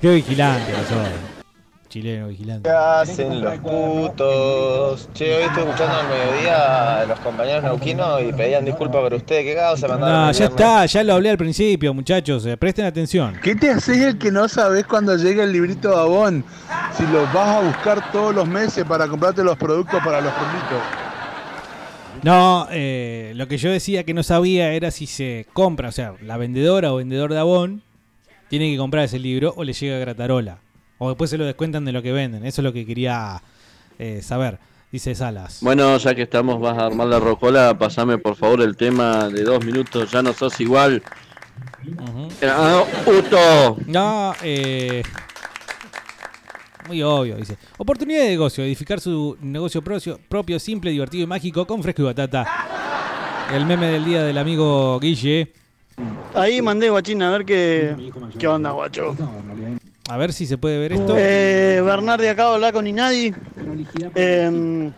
Qué 0.00 0.14
vigilante 0.14 0.72
nosotros. 0.72 1.31
Chileno 1.92 2.28
vigilante. 2.28 2.70
¿Qué 2.70 2.74
hacen 2.74 3.42
los 3.44 3.58
putos? 3.58 5.10
Che, 5.12 5.36
hoy 5.36 5.42
estoy 5.42 5.64
escuchando 5.64 5.94
al 5.94 6.08
mediodía 6.08 7.00
a 7.00 7.04
los 7.04 7.20
compañeros 7.20 7.64
neuquinos 7.64 8.22
y 8.22 8.32
pedían 8.32 8.64
disculpas 8.64 9.02
por 9.02 9.12
ustedes. 9.12 9.44
¿Qué 9.44 9.54
causa 9.54 9.88
mandaron? 9.88 10.22
No, 10.22 10.32
ya 10.32 10.46
está, 10.46 10.86
ya 10.86 11.04
lo 11.04 11.12
hablé 11.12 11.28
al 11.28 11.36
principio, 11.36 11.92
muchachos. 11.92 12.46
eh, 12.46 12.56
presten 12.56 12.86
atención. 12.86 13.38
¿Qué 13.42 13.54
te 13.56 13.68
haces 13.68 13.98
el 13.98 14.16
que 14.16 14.30
no 14.30 14.48
sabes 14.48 14.86
cuando 14.86 15.14
llega 15.18 15.44
el 15.44 15.52
librito 15.52 15.90
de 15.90 15.96
Avon? 15.96 16.42
Si 16.96 17.02
los 17.08 17.30
vas 17.30 17.56
a 17.56 17.60
buscar 17.60 18.10
todos 18.10 18.34
los 18.34 18.48
meses 18.48 18.86
para 18.86 19.06
comprarte 19.06 19.44
los 19.44 19.58
productos 19.58 20.02
para 20.02 20.22
los 20.22 20.32
perritos. 20.32 20.80
No, 22.22 22.68
eh, 22.70 23.34
lo 23.36 23.48
que 23.48 23.58
yo 23.58 23.70
decía 23.70 24.04
que 24.04 24.14
no 24.14 24.22
sabía 24.22 24.72
era 24.72 24.90
si 24.90 25.04
se 25.06 25.46
compra, 25.52 25.90
o 25.90 25.92
sea, 25.92 26.14
la 26.22 26.38
vendedora 26.38 26.90
o 26.90 26.96
vendedor 26.96 27.34
de 27.34 27.38
Avon 27.38 27.82
tiene 28.48 28.70
que 28.70 28.78
comprar 28.78 29.04
ese 29.04 29.18
libro 29.18 29.52
o 29.58 29.62
le 29.62 29.74
llega 29.74 29.98
gratarola. 29.98 30.56
O 31.02 31.08
después 31.08 31.30
se 31.30 31.36
lo 31.36 31.44
descuentan 31.44 31.84
de 31.84 31.90
lo 31.90 32.00
que 32.00 32.12
venden. 32.12 32.46
Eso 32.46 32.60
es 32.60 32.64
lo 32.64 32.72
que 32.72 32.86
quería 32.86 33.42
eh, 33.98 34.20
saber. 34.22 34.60
Dice 34.92 35.16
Salas. 35.16 35.58
Bueno, 35.60 35.96
ya 35.96 36.14
que 36.14 36.22
estamos, 36.22 36.60
vas 36.60 36.78
a 36.78 36.86
armar 36.86 37.08
la 37.08 37.18
rocola, 37.18 37.76
pasame 37.76 38.18
por 38.18 38.36
favor 38.36 38.60
el 38.60 38.76
tema 38.76 39.28
de 39.28 39.42
dos 39.42 39.64
minutos, 39.64 40.12
ya 40.12 40.22
no 40.22 40.32
sos 40.32 40.60
igual. 40.60 41.02
Ah, 42.42 42.84
Uto. 43.04 43.78
No, 43.86 44.32
eh. 44.44 45.02
Muy 46.86 47.02
obvio, 47.02 47.34
dice. 47.34 47.56
Oportunidad 47.78 48.20
de 48.20 48.28
negocio, 48.28 48.62
edificar 48.62 49.00
su 49.00 49.36
negocio 49.40 49.82
propio, 49.82 50.20
propio, 50.28 50.60
simple, 50.60 50.92
divertido 50.92 51.24
y 51.24 51.26
mágico 51.26 51.66
con 51.66 51.82
fresco 51.82 52.02
y 52.02 52.04
batata. 52.04 52.46
El 53.52 53.66
meme 53.66 53.86
del 53.88 54.04
día 54.04 54.22
del 54.22 54.38
amigo 54.38 55.00
Guille. 55.00 55.52
Ahí 56.32 56.62
mandé 56.62 56.90
guachín 56.90 57.22
a 57.22 57.30
ver 57.30 57.44
qué, 57.44 57.96
qué 58.38 58.46
onda, 58.46 58.70
guacho. 58.70 59.16
A 60.08 60.16
ver 60.16 60.32
si 60.32 60.46
se 60.46 60.58
puede 60.58 60.78
ver 60.78 60.92
esto. 60.94 61.14
Eh, 61.16 61.80
Bernardi 61.84 62.26
acaba 62.26 62.50
de 62.50 62.54
hablar 62.56 62.72
con 62.72 62.86
Inadi. 62.86 63.32
Eh, 64.14 64.90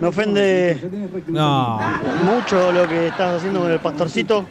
me 0.00 0.06
ofende 0.08 0.78
No. 1.28 1.78
mucho 2.24 2.72
lo 2.72 2.88
que 2.88 3.08
estás 3.08 3.36
haciendo 3.36 3.60
con 3.60 3.70
el 3.70 3.78
pastorcito. 3.80 4.46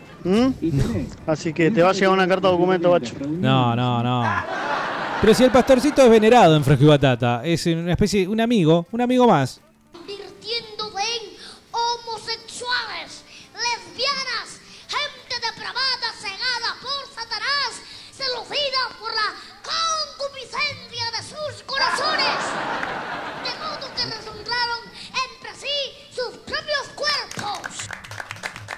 Así 1.25 1.51
que 1.53 1.71
te 1.71 1.81
va 1.81 1.89
a 1.89 1.93
llegar 1.93 2.11
una 2.11 2.27
carta 2.27 2.47
de 2.47 2.53
documento, 2.53 2.89
guacho. 2.89 3.15
No, 3.27 3.75
no, 3.75 4.03
no. 4.03 4.23
Pero 5.21 5.33
si 5.33 5.43
el 5.43 5.51
pastorcito 5.51 6.01
es 6.03 6.09
venerado 6.09 6.55
en 6.55 6.63
Fresco 6.63 6.83
y 6.83 6.87
Batata, 6.87 7.41
es 7.43 7.65
una 7.65 7.91
especie, 7.91 8.27
un 8.27 8.39
amigo, 8.41 8.85
un 8.91 9.01
amigo 9.01 9.27
más. 9.27 9.61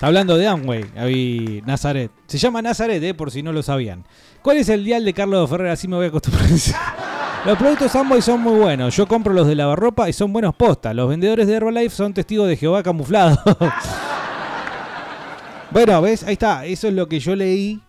Está 0.04 0.10
hablando 0.10 0.38
de 0.38 0.46
Amway, 0.46 0.84
ahí 0.98 1.64
Nazaret. 1.66 2.12
Se 2.28 2.38
llama 2.38 2.62
Nazaret, 2.62 3.02
eh, 3.02 3.14
por 3.14 3.32
si 3.32 3.42
no 3.42 3.54
lo 3.54 3.64
sabían. 3.64 4.04
¿Cuál 4.42 4.58
es 4.58 4.68
el 4.68 4.84
dial 4.84 5.06
de 5.06 5.14
Carlos 5.14 5.50
Ferrer? 5.50 5.72
Así 5.72 5.88
me 5.88 5.96
voy 5.96 6.04
a 6.04 6.08
acostumbrar. 6.10 6.46
Los 7.46 7.58
productos 7.58 7.96
Amway 7.96 8.22
son 8.22 8.42
muy 8.42 8.60
buenos. 8.60 8.94
Yo 8.98 9.08
compro 9.08 9.34
los 9.34 9.48
de 9.48 9.56
lavarropa 9.56 10.10
y 10.10 10.12
son 10.12 10.34
buenos 10.34 10.56
postas. 10.56 10.94
Los 10.94 11.08
vendedores 11.08 11.48
de 11.48 11.54
Herbalife 11.54 11.96
son 11.96 12.14
testigos 12.14 12.50
de 12.50 12.58
Jehová 12.58 12.84
camuflados. 12.84 13.40
bueno, 15.72 16.02
¿ves? 16.02 16.24
Ahí 16.24 16.34
está. 16.34 16.66
Eso 16.66 16.90
es 16.90 16.94
lo 16.94 17.08
que 17.08 17.22
yo 17.22 17.34
leí. 17.34 17.82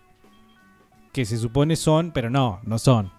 Que 1.13 1.25
se 1.25 1.37
supone 1.37 1.75
son, 1.75 2.13
pero 2.13 2.31
no, 2.31 2.61
no 2.63 2.79
son. 2.79 3.11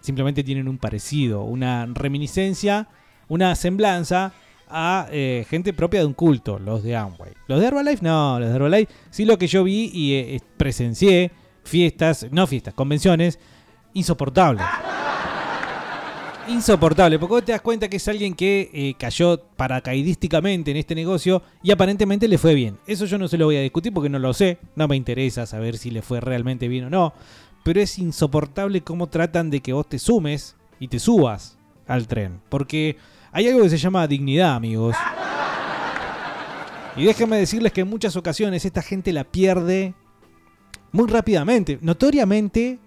Simplemente 0.00 0.44
tienen 0.44 0.68
un 0.68 0.78
parecido, 0.78 1.42
una 1.42 1.88
reminiscencia, 1.92 2.86
una 3.26 3.56
semblanza 3.56 4.32
a 4.68 5.06
eh, 5.10 5.46
gente 5.48 5.72
propia 5.72 6.00
de 6.00 6.06
un 6.06 6.14
culto, 6.14 6.58
los 6.58 6.82
de 6.82 6.96
Amway. 6.96 7.32
Los 7.46 7.60
de 7.60 7.66
Herbalife 7.66 8.04
no, 8.04 8.38
los 8.40 8.48
de 8.48 8.56
Herbalife 8.56 8.92
sí 9.10 9.24
lo 9.24 9.38
que 9.38 9.46
yo 9.46 9.64
vi 9.64 9.90
y 9.92 10.14
eh, 10.14 10.40
presencié 10.56 11.30
fiestas, 11.62 12.26
no 12.30 12.46
fiestas, 12.46 12.74
convenciones 12.74 13.38
insoportables. 13.92 14.64
Insoportable, 16.46 17.18
porque 17.18 17.32
vos 17.32 17.44
te 17.44 17.52
das 17.52 17.62
cuenta 17.62 17.88
que 17.88 17.96
es 17.96 18.06
alguien 18.06 18.34
que 18.34 18.70
eh, 18.74 18.94
cayó 18.98 19.40
paracaidísticamente 19.56 20.72
en 20.72 20.76
este 20.76 20.94
negocio 20.94 21.42
y 21.62 21.70
aparentemente 21.70 22.28
le 22.28 22.36
fue 22.36 22.54
bien. 22.54 22.78
Eso 22.86 23.06
yo 23.06 23.16
no 23.16 23.28
se 23.28 23.38
lo 23.38 23.46
voy 23.46 23.56
a 23.56 23.62
discutir 23.62 23.94
porque 23.94 24.10
no 24.10 24.18
lo 24.18 24.34
sé, 24.34 24.58
no 24.76 24.86
me 24.86 24.96
interesa 24.96 25.46
saber 25.46 25.78
si 25.78 25.90
le 25.90 26.02
fue 26.02 26.20
realmente 26.20 26.68
bien 26.68 26.84
o 26.84 26.90
no, 26.90 27.14
pero 27.62 27.80
es 27.80 27.98
insoportable 27.98 28.82
cómo 28.82 29.08
tratan 29.08 29.48
de 29.48 29.60
que 29.60 29.72
vos 29.72 29.88
te 29.88 29.98
sumes 29.98 30.54
y 30.78 30.88
te 30.88 30.98
subas 30.98 31.56
al 31.86 32.06
tren, 32.06 32.40
porque 32.50 32.98
hay 33.34 33.48
algo 33.48 33.62
que 33.62 33.68
se 33.68 33.78
llama 33.78 34.06
dignidad, 34.06 34.54
amigos. 34.54 34.94
Y 36.96 37.04
déjenme 37.04 37.36
decirles 37.36 37.72
que 37.72 37.80
en 37.80 37.88
muchas 37.90 38.14
ocasiones 38.14 38.64
esta 38.64 38.80
gente 38.80 39.12
la 39.12 39.24
pierde 39.24 39.94
muy 40.92 41.08
rápidamente, 41.08 41.78
notoriamente, 41.82 42.78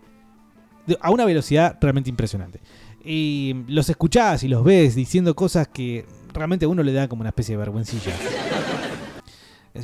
a 1.02 1.12
una 1.12 1.26
velocidad 1.26 1.78
realmente 1.82 2.10
impresionante. 2.10 2.62
Y 3.04 3.56
los 3.68 3.90
escuchás 3.90 4.44
y 4.44 4.48
los 4.48 4.64
ves 4.64 4.96
diciendo 4.96 5.36
cosas 5.36 5.68
que 5.68 6.06
realmente 6.34 6.64
a 6.64 6.70
uno 6.70 6.82
le 6.82 6.94
da 6.94 7.10
como 7.10 7.20
una 7.20 7.30
especie 7.30 7.56
de 7.56 7.60
vergüencilla. 7.60 8.14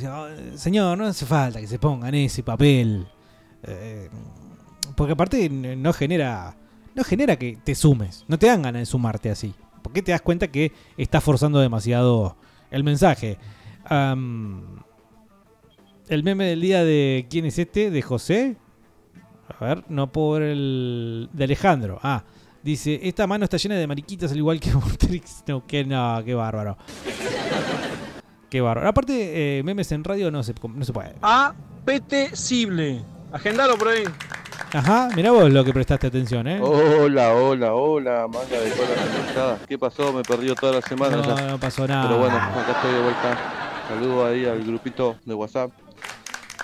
"Oh, 0.08 0.56
Señor, 0.56 0.96
no 0.96 1.04
hace 1.04 1.26
falta 1.26 1.60
que 1.60 1.66
se 1.66 1.78
pongan 1.78 2.14
ese 2.14 2.42
papel. 2.42 3.06
Eh, 3.62 4.08
porque 4.96 5.12
aparte 5.12 5.50
no 5.50 5.92
genera, 5.92 6.56
no 6.94 7.04
genera 7.04 7.36
que 7.36 7.58
te 7.62 7.74
sumes. 7.74 8.24
No 8.28 8.38
te 8.38 8.46
dan 8.46 8.62
ganas 8.62 8.80
de 8.80 8.86
sumarte 8.86 9.30
así. 9.30 9.54
Porque 9.84 10.00
te 10.02 10.12
das 10.12 10.22
cuenta 10.22 10.48
que 10.48 10.72
estás 10.96 11.22
forzando 11.22 11.60
demasiado 11.60 12.38
el 12.70 12.82
mensaje. 12.84 13.36
El 16.08 16.22
meme 16.22 16.46
del 16.46 16.62
día 16.62 16.82
de 16.82 17.26
quién 17.28 17.44
es 17.44 17.58
este, 17.58 17.90
de 17.90 18.00
José. 18.00 18.56
A 19.60 19.62
ver, 19.62 19.84
no 19.90 20.10
ver 20.10 20.40
el 20.42 21.28
de 21.34 21.44
Alejandro. 21.44 22.00
Ah, 22.02 22.24
dice, 22.62 22.98
esta 23.02 23.26
mano 23.26 23.44
está 23.44 23.58
llena 23.58 23.74
de 23.74 23.86
mariquitas 23.86 24.32
al 24.32 24.38
igual 24.38 24.58
que 24.58 24.72
Vortex. 24.74 25.44
No, 25.46 25.66
que 25.66 25.84
no, 25.84 26.22
qué 26.24 26.32
bárbaro. 26.34 26.78
Qué 28.48 28.62
bárbaro. 28.62 28.88
Aparte, 28.88 29.58
eh, 29.58 29.62
memes 29.62 29.92
en 29.92 30.02
radio 30.02 30.30
no 30.30 30.42
se, 30.42 30.54
no 30.74 30.84
se 30.84 30.94
puede. 30.94 31.14
Apetecible. 31.20 33.04
Agendalo 33.34 33.76
por 33.76 33.88
ahí. 33.88 34.04
Ajá, 34.72 35.08
mirá 35.16 35.30
vos 35.32 35.50
lo 35.50 35.64
que 35.64 35.72
prestaste 35.72 36.06
atención, 36.06 36.46
¿eh? 36.46 36.60
Hola, 36.60 37.34
hola, 37.34 37.74
hola, 37.74 38.26
manga 38.28 38.60
de 38.60 38.70
cola 38.70 38.88
conectada. 39.16 39.58
¿Qué 39.68 39.78
pasó? 39.78 40.12
Me 40.12 40.22
perdió 40.22 40.54
toda 40.54 40.74
la 40.74 40.82
semana 40.82 41.16
No, 41.16 41.36
ya. 41.36 41.46
no 41.46 41.58
pasó 41.58 41.86
nada. 41.86 42.08
Pero 42.08 42.18
bueno, 42.20 42.36
acá 42.36 42.72
estoy 42.76 42.92
de 42.92 43.02
vuelta. 43.02 43.38
Saludo 43.88 44.26
ahí 44.26 44.46
al 44.46 44.64
grupito 44.64 45.16
de 45.24 45.34
WhatsApp. 45.34 45.70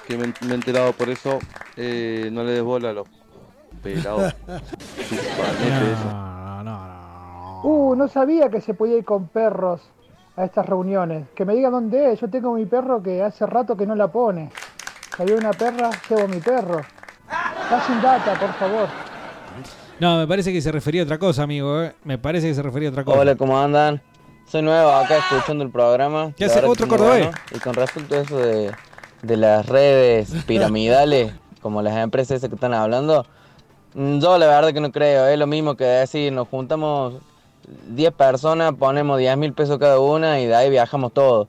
Que 0.07 0.16
me, 0.16 0.33
me 0.43 0.53
he 0.53 0.55
enterado 0.55 0.93
por 0.93 1.09
eso. 1.09 1.39
Eh, 1.77 2.31
no 2.33 2.43
le 2.45 2.53
des 2.53 2.62
bola 2.62 2.91
a 2.91 2.93
los 2.93 3.09
pelados. 3.83 4.35
No, 6.05 6.62
no, 6.62 6.87
no. 6.87 7.61
Uh, 7.62 7.95
no 7.97 8.09
sabía 8.09 8.49
que 8.49 8.61
se 8.61 8.75
podía 8.75 8.97
ir 8.97 9.05
con 9.05 9.27
perros 9.29 9.81
a 10.37 10.45
estas 10.45 10.66
reuniones. 10.66 11.27
Que 11.35 11.45
me 11.45 11.55
digan 11.55 11.73
dónde 11.73 12.12
es. 12.12 12.21
Yo 12.21 12.29
tengo 12.31 12.55
mi 12.55 12.64
perro 12.66 13.03
que 13.03 13.23
hace 13.23 13.45
rato 13.47 13.77
que 13.77 13.87
no 13.87 13.95
la 13.95 14.09
pone. 14.09 14.51
Salió 15.16 15.36
una 15.36 15.50
perra, 15.52 15.90
llevo 16.08 16.28
mi 16.28 16.38
perro. 16.38 16.80
Da 17.70 17.86
sin 17.86 18.00
data, 18.00 18.34
por 18.38 18.52
favor. 18.54 18.88
No, 19.98 20.16
me 20.18 20.26
parece 20.26 20.52
que 20.52 20.61
se 20.62 20.72
refería 20.72 21.02
a 21.02 21.04
otra 21.04 21.18
cosa, 21.18 21.42
amigo. 21.42 21.82
¿eh? 21.82 21.94
Me 22.04 22.18
parece 22.18 22.48
que 22.48 22.54
se 22.54 22.62
refería 22.62 22.88
a 22.88 22.92
otra 22.92 23.04
cosa. 23.04 23.18
Hola, 23.18 23.34
¿cómo 23.36 23.58
andan? 23.61 24.00
Soy 24.46 24.62
nuevo 24.62 24.90
acá 24.90 25.18
escuchando 25.18 25.62
el 25.62 25.70
programa. 25.70 26.32
¿Qué 26.36 26.46
hace 26.46 26.64
otro 26.64 26.88
cordobés? 26.88 27.26
bueno. 27.26 27.38
Y 27.54 27.58
con 27.58 27.74
respecto 27.74 28.14
a 28.14 28.18
eso 28.18 28.38
de, 28.38 28.72
de 29.22 29.36
las 29.36 29.66
redes 29.66 30.32
piramidales, 30.46 31.32
como 31.62 31.82
las 31.82 31.96
empresas 31.98 32.38
esas 32.38 32.48
que 32.48 32.54
están 32.54 32.74
hablando, 32.74 33.26
mm, 33.94 34.18
yo 34.18 34.38
la 34.38 34.46
verdad 34.46 34.72
que 34.72 34.80
no 34.80 34.90
creo. 34.90 35.26
Es 35.28 35.38
lo 35.38 35.46
mismo 35.46 35.76
que 35.76 35.84
decir, 35.84 36.32
nos 36.32 36.48
juntamos 36.48 37.14
10 37.88 38.12
personas, 38.12 38.74
ponemos 38.74 39.18
10 39.18 39.36
mil 39.36 39.52
pesos 39.52 39.78
cada 39.78 40.00
una 40.00 40.40
y 40.40 40.46
de 40.46 40.54
ahí 40.56 40.70
viajamos 40.70 41.12
todos. 41.12 41.46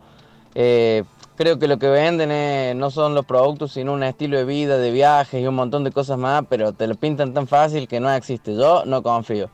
Eh, 0.54 1.04
creo 1.42 1.58
que 1.58 1.68
lo 1.68 1.80
que 1.80 1.88
venden 1.88 2.78
no 2.78 2.92
son 2.92 3.16
los 3.16 3.26
productos, 3.26 3.72
sino 3.72 3.94
un 3.94 4.04
estilo 4.04 4.38
de 4.38 4.46
vida, 4.46 4.78
de 4.78 4.92
viajes 4.92 5.42
y 5.42 5.48
un 5.48 5.56
montón 5.56 5.84
de 5.84 5.92
cosas 5.92 6.20
más, 6.20 6.44
pero 6.48 6.72
te 6.72 6.86
lo 6.86 6.94
pintan 6.94 7.34
tan 7.34 7.48
fácil 7.48 7.88
que 7.88 8.00
no 8.00 8.14
existe. 8.14 8.56
Yo 8.56 8.86
no 8.86 9.02
confío. 9.02 9.50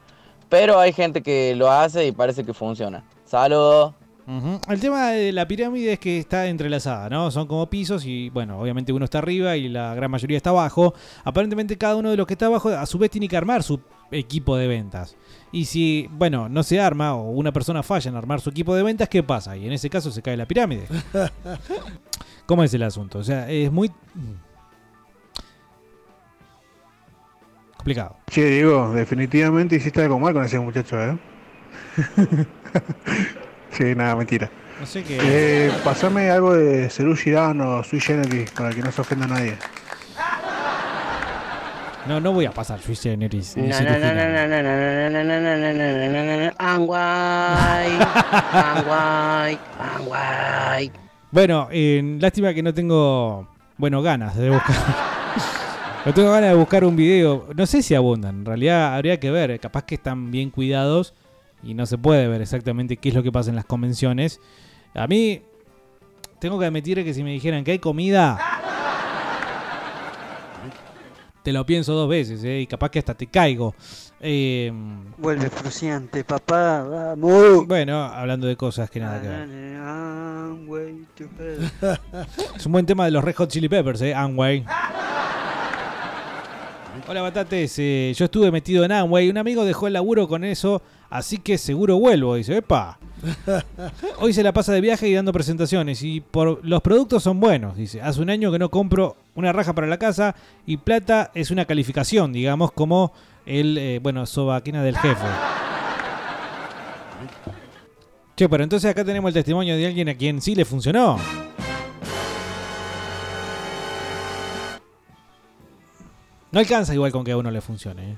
Pero 0.49 0.79
hay 0.79 0.91
gente 0.91 1.23
que 1.23 1.55
lo 1.55 1.71
hace 1.71 2.05
y 2.05 2.11
parece 2.11 2.43
que 2.43 2.53
funciona. 2.53 3.05
Saludos. 3.23 3.93
El 4.67 4.81
tema 4.81 5.11
de 5.11 5.31
la 5.31 5.47
pirámide 5.47 5.93
es 5.93 5.99
que 5.99 6.17
está 6.17 6.47
entrelazada, 6.47 7.07
¿no? 7.09 7.31
Son 7.31 7.47
como 7.47 7.69
pisos 7.69 8.03
y, 8.03 8.29
bueno, 8.31 8.59
obviamente 8.59 8.91
uno 8.91 9.05
está 9.05 9.19
arriba 9.19 9.55
y 9.55 9.69
la 9.69 9.95
gran 9.95 10.11
mayoría 10.11 10.35
está 10.35 10.49
abajo. 10.49 10.93
Aparentemente 11.23 11.77
cada 11.77 11.95
uno 11.95 12.11
de 12.11 12.17
los 12.17 12.27
que 12.27 12.33
está 12.33 12.47
abajo 12.47 12.67
a 12.67 12.85
su 12.85 12.97
vez 12.97 13.09
tiene 13.09 13.29
que 13.29 13.37
armar 13.37 13.63
su 13.63 13.79
equipo 14.11 14.57
de 14.57 14.67
ventas. 14.67 15.15
Y 15.51 15.65
si, 15.65 16.09
bueno, 16.11 16.49
no 16.49 16.63
se 16.63 16.79
arma 16.79 17.15
o 17.15 17.31
una 17.31 17.51
persona 17.51 17.83
falla 17.83 18.09
en 18.09 18.15
armar 18.15 18.41
su 18.41 18.49
equipo 18.49 18.75
de 18.75 18.83
ventas, 18.83 19.09
¿qué 19.09 19.23
pasa? 19.23 19.55
Y 19.55 19.65
en 19.65 19.73
ese 19.73 19.89
caso 19.89 20.11
se 20.11 20.21
cae 20.21 20.37
la 20.37 20.45
pirámide. 20.45 20.87
¿Cómo 22.45 22.63
es 22.63 22.73
el 22.73 22.83
asunto? 22.83 23.19
O 23.19 23.23
sea, 23.23 23.49
es 23.49 23.71
muy 23.71 23.91
complicado. 27.75 28.17
Che, 28.29 28.45
Diego, 28.45 28.91
definitivamente 28.93 29.75
hiciste 29.75 30.01
algo 30.01 30.19
mal 30.19 30.33
con 30.33 30.43
ese 30.43 30.59
muchacho, 30.59 31.01
¿eh? 31.01 31.17
sí, 33.71 33.95
nada, 33.95 34.15
mentira. 34.15 34.49
No 34.79 34.85
sé 34.85 35.03
qué. 35.03 35.17
Eh, 35.21 35.71
pasame 35.83 36.29
algo 36.29 36.53
de 36.53 36.89
Cerú 36.89 37.15
Girán 37.15 37.61
o 37.61 37.83
Sui 37.83 37.99
Generis 37.99 38.51
para 38.51 38.69
que 38.71 38.81
no 38.81 38.91
se 38.91 39.01
ofenda 39.01 39.25
a 39.25 39.29
nadie. 39.29 39.57
No, 42.07 42.21
no 42.21 42.31
voy 42.31 42.45
a 42.45 42.51
pasar 42.51 42.79
Sui 42.79 42.95
Generis. 42.95 43.57
No, 43.57 43.63
no, 43.63 43.69
no, 43.69 43.99
no, 43.99 44.13
no, 44.15 44.47
no, 44.47 44.61
no, 44.61 45.09
no, 45.09 45.23
no, 45.23 45.39
no, 45.39 45.57
no, 45.57 45.73
no, 45.73 46.09
no, 46.09 46.23
no, 46.23 46.45
no. 46.45 46.51
Anguay, 46.57 47.99
Anguay, 48.53 49.59
Anguay. 49.77 50.91
Bueno, 51.31 51.67
eh, 51.69 52.17
lástima 52.19 52.53
que 52.53 52.63
no 52.63 52.73
tengo, 52.73 53.49
bueno, 53.77 54.01
ganas 54.01 54.37
de 54.37 54.49
buscar. 54.49 54.75
no 56.05 56.13
tengo 56.13 56.31
ganas 56.31 56.51
de 56.51 56.55
buscar 56.55 56.85
un 56.85 56.95
video. 56.95 57.49
No 57.53 57.65
sé 57.65 57.81
si 57.81 57.93
abundan. 57.93 58.39
En 58.39 58.45
realidad 58.45 58.95
habría 58.95 59.19
que 59.19 59.29
ver. 59.29 59.59
Capaz 59.59 59.83
que 59.83 59.95
están 59.95 60.31
bien 60.31 60.49
cuidados 60.49 61.13
y 61.61 61.73
no 61.73 61.85
se 61.85 61.97
puede 61.97 62.29
ver 62.29 62.41
exactamente 62.41 62.95
qué 62.95 63.09
es 63.09 63.15
lo 63.15 63.23
que 63.23 63.31
pasa 63.33 63.49
en 63.49 63.57
las 63.57 63.65
convenciones. 63.65 64.39
A 64.95 65.07
mí, 65.07 65.41
tengo 66.39 66.57
que 66.57 66.65
admitir 66.65 67.03
que 67.03 67.13
si 67.13 67.23
me 67.23 67.31
dijeran 67.31 67.63
que 67.63 67.71
hay 67.71 67.79
comida, 67.79 68.39
te 71.47 71.53
lo 71.53 71.65
pienso 71.65 71.93
dos 71.93 72.09
veces, 72.09 72.43
¿eh? 72.43 72.59
Y 72.59 72.67
capaz 72.67 72.89
que 72.89 72.99
hasta 72.99 73.13
te 73.13 73.27
caigo. 73.27 73.73
Eh, 74.19 74.69
Vuelve 75.17 75.49
fruciante, 75.49 76.25
papá, 76.25 76.83
vamos. 76.83 77.65
bueno, 77.65 78.03
hablando 78.03 78.47
de 78.47 78.57
cosas 78.57 78.89
que 78.89 78.99
nada 78.99 79.21
que 79.21 79.29
ver. 79.29 79.47
Hell. 81.39 81.71
Es 82.57 82.65
un 82.65 82.73
buen 82.73 82.85
tema 82.85 83.05
de 83.05 83.11
los 83.11 83.23
Red 83.23 83.35
Hot 83.35 83.49
Chili 83.49 83.69
Peppers, 83.69 84.01
¿eh? 84.01 84.13
Amway. 84.13 84.65
Hola 87.07 87.21
Batates, 87.21 87.79
eh, 87.79 88.11
yo 88.13 88.25
estuve 88.25 88.51
metido 88.51 88.83
en 88.83 88.91
Amway, 88.91 89.29
un 89.29 89.37
amigo 89.37 89.63
dejó 89.63 89.87
el 89.87 89.93
laburo 89.93 90.27
con 90.27 90.43
eso, 90.43 90.81
así 91.09 91.37
que 91.37 91.57
seguro 91.57 91.97
vuelvo, 91.99 92.35
dice, 92.35 92.57
epa. 92.57 92.99
Hoy 94.19 94.33
se 94.33 94.43
la 94.43 94.53
pasa 94.53 94.73
de 94.73 94.81
viaje 94.81 95.07
y 95.07 95.13
dando 95.13 95.33
presentaciones 95.33 96.03
y 96.03 96.21
por 96.21 96.63
los 96.63 96.81
productos 96.81 97.23
son 97.23 97.39
buenos, 97.39 97.75
dice. 97.75 98.01
Hace 98.01 98.21
un 98.21 98.29
año 98.29 98.51
que 98.51 98.59
no 98.59 98.69
compro 98.69 99.15
una 99.35 99.53
raja 99.53 99.73
para 99.73 99.87
la 99.87 99.97
casa 99.97 100.35
y 100.65 100.77
plata 100.77 101.31
es 101.33 101.51
una 101.51 101.65
calificación, 101.65 102.33
digamos, 102.33 102.71
como 102.71 103.13
el, 103.45 103.77
eh, 103.77 103.99
bueno, 104.01 104.25
sobaquina 104.25 104.83
del 104.83 104.97
jefe. 104.97 105.27
Che, 108.35 108.47
pero 108.47 108.63
entonces 108.63 108.91
acá 108.91 109.03
tenemos 109.03 109.29
el 109.29 109.33
testimonio 109.33 109.75
de 109.75 109.87
alguien 109.87 110.09
a 110.09 110.15
quien 110.15 110.41
sí 110.41 110.53
le 110.53 110.63
funcionó. 110.63 111.17
No 116.51 116.59
alcanza 116.59 116.93
igual 116.93 117.11
con 117.11 117.23
que 117.23 117.31
a 117.31 117.37
uno 117.37 117.51
le 117.51 117.61
funcione. 117.61 118.11
¿eh? 118.11 118.17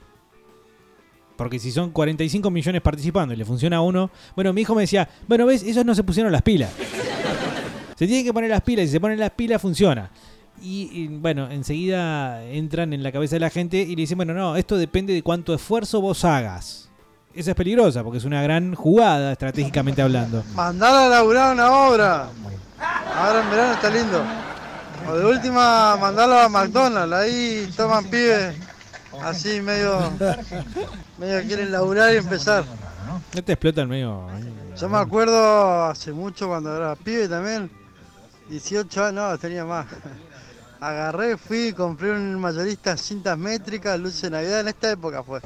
Porque 1.40 1.58
si 1.58 1.72
son 1.72 1.92
45 1.92 2.52
millones 2.52 2.82
participando 2.82 3.34
y 3.34 3.38
le 3.38 3.46
funciona 3.46 3.78
a 3.78 3.82
uno. 3.82 4.12
Bueno, 4.36 4.52
mi 4.52 4.60
hijo 4.60 4.76
me 4.76 4.82
decía, 4.82 5.08
bueno, 5.26 5.46
ves, 5.46 5.64
esos 5.64 5.86
no 5.86 5.96
se 5.96 6.04
pusieron 6.04 6.34
las 6.34 6.42
pilas. 6.42 6.70
Se 7.96 8.08
tienen 8.08 8.26
que 8.26 8.34
poner 8.34 8.50
las 8.50 8.62
pilas 8.62 8.84
y 8.86 8.88
si 8.88 8.94
se 8.94 9.00
ponen 9.02 9.20
las 9.20 9.32
pilas 9.32 9.62
funciona. 9.62 10.10
Y, 10.62 11.08
bueno, 11.08 11.50
enseguida 11.52 12.46
entran 12.46 12.94
en 12.94 13.04
la 13.04 13.12
cabeza 13.12 13.36
de 13.36 13.42
la 13.42 13.50
gente 13.50 13.78
y 13.78 13.90
le 13.90 14.04
dicen, 14.04 14.18
bueno, 14.18 14.34
no, 14.34 14.56
esto 14.56 14.78
depende 14.78 15.14
de 15.14 15.22
cuánto 15.22 15.54
esfuerzo 15.54 16.00
vos 16.00 16.24
hagas. 16.24 16.90
esa 17.36 17.52
es 17.52 17.56
peligrosa 17.58 18.02
porque 18.02 18.20
es 18.20 18.24
una 18.24 18.42
gran 18.42 18.74
jugada 18.74 19.34
estratégicamente 19.34 20.02
hablando. 20.02 20.44
Mandala 20.56 21.08
a 21.08 21.10
laburar 21.10 21.54
una 21.54 21.72
obra. 21.72 22.30
Ahora 23.16 23.44
en 23.44 23.50
verano 23.50 23.74
está 23.74 23.90
lindo. 23.90 24.24
O 25.10 25.16
de 25.18 25.26
última, 25.26 25.98
mandalo 25.98 26.40
a 26.40 26.48
McDonald's. 26.48 27.14
Ahí 27.14 27.70
toman 27.76 28.06
pibes. 28.06 28.56
Así 29.24 29.62
medio. 29.62 30.12
medio 31.18 31.42
quieren 31.48 31.72
laburar 31.72 32.14
y 32.14 32.18
empezar. 32.18 32.64
No 33.34 33.44
te 33.44 33.54
explota 33.54 33.82
el 33.82 33.88
medio. 33.88 34.28
Yo 34.80 34.90
me 34.90 34.98
acuerdo 34.98 35.86
hace 35.86 36.12
mucho 36.12 36.48
cuando 36.48 36.76
era 36.76 36.96
pibe 36.96 37.28
también. 37.28 37.70
18 38.50 39.06
años, 39.06 39.14
no, 39.32 39.38
tenía 39.38 39.66
más. 39.66 39.86
Agarré, 40.80 41.38
fui, 41.38 41.74
compré 41.74 42.12
un 42.12 42.40
mayorista 42.40 42.96
cintas 42.96 43.38
métricas, 43.38 44.00
luces 44.00 44.22
de 44.24 44.30
Navidad, 44.32 44.62
en 44.62 44.70
esta 44.70 44.90
época 44.92 45.22
fue. 45.24 45.42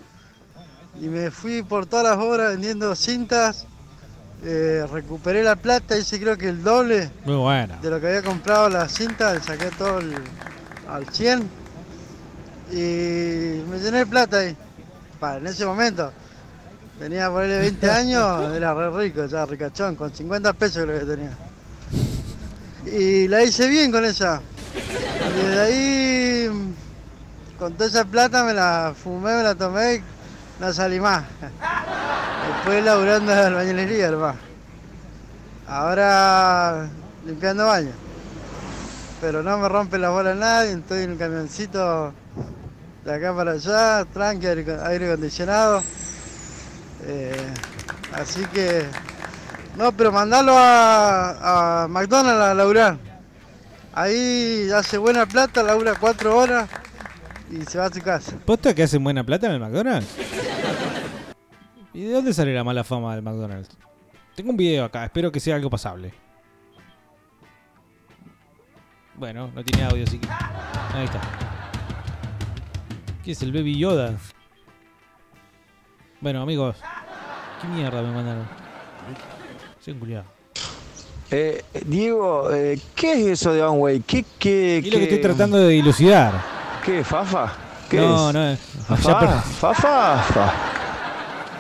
Y 1.02 1.08
me 1.08 1.32
fui 1.32 1.64
por 1.64 1.86
todas 1.88 2.06
las 2.16 2.18
obras 2.24 2.52
vendiendo 2.52 2.96
cintas. 2.96 3.66
eh, 4.46 4.86
recuperé 4.92 5.42
la 5.42 5.56
plata, 5.56 5.98
hice 5.98 6.20
creo 6.20 6.38
que 6.38 6.50
el 6.50 6.62
doble 6.64 7.10
Muy 7.24 7.36
de 7.82 7.90
lo 7.90 8.02
que 8.02 8.08
había 8.08 8.22
comprado 8.22 8.68
la 8.68 8.90
cinta, 8.90 9.34
le 9.34 9.42
saqué 9.42 9.72
todo 9.78 10.00
el- 10.00 10.18
al 10.90 11.08
100 11.10 11.50
y 12.72 13.64
me 13.70 13.80
llené 13.80 14.00
de 14.00 14.06
plata 14.06 14.40
ahí. 14.40 14.56
Pa, 15.20 15.38
en 15.38 15.48
ese 15.48 15.66
momento 15.66 16.12
tenía 17.00 17.30
por 17.30 17.44
ahí 17.44 17.50
20 17.50 17.92
años, 17.92 18.54
era 18.54 18.74
re 18.74 18.90
rico, 18.90 19.26
ya 19.26 19.46
ricachón, 19.46 19.96
con 19.96 20.14
50 20.14 20.54
pesos 20.54 20.84
creo 20.84 21.00
que 21.00 21.06
tenía. 21.06 21.38
Y 22.86 23.28
la 23.28 23.44
hice 23.44 23.68
bien 23.68 23.92
con 23.92 24.06
esa. 24.06 24.42
Y 24.76 25.46
desde 25.46 25.62
ahí, 25.62 26.74
con 27.58 27.74
toda 27.74 27.90
esa 27.90 28.06
plata 28.06 28.44
me 28.44 28.54
la 28.54 28.94
fumé, 28.96 29.36
me 29.36 29.44
la 29.44 29.56
tomé 29.56 29.96
y 29.96 30.04
no 30.60 30.74
salí 30.74 31.00
más. 31.00 31.24
Después 32.48 32.84
laburando 32.84 33.32
en 33.32 33.38
la 33.38 33.48
albañilería, 33.48 34.08
hermano. 34.08 34.40
Ahora 35.68 36.90
limpiando 37.26 37.66
baños. 37.66 37.96
Pero 39.22 39.42
no 39.42 39.58
me 39.58 39.70
rompe 39.70 39.98
la 39.98 40.10
bola 40.10 40.36
nadie, 40.36 40.74
estoy 40.74 41.04
en 41.04 41.12
un 41.12 41.18
camioncito 41.18 42.14
de 43.06 43.14
acá 43.14 43.36
para 43.36 43.52
allá, 43.52 44.06
tranqui, 44.06 44.48
aire, 44.48 44.78
aire 44.84 45.12
acondicionado. 45.12 45.84
Eh, 47.06 47.54
así 48.14 48.46
que. 48.54 48.86
No, 49.78 49.92
pero 49.92 50.12
mandalo 50.12 50.54
a, 50.56 51.84
a 51.84 51.88
McDonald's 51.88 52.42
a 52.42 52.54
laburar. 52.54 52.98
Ahí 53.94 54.70
hace 54.74 54.98
buena 54.98 55.26
plata, 55.26 55.62
labura 55.64 55.94
cuatro 56.00 56.38
horas 56.38 56.70
y 57.52 57.64
se 57.64 57.78
va 57.78 57.86
a 57.86 57.94
su 57.94 58.02
casa. 58.02 58.34
¿Posta 58.46 58.74
que 58.74 58.84
hacen 58.84 59.04
buena 59.04 59.24
plata 59.24 59.48
en 59.48 59.54
el 59.54 59.60
McDonald's? 59.60 60.08
¿Y 61.94 62.06
de 62.06 62.14
dónde 62.14 62.34
sale 62.34 62.54
la 62.54 62.64
mala 62.64 62.84
fama 62.84 63.16
del 63.16 63.24
McDonald's? 63.24 63.70
Tengo 64.36 64.50
un 64.50 64.58
video 64.58 64.86
acá, 64.86 65.06
espero 65.06 65.32
que 65.32 65.40
sea 65.40 65.56
algo 65.56 65.70
pasable. 65.70 66.14
Bueno, 69.16 69.52
no 69.54 69.64
tiene 69.64 69.86
audio, 69.86 70.04
así 70.04 70.18
que. 70.18 70.28
Ahí 70.28 71.06
está. 71.06 71.22
¿Qué 73.24 73.32
es 73.32 73.42
el 73.42 73.54
Baby 73.54 73.78
Yoda? 73.78 74.16
Bueno, 76.20 76.42
amigos. 76.42 76.76
¿Qué 77.62 77.68
mierda 77.70 78.02
me 78.02 78.12
mandaron? 78.12 78.46
Soy 79.80 79.94
un 79.94 80.00
culiado. 80.00 80.26
Eh, 81.32 81.64
Diego, 81.86 82.52
eh, 82.54 82.80
¿qué 82.94 83.14
es 83.14 83.40
eso 83.40 83.54
de 83.54 83.62
Amway? 83.62 84.02
¿Qué, 84.02 84.26
qué, 84.38 84.82
Y 84.84 84.92
lo 84.92 84.98
que 84.98 85.04
estoy 85.04 85.22
tratando 85.22 85.58
de 85.58 85.70
dilucidar. 85.70 86.34
¿Qué? 86.86 87.04
¿Fafa? 87.04 87.54
¿Qué 87.90 87.98
no, 87.98 88.30
es? 88.30 88.34
no 88.36 88.46
es. 88.50 88.60
¿Fafa? 88.88 89.42
¿Fafa? 89.42 90.18
Fa. 90.24 90.54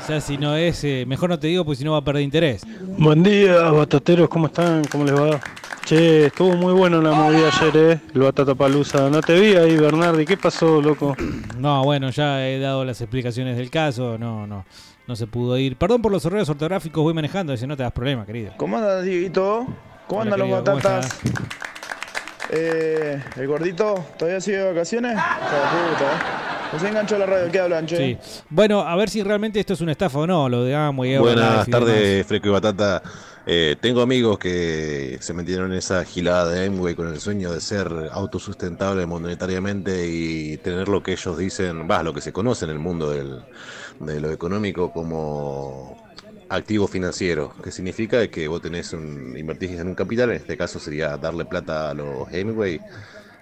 O 0.01 0.05
sea, 0.05 0.19
si 0.19 0.37
no 0.37 0.55
es. 0.57 0.83
eh, 0.83 1.05
mejor 1.07 1.29
no 1.29 1.39
te 1.39 1.47
digo, 1.47 1.63
porque 1.63 1.77
si 1.77 1.85
no 1.85 1.93
va 1.93 1.99
a 1.99 2.03
perder 2.03 2.23
interés. 2.23 2.63
Buen 2.97 3.23
día, 3.23 3.69
batateros, 3.71 4.27
¿cómo 4.27 4.47
están? 4.47 4.83
¿Cómo 4.91 5.05
les 5.05 5.15
va? 5.15 5.39
Che, 5.85 6.27
estuvo 6.27 6.55
muy 6.55 6.71
bueno 6.73 7.01
la 7.01 7.11
movida 7.11 7.49
ayer, 7.49 7.77
¿eh? 7.77 7.99
El 8.15 8.21
Batata 8.21 8.55
Palusa. 8.55 9.09
No 9.09 9.19
te 9.19 9.37
vi 9.37 9.55
ahí, 9.57 9.75
Bernardi. 9.75 10.25
¿Qué 10.25 10.37
pasó, 10.37 10.81
loco? 10.81 11.15
No, 11.57 11.83
bueno, 11.83 12.09
ya 12.09 12.45
he 12.47 12.59
dado 12.59 12.83
las 12.83 12.99
explicaciones 13.01 13.57
del 13.57 13.69
caso. 13.69 14.17
No, 14.17 14.47
no. 14.47 14.65
No 15.07 15.15
se 15.15 15.27
pudo 15.27 15.57
ir. 15.57 15.75
Perdón 15.75 16.01
por 16.01 16.11
los 16.11 16.23
errores 16.25 16.47
ortográficos, 16.49 17.03
voy 17.03 17.13
manejando. 17.13 17.53
Ese 17.53 17.67
no 17.67 17.75
te 17.75 17.83
das 17.83 17.91
problema, 17.91 18.25
querido. 18.25 18.53
¿Cómo 18.57 18.77
andas, 18.77 19.03
Dieguito? 19.03 19.67
¿Cómo 20.07 20.21
andan 20.21 20.39
los 20.39 20.47
querido, 20.47 20.63
¿cómo 20.63 20.75
batatas? 20.77 21.19
Eh, 22.49 23.21
¿El 23.35 23.47
gordito 23.47 24.05
todavía 24.17 24.39
sigue 24.39 24.57
de 24.57 24.71
vacaciones? 24.71 25.17
¿eh? 25.17 25.21
No 26.71 26.79
se 26.79 26.87
enganchó 26.87 27.17
la 27.17 27.25
radio, 27.25 27.51
¿qué 27.51 27.59
hablan, 27.59 27.85
che? 27.85 27.97
Sí. 27.97 28.43
Bueno, 28.49 28.81
a 28.81 28.95
ver 28.95 29.09
si 29.09 29.21
realmente 29.23 29.59
esto 29.59 29.73
es 29.73 29.81
una 29.81 29.91
estafa 29.91 30.19
o 30.19 30.27
no, 30.27 30.49
lo 30.49 30.63
de. 30.63 30.75
Buenas 30.91 31.19
Herbalife 31.19 31.69
y 31.69 31.71
tardes, 31.71 32.27
Freco 32.27 32.47
y 32.47 32.51
Batata. 32.51 33.01
Eh, 33.45 33.75
tengo 33.81 34.01
amigos 34.01 34.39
que 34.39 35.17
se 35.21 35.33
metieron 35.33 35.71
en 35.71 35.77
esa 35.77 36.05
gilada 36.05 36.49
de 36.51 36.65
Amway 36.67 36.95
con 36.95 37.07
el 37.09 37.19
sueño 37.19 37.51
de 37.51 37.59
ser 37.61 37.89
autosustentable 38.11 39.05
monetariamente 39.05 40.07
y 40.07 40.57
tener 40.59 40.87
lo 40.87 41.03
que 41.03 41.11
ellos 41.13 41.37
dicen, 41.37 41.87
va, 41.89 42.03
lo 42.03 42.13
que 42.13 42.21
se 42.21 42.31
conoce 42.31 42.65
en 42.65 42.71
el 42.71 42.79
mundo 42.79 43.09
del- 43.11 43.45
de 43.99 44.19
lo 44.21 44.31
económico 44.31 44.91
como 44.93 45.97
activo 46.49 46.87
financiero, 46.87 47.53
que 47.63 47.71
significa 47.71 48.27
que 48.29 48.47
vos 48.47 48.61
tenés 48.61 48.93
un, 48.93 49.35
invertís 49.37 49.71
en 49.79 49.87
un 49.89 49.95
capital, 49.95 50.29
en 50.31 50.37
este 50.37 50.55
caso 50.57 50.79
sería 50.79 51.17
darle 51.17 51.45
plata 51.45 51.89
a 51.91 51.93
los 51.93 52.27
Amway 52.33 52.81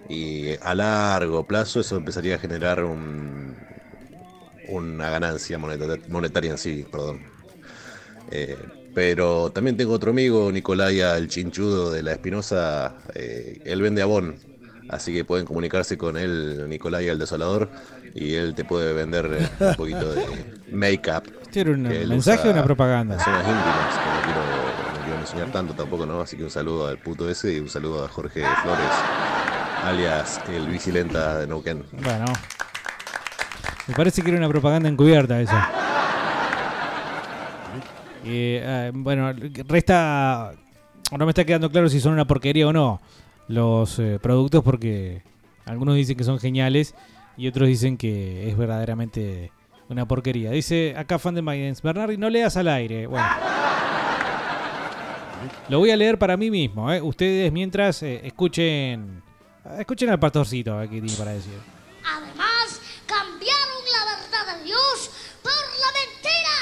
y 0.05 0.51
a 0.61 0.75
largo 0.75 1.45
plazo 1.47 1.79
eso 1.81 1.97
empezaría 1.97 2.35
a 2.35 2.39
generar 2.39 2.83
un, 2.85 3.59
una 4.63 5.09
ganancia 5.09 5.57
moneta- 5.59 5.99
monetaria 6.07 6.51
en 6.51 6.57
sí, 6.57 6.85
perdón. 6.91 7.31
Eh, 8.27 8.71
pero 8.93 9.51
también 9.51 9.77
tengo 9.77 9.93
otro 9.93 10.11
amigo, 10.11 10.51
Nicolaya, 10.51 11.17
el 11.17 11.27
chinchudo 11.27 11.91
de 11.91 12.03
la 12.03 12.11
Espinosa, 12.13 12.93
eh, 13.13 13.61
él 13.65 13.81
vende 13.81 14.01
abón, 14.01 14.35
así 14.89 15.13
que 15.13 15.25
pueden 15.25 15.45
comunicarse 15.45 15.97
con 15.97 16.17
él, 16.17 16.67
Nicolaya 16.67 17.11
el 17.11 17.19
desolador, 17.19 17.69
y 18.13 18.33
él 18.33 18.53
te 18.55 18.65
puede 18.65 18.93
vender 18.93 19.29
eh, 19.31 19.49
un 19.59 19.75
poquito 19.75 20.13
de 20.13 20.25
make-up. 20.71 21.23
¿Este 21.41 21.61
era 21.61 21.71
un 21.71 21.83
mensaje 21.83 22.49
o 22.49 22.51
una 22.51 22.63
propaganda? 22.63 23.17
Zonas 23.19 23.47
íntimas, 23.47 23.97
que 23.97 24.09
no 24.09 24.21
quiero, 24.23 24.41
no 24.93 25.05
quiero 25.05 25.19
enseñar 25.19 25.51
tanto 25.51 25.73
tampoco, 25.73 26.05
¿no? 26.05 26.21
Así 26.21 26.35
que 26.37 26.43
un 26.43 26.49
saludo 26.49 26.87
al 26.87 26.97
puto 26.97 27.29
ese 27.29 27.53
y 27.53 27.59
un 27.59 27.69
saludo 27.69 28.05
a 28.05 28.07
Jorge 28.09 28.43
Flores, 28.63 28.91
alias 29.83 30.41
el 30.49 30.67
bicilenta 30.67 31.39
de 31.39 31.47
Neuquén. 31.47 31.85
Bueno. 32.03 32.25
Me 33.87 33.95
parece 33.95 34.21
que 34.21 34.29
era 34.29 34.37
una 34.37 34.47
propaganda 34.47 34.87
encubierta 34.87 35.41
esa. 35.41 35.80
Eh, 38.25 38.91
bueno, 38.93 39.33
resta. 39.67 40.53
No 41.17 41.25
me 41.25 41.31
está 41.31 41.43
quedando 41.43 41.69
claro 41.69 41.89
si 41.89 41.99
son 41.99 42.13
una 42.13 42.25
porquería 42.25 42.67
o 42.67 42.73
no 42.73 43.01
los 43.51 43.99
eh, 43.99 44.17
productos, 44.21 44.63
porque 44.63 45.21
algunos 45.65 45.95
dicen 45.95 46.17
que 46.17 46.23
son 46.23 46.39
geniales 46.39 46.95
y 47.37 47.47
otros 47.47 47.67
dicen 47.67 47.97
que 47.97 48.49
es 48.49 48.57
verdaderamente 48.57 49.51
una 49.89 50.07
porquería. 50.07 50.51
Dice 50.51 50.95
acá 50.97 51.19
fan 51.19 51.35
de 51.35 51.41
Maidens, 51.41 51.81
Bernardi, 51.81 52.17
no 52.17 52.29
leas 52.29 52.55
al 52.57 52.69
aire. 52.69 53.07
Bueno. 53.07 53.27
Lo 55.69 55.79
voy 55.79 55.91
a 55.91 55.97
leer 55.97 56.17
para 56.17 56.37
mí 56.37 56.49
mismo. 56.49 56.91
¿eh? 56.91 57.01
Ustedes 57.01 57.51
mientras 57.51 58.03
eh, 58.03 58.21
escuchen. 58.23 59.21
Escuchen 59.77 60.09
al 60.09 60.19
pastorcito, 60.19 60.77
a 60.77 60.87
tiene 60.87 61.11
para 61.13 61.31
decir. 61.31 61.53
Además, 62.03 62.81
cambiaron 63.05 63.83
la 63.91 64.05
verdad 64.05 64.57
de 64.57 64.63
Dios 64.63 65.11
por 65.43 65.51
la 65.51 65.91
mentira, 65.99 66.57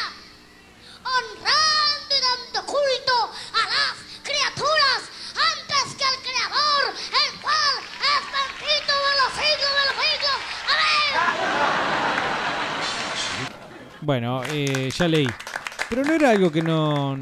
honrando 1.03 2.11
y 2.11 2.21
dando 2.21 2.58
culto 2.69 3.17
a 3.53 3.63
las 3.73 3.93
criaturas 4.21 5.01
antes 5.33 5.95
que 5.97 6.05
al 6.05 6.17
Creador, 6.21 6.93
el 6.93 7.31
cual 7.41 7.73
es 8.13 8.21
bendito 8.37 8.93
de 9.07 9.13
los 9.21 9.31
siglos 9.41 9.71
de 9.79 9.83
los 9.89 9.97
siglos. 10.05 10.39
Amén. 10.73 11.07
Bueno, 14.01 14.43
eh, 14.51 14.89
ya 14.95 15.07
leí. 15.07 15.29
Pero 15.89 16.03
no 16.03 16.13
era 16.13 16.29
algo 16.29 16.51
que 16.51 16.61
no, 16.61 17.17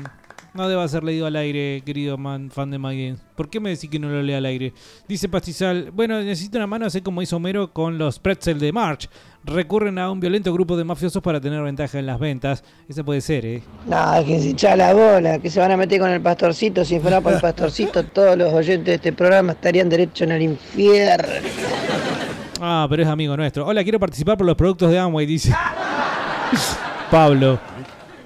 no 0.58 0.68
deba 0.68 0.88
ser 0.88 1.04
leído 1.04 1.28
al 1.28 1.36
aire, 1.36 1.84
querido 1.86 2.18
man, 2.18 2.50
fan 2.50 2.72
de 2.72 2.80
My 2.80 2.90
Games. 2.90 3.22
¿Por 3.36 3.48
qué 3.48 3.60
me 3.60 3.70
decís 3.70 3.90
que 3.90 4.00
no 4.00 4.10
lo 4.10 4.24
lea 4.24 4.40
al 4.40 4.46
aire? 4.46 4.74
Dice 5.08 5.30
Pastizal, 5.30 5.92
bueno, 5.92 6.20
necesito 6.20 6.58
una 6.58 6.66
mano, 6.66 6.88
así 6.88 7.02
como 7.02 7.22
hizo 7.22 7.36
Homero 7.36 7.72
con 7.72 8.00
los 8.00 8.18
pretzel 8.18 8.60
de 8.60 8.74
March. 8.74 9.08
Recurren 9.46 10.00
a 10.00 10.10
un 10.12 10.20
violento 10.20 10.52
grupo 10.52 10.76
de 10.76 10.84
mafiosos 10.84 11.22
para 11.22 11.40
tener 11.40 11.62
ventaja 11.62 12.00
en 12.00 12.08
las 12.08 12.20
ventas. 12.20 12.64
Ese 12.90 13.04
puede 13.04 13.22
ser, 13.22 13.46
¿eh? 13.46 13.62
No, 13.86 14.14
déjense 14.16 14.50
hinchar 14.50 14.80
la 14.80 14.94
bola, 14.94 15.38
que 15.38 15.52
se 15.52 15.60
van 15.60 15.72
a 15.72 15.78
meter 15.78 16.00
con 16.00 16.10
el 16.10 16.22
pastorcito. 16.22 16.84
Si 16.84 17.00
fuera 17.00 17.22
por 17.22 17.34
el 17.34 17.40
pastorcito, 17.40 18.04
todos 18.14 18.36
los 18.36 18.52
oyentes 18.52 18.86
de 18.86 18.96
este 18.96 19.14
programa 19.14 19.52
estarían 19.52 19.88
derecho 19.88 20.24
en 20.24 20.32
el 20.32 20.42
infierno. 20.42 21.34
Ah, 22.60 22.88
pero 22.90 23.04
es 23.04 23.08
amigo 23.08 23.38
nuestro. 23.38 23.68
Hola, 23.68 23.84
quiero 23.84 24.00
participar 24.00 24.36
por 24.36 24.48
los 24.48 24.56
productos 24.56 24.90
de 24.90 24.98
Amway, 24.98 25.28
dice 25.28 25.54
Pablo. 27.12 27.60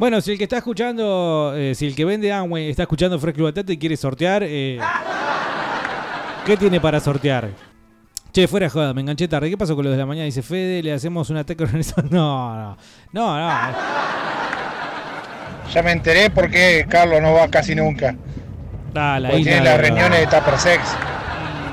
Bueno, 0.02 0.20
si 0.20 0.32
el 0.32 0.40
que 0.40 0.46
está 0.46 0.58
escuchando, 0.58 1.54
eh, 1.56 1.76
si 1.76 1.86
el 1.86 1.96
que 1.96 2.06
vende 2.06 2.34
Amway 2.34 2.72
está 2.72 2.82
escuchando 2.82 3.20
Fresco 3.20 3.42
y 3.42 3.44
Batata 3.44 3.72
y 3.72 3.78
quiere 3.78 3.96
sortear, 3.96 4.42
eh, 4.44 4.80
¿qué 6.44 6.58
tiene 6.58 6.82
para 6.82 7.00
sortear? 7.00 7.50
Che, 8.34 8.48
fuera 8.48 8.68
joda, 8.68 8.96
me 8.96 9.02
enganché 9.02 9.28
tarde. 9.28 9.52
¿Qué 9.52 9.58
pasó 9.60 9.76
con 9.76 9.86
los 9.86 9.92
de 9.92 10.00
la 10.00 10.08
mañana? 10.08 10.26
Dice 10.26 10.42
Fede, 10.42 10.82
le 10.82 10.92
hacemos 10.92 11.30
un 11.30 11.38
ataque 11.38 11.64
organizado. 11.64 12.08
No, 12.10 12.56
no, 12.56 12.78
no, 13.12 13.38
no. 13.38 13.78
Ya 15.72 15.84
me 15.84 15.92
enteré 15.92 16.32
por 16.32 16.50
qué 16.50 16.84
Carlos 16.90 17.22
no 17.22 17.34
va 17.34 17.48
casi 17.48 17.76
nunca. 17.76 18.16
Ah, 18.96 19.20
la 19.20 19.30
Porque 19.30 19.44
tiene 19.44 19.64
las 19.64 19.80
reuniones 19.80 20.20
de 20.22 20.26
Tupper 20.26 20.58
Sex. 20.58 20.82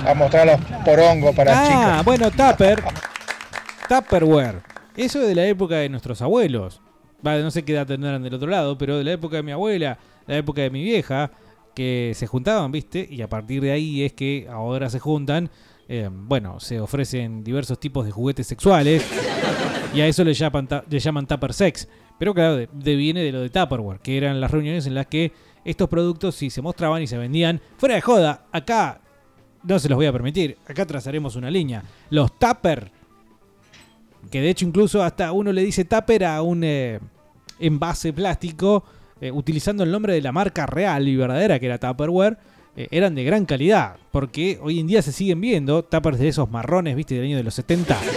A 0.06 0.12
mostrar 0.12 0.46
los 0.46 0.60
porongos 0.84 1.34
para 1.34 1.58
ah, 1.58 1.66
chicas. 1.66 2.04
bueno, 2.04 2.30
Tupper. 2.30 2.84
Tupperware. 3.88 4.60
Eso 4.98 5.22
es 5.22 5.28
de 5.28 5.34
la 5.34 5.46
época 5.46 5.76
de 5.76 5.88
nuestros 5.88 6.20
abuelos. 6.20 6.82
Vale, 7.22 7.42
no 7.42 7.50
sé 7.50 7.64
qué 7.64 7.72
edad 7.72 7.86
tendrán 7.86 8.22
del 8.22 8.34
otro 8.34 8.48
lado, 8.48 8.78
pero 8.78 8.96
de 8.98 9.04
la 9.04 9.12
época 9.12 9.36
de 9.36 9.42
mi 9.42 9.52
abuela, 9.52 9.98
la 10.26 10.36
época 10.36 10.62
de 10.62 10.70
mi 10.70 10.82
vieja, 10.82 11.32
que 11.74 12.12
se 12.14 12.26
juntaban, 12.26 12.70
¿viste? 12.72 13.06
Y 13.10 13.22
a 13.22 13.28
partir 13.28 13.60
de 13.62 13.72
ahí 13.72 14.02
es 14.04 14.12
que 14.12 14.46
ahora 14.50 14.88
se 14.90 14.98
juntan. 15.00 15.50
eh, 15.88 16.08
bueno, 16.12 16.60
se 16.60 16.80
ofrecen 16.80 17.42
diversos 17.42 17.80
tipos 17.80 18.04
de 18.04 18.10
juguetes 18.12 18.46
sexuales. 18.46 19.04
Y 19.94 20.02
a 20.02 20.06
eso 20.06 20.22
le 20.22 20.34
llaman, 20.34 20.68
le 20.90 20.98
llaman 20.98 21.26
Tupper 21.26 21.54
Sex. 21.54 21.88
Pero 22.18 22.34
claro, 22.34 22.56
de, 22.58 22.68
de- 22.74 22.94
viene 22.94 23.22
de 23.22 23.32
lo 23.32 23.40
de 23.40 23.48
Tupperware, 23.48 24.00
que 24.00 24.18
eran 24.18 24.38
las 24.38 24.50
reuniones 24.50 24.86
en 24.86 24.92
las 24.94 25.06
que 25.06 25.32
estos 25.64 25.88
productos 25.88 26.34
sí 26.34 26.50
se 26.50 26.60
mostraban 26.60 27.00
y 27.02 27.06
se 27.06 27.16
vendían. 27.16 27.58
Fuera 27.78 27.94
de 27.94 28.02
joda, 28.02 28.44
acá 28.52 29.00
no 29.62 29.78
se 29.78 29.88
los 29.88 29.96
voy 29.96 30.04
a 30.04 30.12
permitir. 30.12 30.58
Acá 30.68 30.84
trazaremos 30.84 31.36
una 31.36 31.50
línea. 31.50 31.82
Los 32.10 32.38
Tupper, 32.38 32.92
que 34.30 34.40
de 34.40 34.50
hecho 34.50 34.64
incluso 34.64 35.02
hasta 35.02 35.32
uno 35.32 35.52
le 35.52 35.62
dice 35.62 35.84
Tupper 35.84 36.24
a 36.24 36.42
un 36.42 36.62
eh, 36.64 37.00
envase 37.58 38.12
plástico, 38.12 38.84
eh, 39.20 39.30
utilizando 39.30 39.82
el 39.82 39.90
nombre 39.90 40.12
de 40.12 40.22
la 40.22 40.32
marca 40.32 40.66
real 40.66 41.08
y 41.08 41.16
verdadera 41.16 41.58
que 41.58 41.66
era 41.66 41.78
Tupperware, 41.78 42.38
eh, 42.76 42.86
eran 42.92 43.14
de 43.14 43.24
gran 43.24 43.44
calidad. 43.44 43.96
Porque 44.12 44.58
hoy 44.62 44.78
en 44.78 44.86
día 44.86 45.02
se 45.02 45.12
siguen 45.12 45.40
viendo 45.40 45.84
Tuppers 45.84 46.18
de 46.18 46.28
esos 46.28 46.48
marrones, 46.50 46.94
viste, 46.94 47.16
del 47.16 47.24
año 47.24 47.36
de 47.36 47.42
los 47.42 47.54
70. 47.54 47.98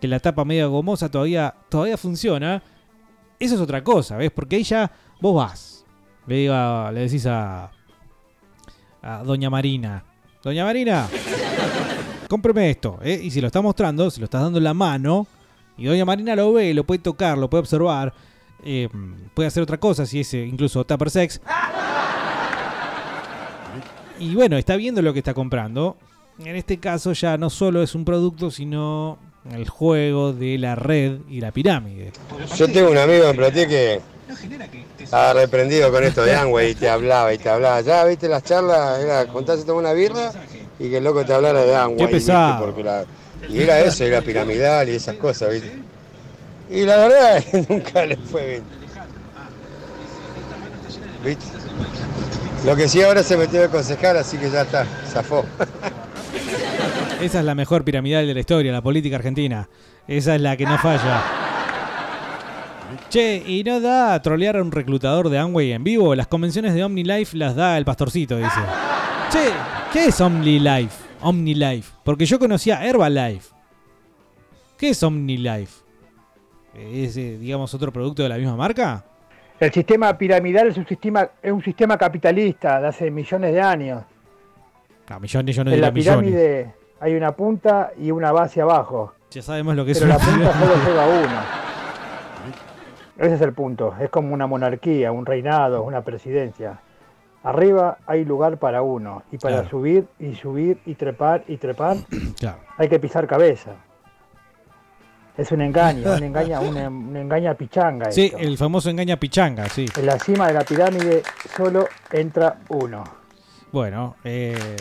Que 0.00 0.08
la 0.08 0.20
tapa 0.20 0.44
media 0.44 0.66
gomosa 0.66 1.10
todavía, 1.10 1.54
todavía 1.70 1.96
funciona. 1.96 2.62
Eso 3.40 3.54
es 3.54 3.60
otra 3.62 3.82
cosa, 3.82 4.18
¿ves? 4.18 4.30
Porque 4.30 4.56
ahí 4.56 4.62
ya 4.62 4.92
vos 5.18 5.34
vas. 5.34 5.86
Le, 6.26 6.36
diga, 6.36 6.92
le 6.92 7.00
decís 7.00 7.24
a, 7.24 7.70
a 9.00 9.22
Doña 9.24 9.48
Marina. 9.48 10.04
Doña 10.42 10.64
Marina, 10.64 11.08
cómpreme 12.28 12.70
esto. 12.70 12.98
¿eh? 13.02 13.20
Y 13.22 13.30
si 13.30 13.40
lo 13.40 13.46
está 13.48 13.60
mostrando, 13.60 14.10
se 14.10 14.20
lo 14.20 14.24
estás 14.24 14.42
dando 14.42 14.58
en 14.58 14.64
la 14.64 14.74
mano. 14.74 15.26
Y 15.76 15.86
Doña 15.86 16.04
Marina 16.04 16.36
lo 16.36 16.52
ve, 16.52 16.72
lo 16.74 16.84
puede 16.84 17.00
tocar, 17.00 17.36
lo 17.38 17.48
puede 17.50 17.60
observar. 17.62 18.12
eh, 18.64 18.88
puede 19.34 19.48
hacer 19.48 19.62
otra 19.62 19.78
cosa, 19.78 20.06
si 20.06 20.20
es 20.20 20.32
eh, 20.34 20.44
incluso 20.46 20.84
Tupper 20.84 21.10
Sex. 21.10 21.40
Y 24.18 24.34
bueno, 24.34 24.56
está 24.56 24.76
viendo 24.76 25.02
lo 25.02 25.12
que 25.12 25.18
está 25.18 25.34
comprando. 25.34 25.96
En 26.38 26.56
este 26.56 26.78
caso 26.78 27.12
ya 27.12 27.36
no 27.36 27.50
solo 27.50 27.82
es 27.82 27.94
un 27.94 28.04
producto, 28.04 28.50
sino 28.50 29.18
el 29.52 29.68
juego 29.68 30.32
de 30.32 30.58
la 30.58 30.74
red 30.74 31.18
y 31.28 31.40
la 31.40 31.52
pirámide. 31.52 32.12
Yo 32.56 32.68
tengo 32.68 32.90
un 32.90 32.98
amigo 32.98 33.24
en 33.26 33.36
Plotier 33.36 33.68
que 33.68 34.00
estaba 34.98 35.32
reprendido 35.34 35.90
con 35.92 36.02
esto 36.02 36.22
de 36.24 36.34
Angway 36.34 36.70
y 36.70 36.74
te 36.74 36.88
hablaba 36.88 37.34
y 37.34 37.38
te 37.38 37.48
hablaba. 37.48 37.80
Ya 37.82 38.04
viste 38.04 38.28
las 38.28 38.42
charlas, 38.42 39.00
era 39.00 39.26
contarse 39.26 39.64
tomar 39.64 39.84
una 39.84 39.92
birra 39.92 40.32
y 40.78 40.90
que 40.90 40.96
el 40.98 41.04
loco 41.04 41.24
te 41.24 41.32
hablara 41.32 41.62
de 41.62 41.74
Angway. 41.76 42.08
Qué. 42.20 42.56
Porque 42.60 42.82
la- 42.82 43.04
y 43.48 43.60
era 43.62 43.80
eso, 43.80 44.04
era 44.04 44.20
piramidal 44.22 44.88
y 44.88 44.92
esas 44.92 45.16
cosas, 45.16 45.50
¿viste? 45.52 45.72
Y 46.70 46.82
la 46.84 46.96
verdad 46.96 47.36
es 47.38 47.44
que 47.46 47.66
nunca 47.68 48.06
le 48.06 48.16
fue 48.16 48.46
bien. 48.48 48.62
¿Viste? 51.24 51.44
Lo 52.64 52.74
que 52.76 52.88
sí 52.88 53.02
ahora 53.02 53.22
se 53.22 53.36
metió 53.36 53.60
de 53.60 53.68
concejal, 53.68 54.16
así 54.16 54.38
que 54.38 54.50
ya 54.50 54.62
está, 54.62 54.86
zafó. 55.06 55.44
Esa 57.20 57.38
es 57.38 57.44
la 57.44 57.54
mejor 57.54 57.84
piramidal 57.84 58.26
de 58.26 58.34
la 58.34 58.40
historia, 58.40 58.72
la 58.72 58.82
política 58.82 59.16
argentina. 59.16 59.68
Esa 60.08 60.34
es 60.34 60.40
la 60.40 60.56
que 60.56 60.64
no 60.64 60.76
falla. 60.78 61.22
Che, 63.08 63.42
¿y 63.46 63.64
no 63.64 63.80
da 63.80 64.14
a 64.14 64.22
trolear 64.22 64.56
a 64.56 64.62
un 64.62 64.72
reclutador 64.72 65.28
de 65.30 65.38
Amway 65.38 65.72
en 65.72 65.84
vivo? 65.84 66.14
Las 66.14 66.26
convenciones 66.26 66.74
de 66.74 66.84
OmniLife 66.84 67.36
las 67.36 67.54
da 67.54 67.78
el 67.78 67.84
pastorcito, 67.84 68.36
dice. 68.36 68.60
Che, 69.30 69.50
¿qué 69.94 70.06
es 70.06 70.20
OmniLife? 70.20 71.04
OmniLife. 71.22 71.92
Porque 72.02 72.26
yo 72.26 72.38
conocía 72.38 72.84
Herbalife. 72.84 73.54
¿Qué 74.76 74.90
es 74.90 75.02
OmniLife? 75.02 75.84
¿Es, 76.74 77.16
eh, 77.16 77.38
digamos, 77.38 77.72
otro 77.72 77.92
producto 77.92 78.24
de 78.24 78.28
la 78.28 78.36
misma 78.36 78.56
marca? 78.56 79.04
El 79.60 79.72
sistema 79.72 80.18
piramidal 80.18 80.68
es 80.68 80.76
un 80.76 80.86
sistema, 80.86 81.30
es 81.40 81.52
un 81.52 81.62
sistema 81.62 81.96
capitalista 81.96 82.80
de 82.80 82.88
hace 82.88 83.10
millones 83.10 83.52
de 83.54 83.60
años. 83.60 84.02
No, 85.08 85.20
millones, 85.20 85.54
yo 85.54 85.62
no 85.62 85.70
en 85.70 85.80
la 85.80 85.92
millones. 85.92 86.32
pirámide 86.32 86.74
hay 86.98 87.14
una 87.14 87.32
punta 87.32 87.92
y 87.96 88.10
una 88.10 88.32
base 88.32 88.60
abajo. 88.60 89.14
Ya 89.30 89.42
sabemos 89.42 89.76
lo 89.76 89.84
que 89.84 89.92
es 89.92 90.00
Pero 90.00 90.10
la 90.10 90.18
punta 90.18 90.52
solo 90.58 90.74
lleva 90.86 91.06
uno. 91.06 91.64
Ese 93.16 93.34
es 93.36 93.40
el 93.40 93.52
punto. 93.52 93.94
Es 94.00 94.10
como 94.10 94.34
una 94.34 94.48
monarquía, 94.48 95.12
un 95.12 95.24
reinado, 95.24 95.84
una 95.84 96.02
presidencia. 96.02 96.80
Arriba 97.44 97.98
hay 98.06 98.24
lugar 98.24 98.56
para 98.58 98.82
uno. 98.82 99.22
Y 99.30 99.38
para 99.38 99.56
Claro. 99.56 99.70
subir 99.70 100.06
y 100.18 100.34
subir 100.34 100.78
y 100.86 100.94
trepar 100.94 101.44
y 101.46 101.56
trepar 101.58 101.98
Claro. 102.38 102.58
hay 102.78 102.88
que 102.88 102.98
pisar 102.98 103.26
cabeza. 103.26 103.72
Es 105.36 105.50
un 105.52 105.60
engaño, 105.62 106.12
un 106.14 106.22
engaña, 106.22 106.60
un, 106.60 106.76
un 106.76 107.16
engaña 107.16 107.54
pichanga. 107.54 108.10
Sí, 108.12 108.26
esto. 108.26 108.38
el 108.38 108.56
famoso 108.56 108.88
engaña 108.88 109.16
pichanga, 109.16 109.68
sí. 109.68 109.84
En 109.96 110.06
la 110.06 110.18
cima 110.18 110.46
de 110.46 110.52
la 110.54 110.60
pirámide 110.64 111.22
solo 111.56 111.86
entra 112.12 112.58
uno. 112.68 113.02
Bueno, 113.72 114.14
eh... 114.24 114.76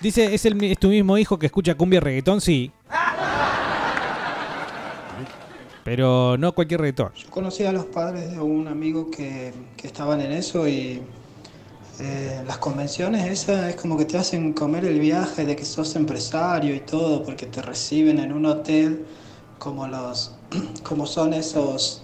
Dice, 0.00 0.34
¿es, 0.34 0.44
el, 0.46 0.62
¿es 0.64 0.78
tu 0.78 0.88
mismo 0.88 1.16
hijo 1.18 1.38
que 1.38 1.46
escucha 1.46 1.74
cumbia 1.76 1.98
y 1.98 2.00
reggaetón? 2.00 2.40
Sí. 2.40 2.72
Pero 5.84 6.36
no 6.38 6.54
cualquier 6.54 6.80
reggaetón. 6.80 7.12
Conocí 7.30 7.64
a 7.64 7.72
los 7.72 7.86
padres 7.86 8.30
de 8.30 8.40
un 8.40 8.68
amigo 8.68 9.10
que, 9.10 9.52
que 9.76 9.86
estaban 9.86 10.20
en 10.20 10.32
eso 10.32 10.68
y 10.68 11.02
eh, 12.00 12.42
las 12.46 12.58
convenciones 12.58 13.26
esas 13.26 13.68
es 13.68 13.76
como 13.76 13.96
que 13.98 14.04
te 14.04 14.16
hacen 14.16 14.54
comer 14.54 14.84
el 14.84 14.98
viaje 14.98 15.44
de 15.44 15.54
que 15.54 15.64
sos 15.64 15.94
empresario 15.94 16.74
y 16.74 16.80
todo 16.80 17.22
porque 17.22 17.46
te 17.46 17.60
reciben 17.62 18.18
en 18.18 18.32
un 18.32 18.46
hotel 18.46 19.04
como 19.58 19.86
los 19.86 20.34
como 20.82 21.06
son 21.06 21.34
esos 21.34 22.02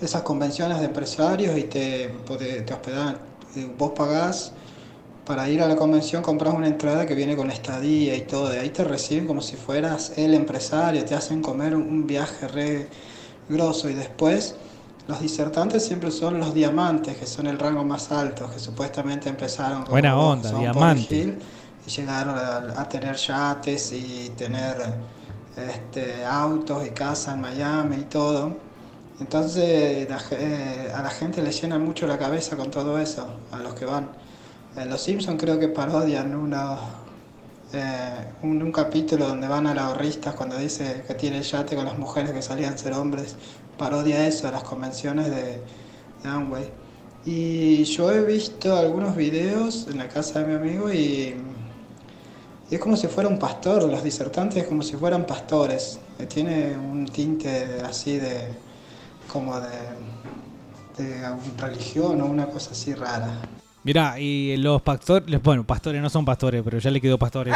esas 0.00 0.22
convenciones 0.22 0.78
de 0.78 0.86
empresarios 0.86 1.58
y 1.58 1.64
te, 1.64 2.08
te 2.64 2.72
hospedan. 2.72 3.18
Vos 3.76 3.92
pagás 3.96 4.52
para 5.28 5.46
ir 5.50 5.60
a 5.60 5.68
la 5.68 5.76
convención, 5.76 6.22
compras 6.22 6.54
una 6.54 6.66
entrada 6.66 7.04
que 7.04 7.14
viene 7.14 7.36
con 7.36 7.50
estadía 7.50 8.16
y 8.16 8.22
todo. 8.22 8.48
De 8.48 8.60
ahí 8.60 8.70
te 8.70 8.82
reciben 8.82 9.26
como 9.26 9.42
si 9.42 9.56
fueras 9.56 10.14
el 10.16 10.32
empresario, 10.32 11.04
te 11.04 11.14
hacen 11.14 11.42
comer 11.42 11.76
un, 11.76 12.06
viaje 12.06 12.48
re 12.48 12.88
grosso. 13.46 13.90
Y 13.90 13.92
después, 13.92 14.54
los 15.06 15.20
disertantes 15.20 15.84
siempre 15.84 16.10
son 16.10 16.40
los 16.40 16.54
diamantes, 16.54 17.18
que 17.18 17.26
son 17.26 17.46
el 17.46 17.58
rango 17.58 17.84
más 17.84 18.10
alto, 18.10 18.50
que 18.50 18.58
supuestamente 18.58 19.28
empezaron 19.28 19.82
como 19.82 19.90
Buena 19.90 20.18
onda, 20.18 20.50
diamante. 20.50 21.14
Hill, 21.14 21.38
y 21.86 21.90
llegaron 21.90 22.34
a, 22.34 22.80
a 22.80 22.88
tener 22.88 23.16
yates 23.16 23.92
y 23.92 24.32
tener 24.34 24.76
este, 25.58 26.24
autos 26.24 26.86
y 26.86 26.90
casa 26.90 27.34
en 27.34 27.42
Miami 27.42 27.96
y 27.96 28.04
todo. 28.04 28.56
Entonces 29.20 30.08
la 30.08 30.18
eh, 30.30 30.90
a 30.94 31.02
la 31.02 31.10
gente 31.10 31.42
le 31.42 31.52
llena 31.52 31.78
mucho 31.78 32.06
la 32.06 32.16
cabeza 32.16 32.56
con 32.56 32.70
todo 32.70 32.98
eso, 32.98 33.26
a 33.52 33.58
los 33.58 33.74
que 33.74 33.84
van. 33.84 34.08
En 34.76 34.90
Los 34.90 35.02
Simpsons 35.02 35.40
creo 35.40 35.58
que 35.58 35.68
parodian 35.68 36.34
uno, 36.34 36.78
eh, 37.72 38.32
un, 38.42 38.62
un 38.62 38.72
capítulo 38.72 39.26
donde 39.28 39.48
van 39.48 39.66
a 39.66 39.74
la 39.74 39.86
ahorristas 39.86 40.34
cuando 40.34 40.56
dice 40.56 41.02
que 41.06 41.14
tiene 41.14 41.42
yate 41.42 41.74
con 41.74 41.84
las 41.84 41.98
mujeres 41.98 42.30
que 42.30 42.42
salían 42.42 42.78
ser 42.78 42.92
hombres. 42.92 43.36
Parodia 43.76 44.26
eso, 44.26 44.50
las 44.50 44.62
convenciones 44.62 45.30
de, 45.30 45.60
de 46.22 46.28
Amway. 46.28 46.70
Y 47.24 47.84
yo 47.84 48.10
he 48.10 48.24
visto 48.24 48.76
algunos 48.76 49.16
videos 49.16 49.86
en 49.88 49.98
la 49.98 50.08
casa 50.08 50.40
de 50.40 50.46
mi 50.46 50.54
amigo 50.54 50.92
y, 50.92 51.34
es 52.70 52.78
como 52.78 52.96
si 52.96 53.06
fuera 53.06 53.28
un 53.28 53.38
pastor, 53.38 53.82
los 53.84 54.02
disertantes 54.04 54.66
como 54.66 54.82
si 54.82 54.96
fueran 54.96 55.26
pastores. 55.26 55.98
Eh, 56.18 56.26
Tiene 56.26 56.76
un 56.76 57.06
tinte 57.06 57.80
así 57.82 58.18
de 58.18 58.48
como 59.32 59.58
de 59.58 59.68
religión 61.58 62.20
o 62.20 62.26
una 62.26 62.46
cosa 62.46 62.70
así 62.72 62.94
rara. 62.94 63.40
Mirá, 63.88 64.20
y 64.20 64.54
los 64.58 64.82
pastores, 64.82 65.42
bueno, 65.42 65.64
pastores 65.64 66.02
no 66.02 66.10
son 66.10 66.22
pastores, 66.22 66.60
pero 66.62 66.78
ya 66.78 66.90
le 66.90 67.00
quedó 67.00 67.16
pastores. 67.18 67.54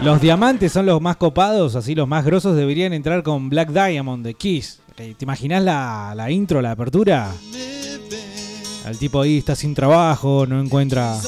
Los 0.00 0.18
diamantes 0.18 0.72
son 0.72 0.86
los 0.86 0.98
más 0.98 1.18
copados, 1.18 1.76
así 1.76 1.94
los 1.94 2.08
más 2.08 2.24
grosos 2.24 2.56
deberían 2.56 2.94
entrar 2.94 3.22
con 3.22 3.50
Black 3.50 3.68
Diamond 3.68 4.24
de 4.24 4.32
Kiss. 4.32 4.80
Eh, 4.96 5.14
¿Te 5.14 5.26
imaginas 5.26 5.62
la, 5.62 6.14
la 6.16 6.30
intro, 6.30 6.62
la 6.62 6.70
apertura? 6.70 7.32
El 8.86 8.96
tipo 8.96 9.20
ahí 9.20 9.36
está 9.36 9.54
sin 9.54 9.74
trabajo, 9.74 10.46
no 10.46 10.58
encuentra 10.58 11.18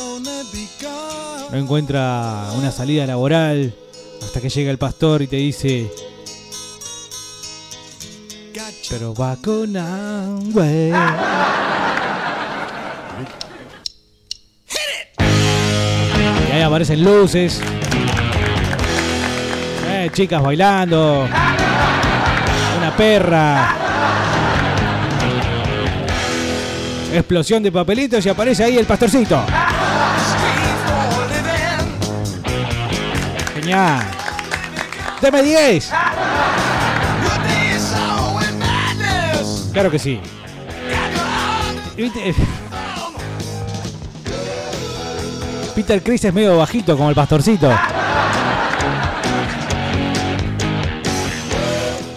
no 1.51 1.59
encuentra 1.59 2.49
una 2.57 2.73
salida 2.73 3.05
laboral 3.05 3.75
hasta 4.23 4.41
que 4.41 4.49
llega 4.49 4.71
el 4.71 4.79
pastor 4.79 5.21
y 5.21 5.27
te 5.27 5.37
dice 5.37 5.91
pero 8.89 9.13
va 9.15 9.37
con 9.37 9.77
Amway. 9.77 10.93
Aparecen 16.67 17.03
luces. 17.03 17.61
Eh, 19.89 20.11
chicas 20.13 20.43
bailando. 20.43 21.29
Una 22.79 22.97
perra. 22.97 23.75
Explosión 27.13 27.63
de 27.63 27.73
papelitos 27.73 28.27
y 28.27 28.29
aparece 28.29 28.65
ahí 28.65 28.77
el 28.77 28.85
pastorcito. 28.85 29.41
Genial. 33.55 34.03
Deme 35.23 35.43
10. 35.43 35.93
Claro 39.73 39.91
que 39.91 39.99
sí. 39.99 40.21
Peter 45.77 46.03
Chris 46.03 46.25
es 46.25 46.33
medio 46.33 46.57
bajito 46.57 46.97
como 46.97 47.11
el 47.11 47.15
pastorcito. 47.15 47.71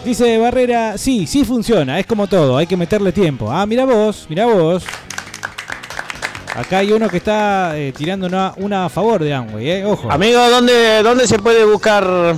Dice 0.06 0.38
Barrera, 0.38 0.98
sí, 0.98 1.28
sí 1.28 1.44
funciona, 1.44 2.00
es 2.00 2.06
como 2.06 2.28
todo, 2.28 2.56
hay 2.56 2.66
que 2.66 2.78
meterle 2.78 3.12
tiempo. 3.12 3.52
Ah, 3.52 3.66
mira 3.66 3.84
vos, 3.84 4.28
mira 4.30 4.46
vos. 4.46 4.86
Acá 6.56 6.78
hay 6.78 6.94
uno 6.94 7.10
que 7.10 7.18
está 7.18 7.78
eh, 7.78 7.92
tirando 7.92 8.28
una, 8.28 8.54
una 8.56 8.86
a 8.86 8.90
favor 8.90 9.22
de 9.22 9.34
Amway, 9.34 9.70
eh, 9.70 9.86
ojo. 9.86 10.10
Amigo, 10.10 10.40
¿dónde, 10.50 11.04
¿dónde 11.04 11.28
se 11.28 11.38
puede 11.38 11.66
buscar 11.66 12.36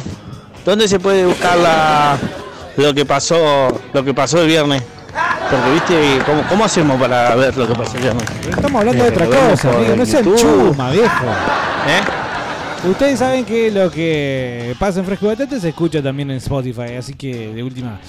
dónde 0.66 0.88
se 0.88 1.00
puede 1.00 1.28
buscar 1.28 1.56
la, 1.60 2.18
lo 2.78 2.96
que 2.96 3.06
pasó 3.06 3.80
lo 3.94 4.04
que 4.04 4.14
pasó 4.16 4.42
el 4.42 4.48
viernes? 4.48 4.82
Porque 5.52 5.72
viste 5.72 6.20
cómo, 6.26 6.44
cómo 6.48 6.64
hacemos 6.64 7.00
para 7.00 7.36
ver 7.36 7.56
lo 7.58 7.68
que 7.68 7.74
el 7.74 8.02
viernes. 8.02 8.24
Estamos 8.50 8.80
hablando 8.80 9.04
de 9.04 9.10
otra 9.10 9.26
cosa, 9.26 9.70
amigo, 9.76 9.96
no 9.98 10.06
sean 10.06 10.36
chuma, 10.36 10.92
viejo. 10.92 11.26
¿Eh? 11.26 12.88
Ustedes 12.90 13.20
saben 13.20 13.44
que 13.44 13.70
lo 13.70 13.92
que 13.92 14.76
pasa 14.80 15.00
en 15.02 15.06
Fresco 15.06 15.26
y 15.26 15.30
Batata 15.30 15.60
se 15.60 15.70
escucha 15.70 16.02
también 16.02 16.32
en 16.32 16.38
Spotify, 16.38 16.96
así 16.98 17.14
que 17.14 17.54
de 17.54 17.62
última. 17.62 18.00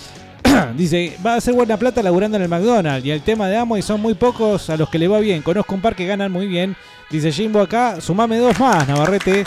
Dice, 0.77 1.17
va 1.25 1.35
a 1.35 1.41
ser 1.41 1.55
buena 1.55 1.77
plata 1.77 2.03
laburando 2.03 2.37
en 2.37 2.45
el 2.45 2.49
McDonald's 2.49 3.05
y 3.05 3.11
el 3.11 3.23
tema 3.23 3.49
de 3.49 3.57
Amo 3.57 3.77
y 3.77 3.83
son 3.83 4.01
muy 4.01 4.15
pocos 4.15 4.71
a 4.71 4.77
los 4.77 4.89
que 4.89 4.99
le 4.99 5.09
va 5.09 5.19
bien. 5.19 5.43
Conozco 5.43 5.75
un 5.75 5.81
par 5.81 5.97
que 5.97 6.07
ganan 6.07 6.31
muy 6.31 6.47
bien. 6.47 6.77
Dice 7.11 7.33
Jimbo 7.33 7.61
acá, 7.61 8.01
sumame 8.01 8.39
dos 8.39 8.59
más, 8.61 8.87
Navarrete. 8.87 9.45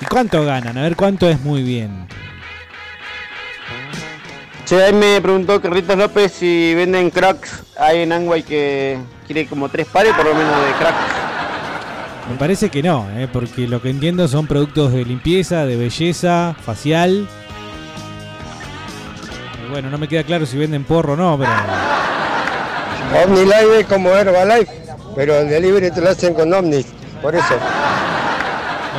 ¿Y 0.00 0.04
cuánto 0.04 0.44
ganan? 0.44 0.76
A 0.76 0.82
ver 0.82 0.94
cuánto 0.94 1.28
es 1.28 1.40
muy 1.40 1.62
bien. 1.62 2.06
Che, 4.68 4.84
ahí 4.84 4.92
me 4.92 5.18
preguntó 5.22 5.62
Carlitos 5.62 5.96
López 5.96 6.30
si 6.30 6.74
venden 6.74 7.08
cracks. 7.08 7.62
Hay 7.78 8.02
en 8.02 8.12
Angway 8.12 8.42
que 8.42 8.98
quiere 9.24 9.46
como 9.46 9.70
tres 9.70 9.86
pares 9.86 10.12
por 10.12 10.26
lo 10.26 10.34
menos 10.34 10.54
de 10.60 10.72
cracks. 10.78 10.98
Me 12.30 12.36
parece 12.36 12.68
que 12.68 12.82
no, 12.82 13.08
¿eh? 13.16 13.28
porque 13.32 13.66
lo 13.66 13.80
que 13.80 13.88
entiendo 13.88 14.28
son 14.28 14.46
productos 14.46 14.92
de 14.92 15.06
limpieza, 15.06 15.64
de 15.64 15.76
belleza, 15.76 16.54
facial. 16.62 17.26
Y 19.64 19.70
bueno, 19.70 19.88
no 19.88 19.96
me 19.96 20.06
queda 20.06 20.22
claro 20.24 20.44
si 20.44 20.58
venden 20.58 20.84
porro 20.84 21.14
o 21.14 21.16
no, 21.16 21.38
pero... 21.38 21.50
OmniLive 23.24 23.80
es 23.80 23.86
como 23.86 24.10
Herbalife, 24.10 24.82
pero 25.16 25.38
el 25.38 25.48
delivery 25.48 25.90
te 25.92 26.02
lo 26.02 26.10
hacen 26.10 26.34
con 26.34 26.52
Omnis, 26.52 26.88
por 27.22 27.34
eso. 27.34 27.54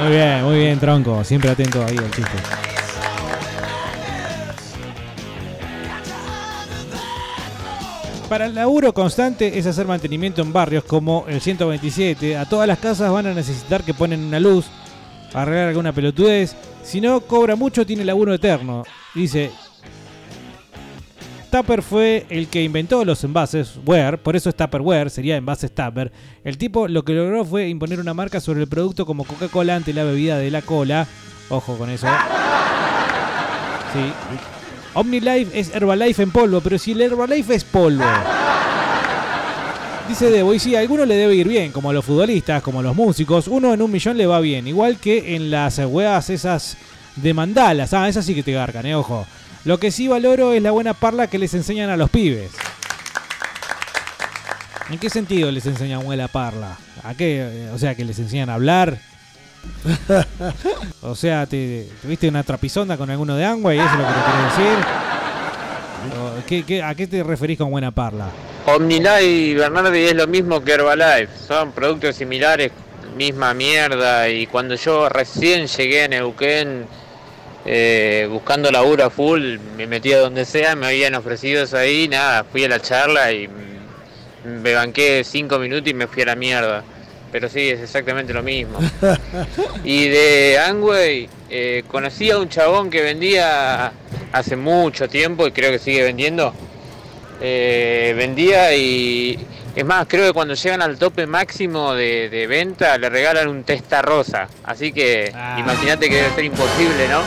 Muy 0.01 0.13
bien, 0.13 0.43
muy 0.43 0.57
bien, 0.57 0.79
tronco. 0.79 1.23
Siempre 1.23 1.51
atento 1.51 1.85
ahí 1.85 1.95
al 1.95 2.09
chiste. 2.09 2.37
Para 8.29 8.45
el 8.45 8.53
laburo 8.53 8.93
constante 8.93 9.57
es 9.57 9.65
hacer 9.65 9.87
mantenimiento 9.87 10.43
en 10.43 10.53
barrios 10.53 10.83
como 10.83 11.25
el 11.27 11.41
127. 11.41 12.37
A 12.37 12.47
todas 12.47 12.67
las 12.67 12.77
casas 12.77 13.11
van 13.11 13.25
a 13.25 13.33
necesitar 13.33 13.83
que 13.83 13.95
ponen 13.95 14.23
una 14.23 14.39
luz, 14.39 14.67
arreglar 15.33 15.69
alguna 15.69 15.93
pelotudez. 15.93 16.55
Si 16.83 17.01
no 17.01 17.21
cobra 17.21 17.55
mucho, 17.55 17.87
tiene 17.87 18.05
laburo 18.05 18.31
eterno. 18.31 18.83
Dice, 19.15 19.49
Tupper 21.49 21.81
fue 21.81 22.27
el 22.29 22.49
que 22.49 22.63
inventó 22.63 23.03
los 23.03 23.23
envases 23.23 23.79
Ware, 23.83 24.19
por 24.19 24.35
eso 24.35 24.49
es 24.49 24.55
Tupperware, 24.55 25.09
sería 25.09 25.35
envases 25.35 25.73
Tupper. 25.73 26.11
El 26.43 26.59
tipo 26.59 26.87
lo 26.87 27.03
que 27.03 27.13
logró 27.13 27.43
fue 27.43 27.67
imponer 27.67 27.99
una 27.99 28.13
marca 28.13 28.39
sobre 28.39 28.61
el 28.61 28.67
producto 28.67 29.07
como 29.07 29.23
Coca-Cola 29.23 29.75
ante 29.75 29.91
la 29.91 30.03
bebida 30.03 30.37
de 30.37 30.51
la 30.51 30.61
cola. 30.61 31.07
Ojo 31.49 31.75
con 31.79 31.89
eso. 31.89 32.05
Sí. 33.91 34.58
OmniLife 34.99 35.57
es 35.57 35.73
Herbalife 35.73 36.23
en 36.23 36.31
polvo, 36.31 36.59
pero 36.59 36.77
si 36.77 36.91
el 36.91 36.99
Herbalife 36.99 37.55
es 37.55 37.63
polvo. 37.63 38.03
Dice 40.09 40.29
Debo, 40.29 40.53
y 40.53 40.59
sí, 40.59 40.75
a 40.75 40.79
alguno 40.79 41.05
le 41.05 41.15
debe 41.15 41.35
ir 41.35 41.47
bien, 41.47 41.71
como 41.71 41.89
a 41.89 41.93
los 41.93 42.03
futbolistas, 42.03 42.61
como 42.61 42.81
a 42.81 42.83
los 42.83 42.95
músicos. 42.95 43.47
Uno 43.47 43.73
en 43.73 43.81
un 43.81 43.91
millón 43.91 44.17
le 44.17 44.25
va 44.25 44.41
bien, 44.41 44.67
igual 44.67 44.97
que 44.97 45.35
en 45.35 45.51
las 45.51 45.79
weas 45.79 46.29
esas 46.29 46.75
de 47.15 47.33
mandalas. 47.33 47.93
Ah, 47.93 48.09
esas 48.09 48.25
sí 48.25 48.35
que 48.35 48.43
te 48.43 48.51
garcan, 48.51 48.85
eh, 48.87 48.95
ojo. 48.95 49.25
Lo 49.63 49.79
que 49.79 49.91
sí 49.91 50.09
valoro 50.09 50.51
es 50.51 50.61
la 50.61 50.71
buena 50.71 50.93
parla 50.93 51.27
que 51.27 51.39
les 51.39 51.53
enseñan 51.53 51.89
a 51.89 51.95
los 51.95 52.09
pibes. 52.09 52.51
¿En 54.89 54.99
qué 54.99 55.09
sentido 55.09 55.49
les 55.49 55.65
enseñan 55.65 56.03
buena 56.03 56.27
parla? 56.27 56.77
¿A 57.03 57.13
qué? 57.13 57.69
O 57.73 57.77
sea, 57.77 57.95
que 57.95 58.03
les 58.03 58.19
enseñan 58.19 58.49
a 58.49 58.55
hablar. 58.55 58.99
o 61.01 61.15
sea, 61.15 61.45
¿te, 61.45 61.87
¿tuviste 62.01 62.27
una 62.27 62.43
trapisonda 62.43 62.97
con 62.97 63.09
alguno 63.09 63.35
de 63.35 63.45
Angway? 63.45 63.77
¿Eso 63.79 63.87
es 63.87 63.93
lo 63.99 64.07
que 64.07 64.13
te 64.13 64.19
querés 64.19 64.57
decir? 64.57 64.85
O, 66.19 66.45
¿qué- 66.47 66.63
qué- 66.63 66.83
a 66.83 66.95
qué 66.95 67.07
te 67.07 67.23
referís 67.23 67.57
con 67.57 67.69
buena 67.71 67.91
parla? 67.91 68.27
Omnilife 68.65 69.23
y 69.23 69.53
Bernardi 69.55 69.99
es 70.05 70.15
lo 70.15 70.27
mismo 70.27 70.61
que 70.63 70.73
Herbalife, 70.73 71.29
son 71.47 71.71
productos 71.71 72.15
similares, 72.15 72.71
misma 73.17 73.53
mierda. 73.53 74.29
Y 74.29 74.47
cuando 74.47 74.75
yo 74.75 75.09
recién 75.09 75.67
llegué 75.67 76.03
a 76.03 76.07
Neuquén 76.07 76.85
eh, 77.65 78.27
buscando 78.29 78.71
laburo 78.71 79.05
a 79.05 79.09
full, 79.09 79.57
me 79.77 79.87
metí 79.87 80.13
a 80.13 80.19
donde 80.19 80.45
sea, 80.45 80.75
me 80.75 80.87
habían 80.87 81.15
ofrecido 81.15 81.63
eso 81.63 81.77
ahí, 81.77 82.07
nada, 82.07 82.43
fui 82.43 82.63
a 82.63 82.69
la 82.69 82.79
charla 82.79 83.31
y 83.31 83.49
me 84.45 84.73
banqué 84.73 85.23
cinco 85.25 85.57
minutos 85.59 85.87
y 85.89 85.93
me 85.93 86.07
fui 86.07 86.21
a 86.23 86.27
la 86.27 86.35
mierda. 86.35 86.83
Pero 87.31 87.47
sí, 87.47 87.69
es 87.69 87.79
exactamente 87.81 88.33
lo 88.33 88.41
mismo. 88.41 88.79
Y 89.83 90.07
de 90.07 90.57
Angway, 90.59 91.29
eh, 91.49 91.83
conocí 91.87 92.31
a 92.31 92.37
un 92.37 92.49
chabón 92.49 92.89
que 92.89 93.01
vendía 93.01 93.91
hace 94.31 94.55
mucho 94.55 95.07
tiempo 95.07 95.47
y 95.47 95.51
creo 95.51 95.71
que 95.71 95.79
sigue 95.79 96.03
vendiendo. 96.03 96.53
Eh, 97.41 98.13
vendía 98.17 98.75
y 98.75 99.39
es 99.75 99.85
más, 99.85 100.07
creo 100.07 100.27
que 100.27 100.33
cuando 100.33 100.55
llegan 100.55 100.81
al 100.81 100.97
tope 100.97 101.25
máximo 101.25 101.93
de, 101.93 102.29
de 102.29 102.47
venta 102.47 102.97
le 102.97 103.09
regalan 103.09 103.47
un 103.47 103.63
testa 103.63 104.01
rosa. 104.01 104.47
Así 104.63 104.91
que 104.91 105.31
imagínate 105.57 106.09
que 106.09 106.15
debe 106.15 106.35
ser 106.35 106.43
imposible, 106.45 107.07
¿no? 107.07 107.21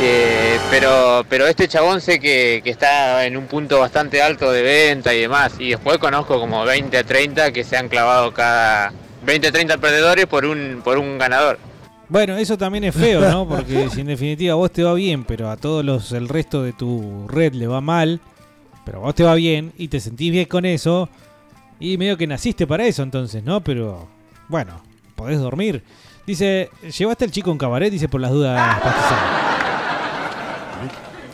Eh, 0.00 0.58
pero, 0.70 1.24
pero 1.28 1.46
este 1.46 1.68
chabón 1.68 2.00
sé 2.00 2.18
que, 2.18 2.60
que 2.64 2.70
está 2.70 3.24
en 3.26 3.36
un 3.36 3.46
punto 3.46 3.78
bastante 3.78 4.20
alto 4.20 4.50
de 4.50 4.62
venta 4.62 5.14
y 5.14 5.20
demás. 5.20 5.54
Y 5.58 5.70
después 5.70 5.98
conozco 5.98 6.40
como 6.40 6.64
20 6.64 6.96
a 6.98 7.04
30 7.04 7.52
que 7.52 7.64
se 7.64 7.76
han 7.76 7.88
clavado 7.88 8.32
cada 8.34 8.92
20 9.24 9.48
a 9.48 9.52
30 9.52 9.78
perdedores 9.78 10.26
por 10.26 10.44
un, 10.44 10.82
por 10.84 10.98
un 10.98 11.18
ganador. 11.18 11.58
Bueno, 12.08 12.36
eso 12.36 12.58
también 12.58 12.84
es 12.84 12.94
feo, 12.94 13.20
¿no? 13.20 13.48
Porque 13.48 13.88
si 13.90 14.00
en 14.00 14.08
definitiva 14.08 14.54
vos 14.54 14.70
te 14.70 14.82
va 14.82 14.94
bien, 14.94 15.24
pero 15.24 15.50
a 15.50 15.56
todos 15.56 15.84
los 15.84 16.12
el 16.12 16.28
resto 16.28 16.62
de 16.62 16.72
tu 16.72 17.26
red 17.28 17.54
le 17.54 17.66
va 17.66 17.80
mal, 17.80 18.20
pero 18.84 18.98
a 18.98 19.02
vos 19.02 19.14
te 19.14 19.22
va 19.22 19.34
bien 19.34 19.72
y 19.78 19.88
te 19.88 20.00
sentís 20.00 20.30
bien 20.30 20.46
con 20.46 20.64
eso, 20.64 21.08
y 21.80 21.96
medio 21.96 22.16
que 22.16 22.26
naciste 22.26 22.66
para 22.66 22.86
eso 22.86 23.02
entonces, 23.02 23.42
¿no? 23.42 23.62
Pero 23.62 24.08
bueno, 24.48 24.82
podés 25.16 25.40
dormir. 25.40 25.82
Dice, 26.26 26.70
¿llevaste 26.96 27.24
al 27.24 27.30
chico 27.30 27.50
en 27.50 27.58
cabaret? 27.58 27.90
Dice 27.90 28.08
por 28.08 28.20
las 28.20 28.30
dudas. 28.30 28.80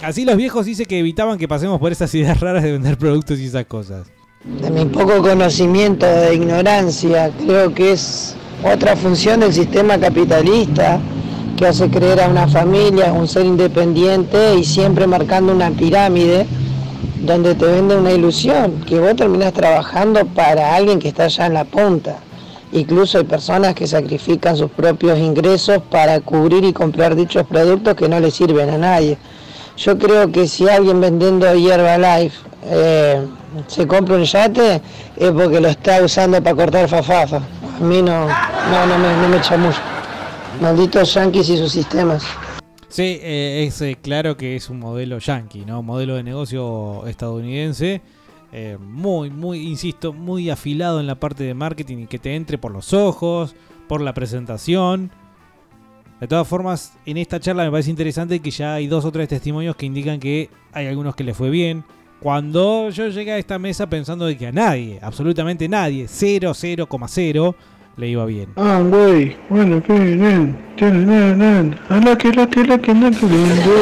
Así 0.03 0.25
los 0.25 0.37
viejos 0.37 0.65
dice 0.65 0.87
que 0.87 0.99
evitaban 0.99 1.37
que 1.37 1.47
pasemos 1.47 1.79
por 1.79 1.93
esas 1.93 2.15
ideas 2.15 2.41
raras 2.41 2.63
de 2.63 2.73
vender 2.73 2.97
productos 2.97 3.39
y 3.39 3.47
esas 3.47 3.67
cosas. 3.67 4.07
De 4.45 4.71
mi 4.71 4.87
poco 4.87 5.21
conocimiento, 5.21 6.07
de 6.07 6.35
ignorancia, 6.35 7.31
creo 7.45 7.75
que 7.75 7.93
es 7.93 8.35
otra 8.65 8.97
función 8.97 9.41
del 9.41 9.53
sistema 9.53 9.99
capitalista 9.99 10.99
que 11.59 11.67
hace 11.67 11.91
creer 11.91 12.23
a 12.23 12.29
una 12.29 12.49
familia, 12.49 13.13
un 13.13 13.29
ser 13.29 13.45
independiente 13.45 14.57
y 14.57 14.65
siempre 14.65 15.07
marcando 15.07 15.53
una 15.53 15.71
pirámide 15.71 16.47
donde 17.21 17.55
te 17.55 17.67
vende 17.67 17.97
una 17.97 18.13
ilusión, 18.13 18.81
que 18.87 18.99
vos 18.99 19.15
terminás 19.15 19.53
trabajando 19.53 20.25
para 20.25 20.75
alguien 20.75 20.99
que 20.99 21.09
está 21.09 21.25
allá 21.25 21.45
en 21.45 21.55
la 21.55 21.65
punta. 21.65 22.21
Incluso 22.73 23.19
hay 23.19 23.25
personas 23.25 23.75
que 23.75 23.87
sacrifican 23.87 24.57
sus 24.57 24.71
propios 24.71 25.19
ingresos 25.19 25.83
para 25.91 26.21
cubrir 26.21 26.65
y 26.65 26.73
comprar 26.73 27.15
dichos 27.15 27.47
productos 27.47 27.95
que 27.95 28.09
no 28.09 28.19
le 28.19 28.31
sirven 28.31 28.71
a 28.71 28.79
nadie. 28.79 29.19
Yo 29.77 29.99
creo 29.99 30.31
que 30.31 30.47
si 30.47 30.69
alguien 30.69 31.01
vendiendo 31.01 31.47
Herbalife 31.47 32.37
eh, 32.65 33.27
se 33.67 33.87
compra 33.87 34.17
un 34.17 34.25
yate 34.25 34.83
es 35.17 35.31
porque 35.31 35.61
lo 35.61 35.69
está 35.69 36.03
usando 36.03 36.43
para 36.43 36.57
cortar 36.57 36.89
fafafa. 36.89 37.37
A 37.37 37.85
mí 37.85 38.03
no, 38.03 38.27
no, 38.27 38.87
no 38.87 38.99
me, 38.99 39.17
no 39.17 39.29
me. 39.29 39.41
Malditos 40.61 41.15
yanquis 41.15 41.49
y 41.49 41.57
sus 41.57 41.73
sistemas. 41.73 42.23
Sí, 42.89 43.21
eh, 43.23 43.65
es 43.67 43.81
eh, 43.83 43.97
claro 44.03 44.37
que 44.37 44.57
es 44.57 44.69
un 44.69 44.81
modelo 44.81 45.19
yankee, 45.19 45.65
¿no? 45.65 45.83
Modelo 45.83 46.17
de 46.17 46.23
negocio 46.23 47.07
estadounidense. 47.07 48.03
eh, 48.53 48.77
muy, 48.81 49.31
muy, 49.31 49.67
insisto, 49.69 50.13
muy 50.13 50.51
afilado 50.51 50.99
en 50.99 51.07
la 51.07 51.15
parte 51.15 51.45
de 51.45 51.55
marketing 51.55 51.99
y 51.99 52.07
que 52.07 52.19
te 52.19 52.35
entre 52.35 52.59
por 52.59 52.73
los 52.73 52.93
ojos, 52.93 53.55
por 53.89 54.01
la 54.01 54.13
presentación. 54.13 55.13
De 56.21 56.29
todas 56.29 56.47
formas, 56.47 56.93
en 57.07 57.17
esta 57.17 57.41
charla 57.41 57.65
me 57.65 57.71
parece 57.71 57.89
interesante 57.89 58.41
que 58.41 58.51
ya 58.51 58.75
hay 58.75 58.87
dos 58.87 59.07
o 59.07 59.11
tres 59.13 59.29
testimonios 59.29 59.75
que 59.75 59.87
indican 59.87 60.21
que 60.21 60.51
hay 60.73 60.87
algunos 60.87 61.17
que 61.17 61.25
le 61.25 61.33
fue 61.33 61.49
bien. 61.49 61.83
Cuando 62.21 62.91
yo 62.91 63.09
llegué 63.09 63.33
a 63.33 63.39
esta 63.39 63.59
mesa 63.59 63.89
pensando 63.89 64.27
de 64.27 64.37
que 64.37 64.47
a 64.47 64.53
nadie, 64.53 64.99
absolutamente 65.01 65.67
nadie, 65.67 66.07
0, 66.07 66.51
0,0, 66.53 67.55
le 67.97 68.09
iba 68.09 68.27
bien. 68.27 68.51
Ah, 68.57 68.83
güey, 68.87 69.35
bueno, 69.49 69.83
que 69.83 69.95
nen, 69.95 70.59
tiene, 70.77 71.07
nen, 71.07 71.39
nen, 71.39 71.79
a 71.89 71.97
la 71.97 72.19
que 72.19 72.31
la 72.33 72.47
que 72.47 72.65
la 72.65 72.79
que 72.79 72.93
la 72.93 73.11
que 73.11 73.27
lindo. 73.27 73.73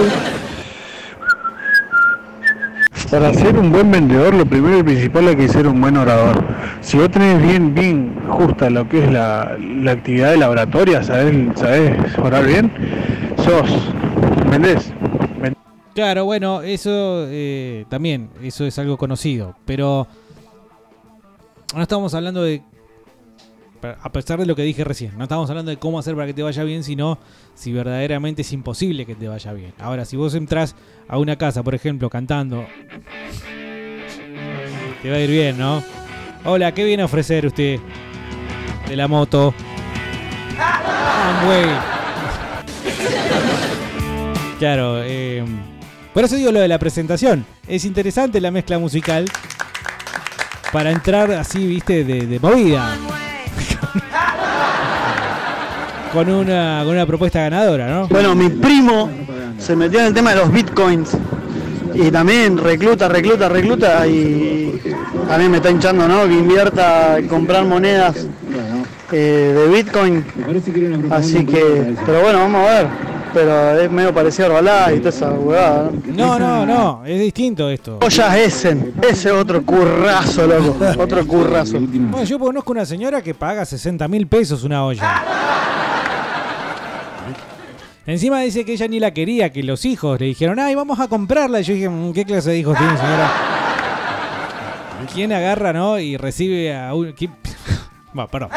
Para 3.11 3.33
ser 3.33 3.59
un 3.59 3.73
buen 3.73 3.91
vendedor, 3.91 4.35
lo 4.35 4.45
primero 4.45 4.79
y 4.79 4.83
principal 4.83 5.29
hay 5.29 5.37
que 5.37 5.49
ser 5.49 5.67
un 5.67 5.81
buen 5.81 5.97
orador. 5.97 6.45
Si 6.83 6.99
vos 6.99 7.11
tenés 7.11 7.41
bien, 7.41 7.75
bien 7.75 8.15
justa 8.29 8.69
lo 8.69 8.87
que 8.87 9.03
es 9.03 9.11
la, 9.11 9.57
la 9.59 9.93
actividad 9.93 10.33
de 10.33 10.37
la 10.37 10.51
oratoria, 10.51 11.03
sabés, 11.03 11.59
sabés 11.59 12.19
orar 12.19 12.47
bien, 12.47 12.71
sos, 13.39 13.71
vendés. 14.51 14.93
Claro, 15.95 16.27
bueno, 16.27 16.61
eso 16.61 17.25
eh, 17.29 17.87
también, 17.89 18.29
eso 18.43 18.67
es 18.67 18.79
algo 18.79 18.99
conocido. 18.99 19.57
Pero 19.65 20.07
no 21.75 21.83
estamos 21.83 22.13
hablando 22.15 22.43
de, 22.43 22.63
a 23.83 24.13
pesar 24.13 24.39
de 24.39 24.47
lo 24.47 24.57
que 24.57 24.63
dije 24.63 24.85
recién, 24.85 25.17
no 25.17 25.25
estamos 25.25 25.49
hablando 25.51 25.71
de 25.71 25.77
cómo 25.77 25.99
hacer 25.99 26.15
para 26.15 26.27
que 26.27 26.35
te 26.35 26.43
vaya 26.43 26.65
bien, 26.65 26.83
sino 26.85 27.19
si 27.55 27.73
verdaderamente 27.73 28.43
es 28.43 28.53
imposible 28.53 29.07
que 29.07 29.15
te 29.15 29.29
vaya 29.29 29.53
bien. 29.53 29.73
Ahora, 29.79 30.05
si 30.05 30.17
vos 30.17 30.35
entras 30.35 30.75
a 31.09 31.19
una 31.19 31.37
casa, 31.37 31.63
por 31.63 31.75
ejemplo, 31.75 32.11
cantando, 32.11 32.67
te 35.03 35.11
va 35.11 35.17
a 35.17 35.21
ir 35.21 35.31
bien, 35.31 35.59
¿no? 35.59 35.83
Hola, 36.45 36.73
¿qué 36.73 36.85
viene 36.85 37.03
a 37.03 37.07
ofrecer 37.07 37.47
usted? 37.47 37.79
De 38.89 38.97
la 38.97 39.09
moto. 39.09 39.55
Ah. 40.59 41.79
Claro, 44.59 45.03
eh, 45.05 45.45
por 46.13 46.25
eso 46.25 46.35
digo 46.37 46.51
lo 46.51 46.61
de 46.61 46.69
la 46.69 46.79
presentación. 46.79 47.47
Es 47.69 47.85
interesante 47.85 48.41
la 48.41 48.51
mezcla 48.51 48.79
musical 48.79 49.27
para 50.73 50.91
entrar 50.91 51.31
así, 51.33 51.67
viste, 51.67 52.03
de, 52.05 52.27
de 52.27 52.41
movida. 52.41 52.97
Con, 56.13 56.29
una, 56.29 56.83
con 56.85 56.95
una 56.95 57.07
propuesta 57.07 57.41
ganadora, 57.41 57.89
¿no? 57.89 58.09
Bueno, 58.09 58.35
mi 58.35 58.49
primo 58.49 59.11
se 59.59 59.77
metió 59.77 60.01
en 60.01 60.07
el 60.07 60.15
tema 60.15 60.31
de 60.31 60.37
los 60.37 60.53
bitcoins 60.53 61.17
y 61.95 62.11
también 62.11 62.59
recluta, 62.59 63.09
recluta, 63.09 63.49
recluta 63.49 64.07
y 64.07 64.81
también 65.29 65.51
me 65.51 65.57
está 65.59 65.71
hinchando, 65.71 66.07
¿no? 66.07 66.27
Que 66.27 66.35
invierta 66.35 67.19
en 67.19 67.29
comprar 67.29 67.65
monedas 67.65 68.27
eh, 69.13 69.55
de 69.57 69.69
bitcoin. 69.69 70.25
Así 71.11 71.45
que, 71.45 71.95
pero 72.07 72.23
bueno, 72.23 72.39
vamos 72.41 72.67
a 72.67 72.75
ver. 72.75 72.87
Pero 73.35 73.79
es 73.79 73.91
medio 73.91 74.15
parecido 74.15 74.47
a 74.47 74.59
Herbalife 74.59 74.97
y 74.97 74.99
toda 74.99 75.11
esa 75.11 75.31
huevada, 75.33 75.91
¿no? 76.07 76.39
No, 76.39 76.39
no, 76.39 76.67
no, 76.67 77.03
es 77.05 77.21
distinto 77.21 77.69
esto. 77.69 77.99
Ollas 78.01 78.37
Essen, 78.37 78.95
ese 79.07 79.31
otro 79.31 79.63
currazo, 79.63 80.47
loco, 80.47 80.77
otro 80.99 81.27
currazo. 81.27 81.79
Bueno, 81.79 82.25
yo 82.25 82.39
conozco 82.39 82.73
una 82.73 82.87
señora 82.87 83.21
que 83.21 83.35
paga 83.35 83.67
60 83.67 84.09
mil 84.09 84.27
pesos 84.27 84.65
una 84.65 84.83
olla. 84.83 85.23
Encima 88.09 88.41
dice 88.41 88.65
que 88.65 88.73
ella 88.73 88.89
ni 88.89 88.99
la 89.01 89.13
quería, 89.13 89.53
que 89.53 89.63
los 89.63 89.85
hijos 89.85 90.19
le 90.19 90.25
dijeron, 90.27 90.59
ay, 90.59 90.75
vamos 90.75 90.99
a 90.99 91.09
comprarla. 91.09 91.61
Y 91.61 91.65
yo 91.65 91.75
dije, 91.75 91.89
"Mm, 91.91 92.13
¿qué 92.15 92.25
clase 92.25 92.49
de 92.51 92.59
hijos 92.59 92.77
tiene, 92.79 92.97
señora? 92.97 93.31
¿Quién 95.13 95.31
agarra, 95.33 95.75
no? 95.75 95.99
Y 95.99 96.17
recibe 96.17 96.75
a 96.75 96.95
un... 96.95 97.15
Bueno, 98.15 98.29
perdón. 98.33 98.49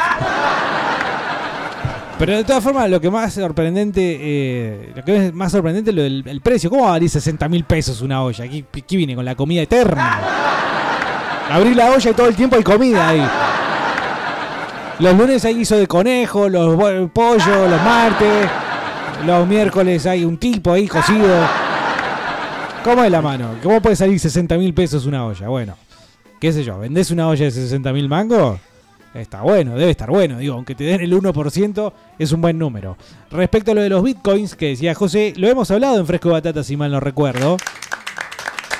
Pero 2.17 2.37
de 2.37 2.43
todas 2.45 2.63
formas, 2.63 2.89
lo 2.89 3.01
que 3.01 3.09
más 3.11 3.33
sorprendente, 3.33 4.17
eh, 4.21 4.93
lo 4.95 5.03
que 5.03 5.27
es 5.27 5.33
más 5.33 5.51
sorprendente 5.51 5.91
es 5.91 5.97
el 5.97 6.39
precio. 6.41 6.69
¿Cómo 6.69 6.83
va 6.83 6.89
a 6.89 6.91
valer 6.93 7.09
60 7.09 7.49
mil 7.49 7.65
pesos 7.65 7.99
una 8.01 8.23
olla? 8.23 8.45
Aquí, 8.45 8.63
aquí 8.77 8.95
viene 8.95 9.15
con 9.15 9.25
la 9.25 9.35
comida 9.35 9.63
eterna. 9.63 10.19
Abrir 11.51 11.75
la 11.75 11.91
olla 11.91 12.09
y 12.09 12.13
todo 12.13 12.27
el 12.27 12.35
tiempo 12.35 12.55
hay 12.55 12.63
comida 12.63 13.09
ahí. 13.09 13.27
Los 14.99 15.17
lunes 15.17 15.43
hay 15.43 15.55
guiso 15.55 15.75
de 15.77 15.87
conejo, 15.87 16.47
los 16.47 16.75
bo- 16.77 17.09
pollo, 17.09 17.67
los 17.67 17.81
martes, 17.83 18.47
los 19.25 19.47
miércoles 19.47 20.05
hay 20.05 20.25
un 20.25 20.37
tipo 20.37 20.73
ahí 20.73 20.87
cocido. 20.87 21.47
¿Cómo 22.83 23.03
es 23.03 23.11
la 23.11 23.21
mano? 23.21 23.55
¿Cómo 23.61 23.81
puede 23.81 23.95
salir 23.95 24.19
60 24.19 24.57
mil 24.57 24.73
pesos 24.73 25.05
una 25.05 25.25
olla? 25.25 25.47
Bueno, 25.47 25.75
qué 26.39 26.51
sé 26.51 26.63
yo, 26.63 26.79
¿vendés 26.79 27.11
una 27.11 27.27
olla 27.27 27.45
de 27.45 27.51
60 27.51 27.93
mil 27.93 28.09
mangos? 28.09 28.59
Está 29.13 29.41
bueno, 29.41 29.75
debe 29.75 29.91
estar 29.91 30.09
bueno. 30.09 30.37
Digo, 30.37 30.55
aunque 30.55 30.73
te 30.73 30.85
den 30.85 31.01
el 31.01 31.13
1%, 31.13 31.93
es 32.17 32.31
un 32.31 32.41
buen 32.41 32.57
número. 32.57 32.97
Respecto 33.29 33.71
a 33.71 33.75
lo 33.75 33.81
de 33.81 33.89
los 33.89 34.03
bitcoins 34.03 34.55
que 34.55 34.69
decía 34.69 34.95
José, 34.95 35.33
lo 35.35 35.47
hemos 35.47 35.69
hablado 35.69 35.99
en 35.99 36.07
Fresco 36.07 36.29
Batata, 36.29 36.63
si 36.63 36.77
mal 36.77 36.91
no 36.91 36.99
recuerdo. 36.99 37.57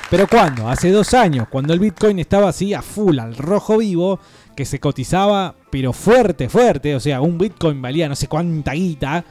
Pero 0.10 0.28
¿cuándo? 0.28 0.68
Hace 0.68 0.92
dos 0.92 1.14
años, 1.14 1.48
cuando 1.50 1.74
el 1.74 1.80
bitcoin 1.80 2.20
estaba 2.20 2.50
así 2.50 2.74
a 2.74 2.82
full, 2.82 3.20
al 3.20 3.36
rojo 3.36 3.78
vivo, 3.78 4.20
que 4.56 4.66
se 4.66 4.80
cotizaba, 4.80 5.56
pero 5.70 5.94
fuerte, 5.94 6.50
fuerte. 6.50 6.96
O 6.96 7.00
sea, 7.00 7.22
un 7.22 7.38
bitcoin 7.38 7.82
valía 7.82 8.10
no 8.10 8.16
sé 8.16 8.28
cuánta 8.28 8.74
guita. 8.74 9.24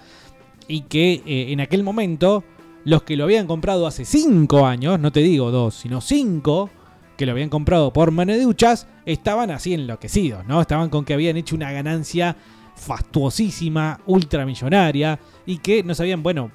Y 0.71 0.83
que 0.83 1.23
eh, 1.27 1.53
en 1.53 1.61
aquel 1.61 1.83
momento, 1.83 2.45
los 2.85 3.03
que 3.03 3.17
lo 3.17 3.25
habían 3.25 3.49
comprado 3.49 3.89
hace 3.89 4.05
cinco 4.05 4.67
años, 4.67 5.01
no 5.01 5.11
te 5.11 5.19
digo 5.19 5.51
dos, 5.51 5.75
sino 5.75 6.01
cinco, 6.01 6.71
que 7.17 7.27
lo 7.27 7.33
habían 7.33 7.49
comprado 7.49 7.93
por 7.93 8.13
maneduchas, 8.13 8.87
estaban 9.05 9.51
así 9.51 9.75
enloquecidos, 9.75 10.47
¿no? 10.47 10.61
Estaban 10.61 10.89
con 10.89 11.05
que 11.05 11.13
habían 11.13 11.37
hecho 11.37 11.57
una 11.57 11.73
ganancia 11.73 12.37
fastuosísima, 12.77 13.99
ultramillonaria, 14.07 15.19
y 15.45 15.59
que 15.59 15.83
no 15.83 15.93
sabían, 15.95 16.23
bueno, 16.23 16.53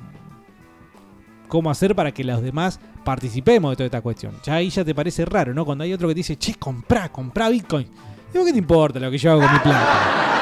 cómo 1.50 1.70
hacer 1.70 1.94
para 1.94 2.14
que 2.14 2.24
los 2.24 2.42
demás 2.42 2.80
participemos 3.04 3.72
de 3.72 3.76
toda 3.76 3.86
esta 3.86 4.02
cuestión. 4.02 4.34
Ya 4.46 4.56
ahí 4.56 4.70
ya 4.70 4.86
te 4.86 4.96
parece 4.96 5.26
raro, 5.26 5.54
¿no? 5.54 5.66
Cuando 5.66 5.84
hay 5.84 5.92
otro 5.92 6.08
que 6.08 6.16
dice, 6.16 6.38
che, 6.38 6.56
comprá, 6.56 7.12
comprá 7.12 7.50
Bitcoin. 7.50 7.88
Digo, 8.32 8.46
¿qué 8.46 8.54
te 8.54 8.60
importa 8.60 8.98
lo 8.98 9.12
que 9.12 9.18
yo 9.18 9.32
hago 9.32 9.42
con 9.42 9.52
mi 9.52 9.60
plata? 9.60 10.35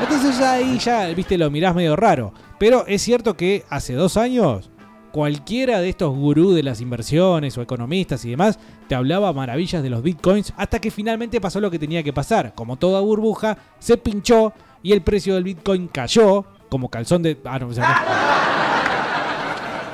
Entonces 0.00 0.38
ya 0.38 0.52
ahí 0.52 0.78
ya, 0.78 1.06
viste, 1.08 1.36
lo 1.38 1.50
mirás 1.50 1.74
medio 1.74 1.96
raro. 1.96 2.32
Pero 2.58 2.86
es 2.86 3.02
cierto 3.02 3.36
que 3.36 3.64
hace 3.68 3.94
dos 3.94 4.16
años, 4.16 4.70
cualquiera 5.12 5.80
de 5.80 5.88
estos 5.88 6.14
gurús 6.16 6.54
de 6.54 6.62
las 6.62 6.80
inversiones 6.80 7.56
o 7.58 7.62
economistas 7.62 8.24
y 8.24 8.30
demás, 8.30 8.58
te 8.88 8.94
hablaba 8.94 9.32
maravillas 9.32 9.82
de 9.82 9.90
los 9.90 10.02
bitcoins 10.02 10.52
hasta 10.56 10.80
que 10.80 10.90
finalmente 10.90 11.40
pasó 11.40 11.60
lo 11.60 11.70
que 11.70 11.78
tenía 11.78 12.02
que 12.02 12.12
pasar. 12.12 12.54
Como 12.54 12.76
toda 12.76 13.00
burbuja, 13.00 13.58
se 13.78 13.96
pinchó 13.96 14.52
y 14.82 14.92
el 14.92 15.02
precio 15.02 15.34
del 15.34 15.44
bitcoin 15.44 15.88
cayó 15.88 16.44
como 16.68 16.88
calzón 16.88 17.22
de... 17.22 17.38
Ah, 17.44 17.58
no, 17.58 17.68
no. 17.68 18.49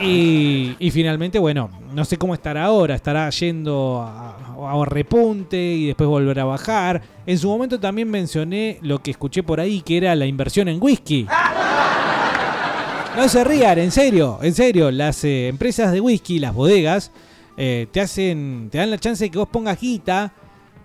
Y, 0.00 0.76
y 0.78 0.90
finalmente, 0.90 1.38
bueno, 1.38 1.70
no 1.92 2.04
sé 2.04 2.18
cómo 2.18 2.34
estará 2.34 2.64
ahora. 2.64 2.94
Estará 2.94 3.30
yendo 3.30 4.02
a, 4.02 4.84
repunte 4.84 5.56
y 5.56 5.86
después 5.86 6.08
volver 6.08 6.38
a 6.40 6.44
bajar. 6.44 7.02
En 7.26 7.38
su 7.38 7.48
momento 7.48 7.80
también 7.80 8.10
mencioné 8.10 8.78
lo 8.82 9.02
que 9.02 9.10
escuché 9.10 9.42
por 9.42 9.60
ahí, 9.60 9.80
que 9.80 9.96
era 9.96 10.14
la 10.14 10.26
inversión 10.26 10.68
en 10.68 10.82
whisky. 10.82 11.26
No 13.16 13.28
se 13.30 13.44
rían, 13.44 13.78
en 13.78 13.90
serio, 13.90 14.38
en 14.42 14.54
serio. 14.54 14.90
Las 14.90 15.24
eh, 15.24 15.48
empresas 15.48 15.90
de 15.90 16.00
whisky, 16.00 16.38
las 16.38 16.52
bodegas, 16.52 17.10
eh, 17.56 17.86
te 17.90 18.02
hacen, 18.02 18.68
te 18.70 18.76
dan 18.76 18.90
la 18.90 18.98
chance 18.98 19.24
de 19.24 19.30
que 19.30 19.38
vos 19.38 19.48
pongas 19.48 19.80
guita 19.80 20.34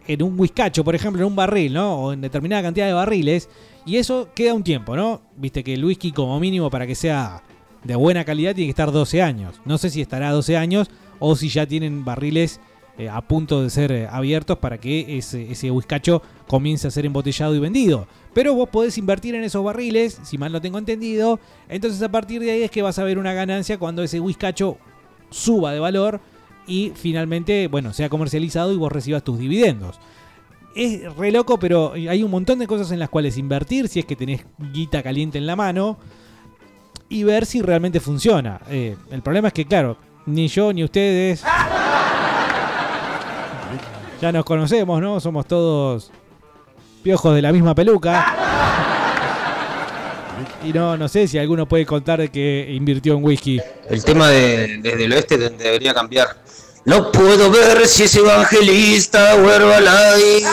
en 0.07 0.23
un 0.23 0.39
whiskacho, 0.39 0.83
por 0.85 0.95
ejemplo, 0.95 1.21
en 1.21 1.27
un 1.27 1.35
barril, 1.35 1.73
¿no? 1.73 1.95
O 1.95 2.13
en 2.13 2.21
determinada 2.21 2.61
cantidad 2.61 2.87
de 2.87 2.93
barriles. 2.93 3.49
Y 3.85 3.97
eso 3.97 4.29
queda 4.33 4.53
un 4.53 4.63
tiempo, 4.63 4.95
¿no? 4.95 5.21
Viste 5.35 5.61
que 5.63 5.73
el 5.73 5.83
whisky 5.83 6.13
como 6.13 6.39
mínimo 6.39 6.69
para 6.69 6.87
que 6.87 6.95
sea 6.95 7.43
de 7.83 7.95
buena 7.95 8.25
calidad 8.25 8.53
tiene 8.53 8.67
que 8.67 8.71
estar 8.71 8.91
12 8.91 9.21
años. 9.21 9.61
No 9.65 9.77
sé 9.77 9.89
si 9.89 10.01
estará 10.01 10.31
12 10.31 10.57
años 10.57 10.89
o 11.19 11.35
si 11.35 11.49
ya 11.49 11.65
tienen 11.65 12.05
barriles 12.05 12.59
eh, 12.97 13.09
a 13.09 13.21
punto 13.21 13.63
de 13.63 13.69
ser 13.69 13.91
eh, 13.91 14.07
abiertos 14.09 14.57
para 14.59 14.77
que 14.77 15.17
ese, 15.17 15.51
ese 15.51 15.71
whiskacho 15.71 16.21
comience 16.47 16.87
a 16.87 16.91
ser 16.91 17.05
embotellado 17.05 17.55
y 17.55 17.59
vendido. 17.59 18.07
Pero 18.33 18.53
vos 18.53 18.69
podés 18.69 18.97
invertir 18.97 19.33
en 19.35 19.43
esos 19.43 19.63
barriles, 19.63 20.19
si 20.23 20.37
mal 20.37 20.51
no 20.51 20.61
tengo 20.61 20.77
entendido. 20.77 21.39
Entonces 21.69 22.01
a 22.01 22.09
partir 22.09 22.41
de 22.41 22.51
ahí 22.51 22.63
es 22.63 22.71
que 22.71 22.81
vas 22.81 22.99
a 22.99 23.03
ver 23.03 23.17
una 23.17 23.33
ganancia 23.33 23.77
cuando 23.77 24.03
ese 24.03 24.19
whiskacho 24.19 24.77
suba 25.29 25.71
de 25.71 25.79
valor 25.79 26.21
y 26.67 26.91
finalmente, 26.95 27.67
bueno, 27.67 27.93
sea 27.93 28.09
comercializado 28.09 28.71
y 28.73 28.77
vos 28.77 28.91
recibas 28.91 29.23
tus 29.23 29.39
dividendos. 29.39 29.99
Es 30.75 31.13
re 31.15 31.31
loco, 31.31 31.59
pero 31.59 31.93
hay 31.93 32.23
un 32.23 32.31
montón 32.31 32.59
de 32.59 32.67
cosas 32.67 32.91
en 32.91 32.99
las 32.99 33.09
cuales 33.09 33.37
invertir 33.37 33.87
si 33.89 33.99
es 33.99 34.05
que 34.05 34.15
tenés 34.15 34.45
guita 34.71 35.03
caliente 35.03 35.37
en 35.37 35.45
la 35.45 35.55
mano 35.55 35.97
y 37.11 37.23
ver 37.25 37.45
si 37.45 37.61
realmente 37.61 37.99
funciona. 37.99 38.59
Eh, 38.69 38.95
el 39.11 39.21
problema 39.21 39.49
es 39.49 39.53
que, 39.53 39.65
claro, 39.65 39.97
ni 40.25 40.47
yo 40.47 40.71
ni 40.71 40.83
ustedes 40.83 41.43
ya 44.21 44.31
nos 44.31 44.45
conocemos, 44.45 45.01
¿no? 45.01 45.19
Somos 45.19 45.45
todos 45.45 46.11
piojos 47.03 47.35
de 47.35 47.41
la 47.41 47.51
misma 47.51 47.75
peluca. 47.75 48.35
Y 50.63 50.71
no, 50.73 50.95
no 50.95 51.07
sé 51.07 51.27
si 51.27 51.37
alguno 51.37 51.67
puede 51.67 51.85
contar 51.85 52.29
que 52.29 52.67
invirtió 52.71 53.15
en 53.15 53.23
whisky. 53.23 53.59
El 53.89 54.03
tema 54.03 54.29
de, 54.29 54.77
desde 54.81 55.05
el 55.05 55.11
oeste 55.13 55.37
de- 55.37 55.49
debería 55.49 55.93
cambiar. 55.93 56.27
No 56.85 57.11
puedo 57.11 57.51
ver 57.51 57.85
si 57.87 58.03
es 58.03 58.15
evangelista 58.15 59.35
o 59.35 59.49
Herbalife. 59.49 60.47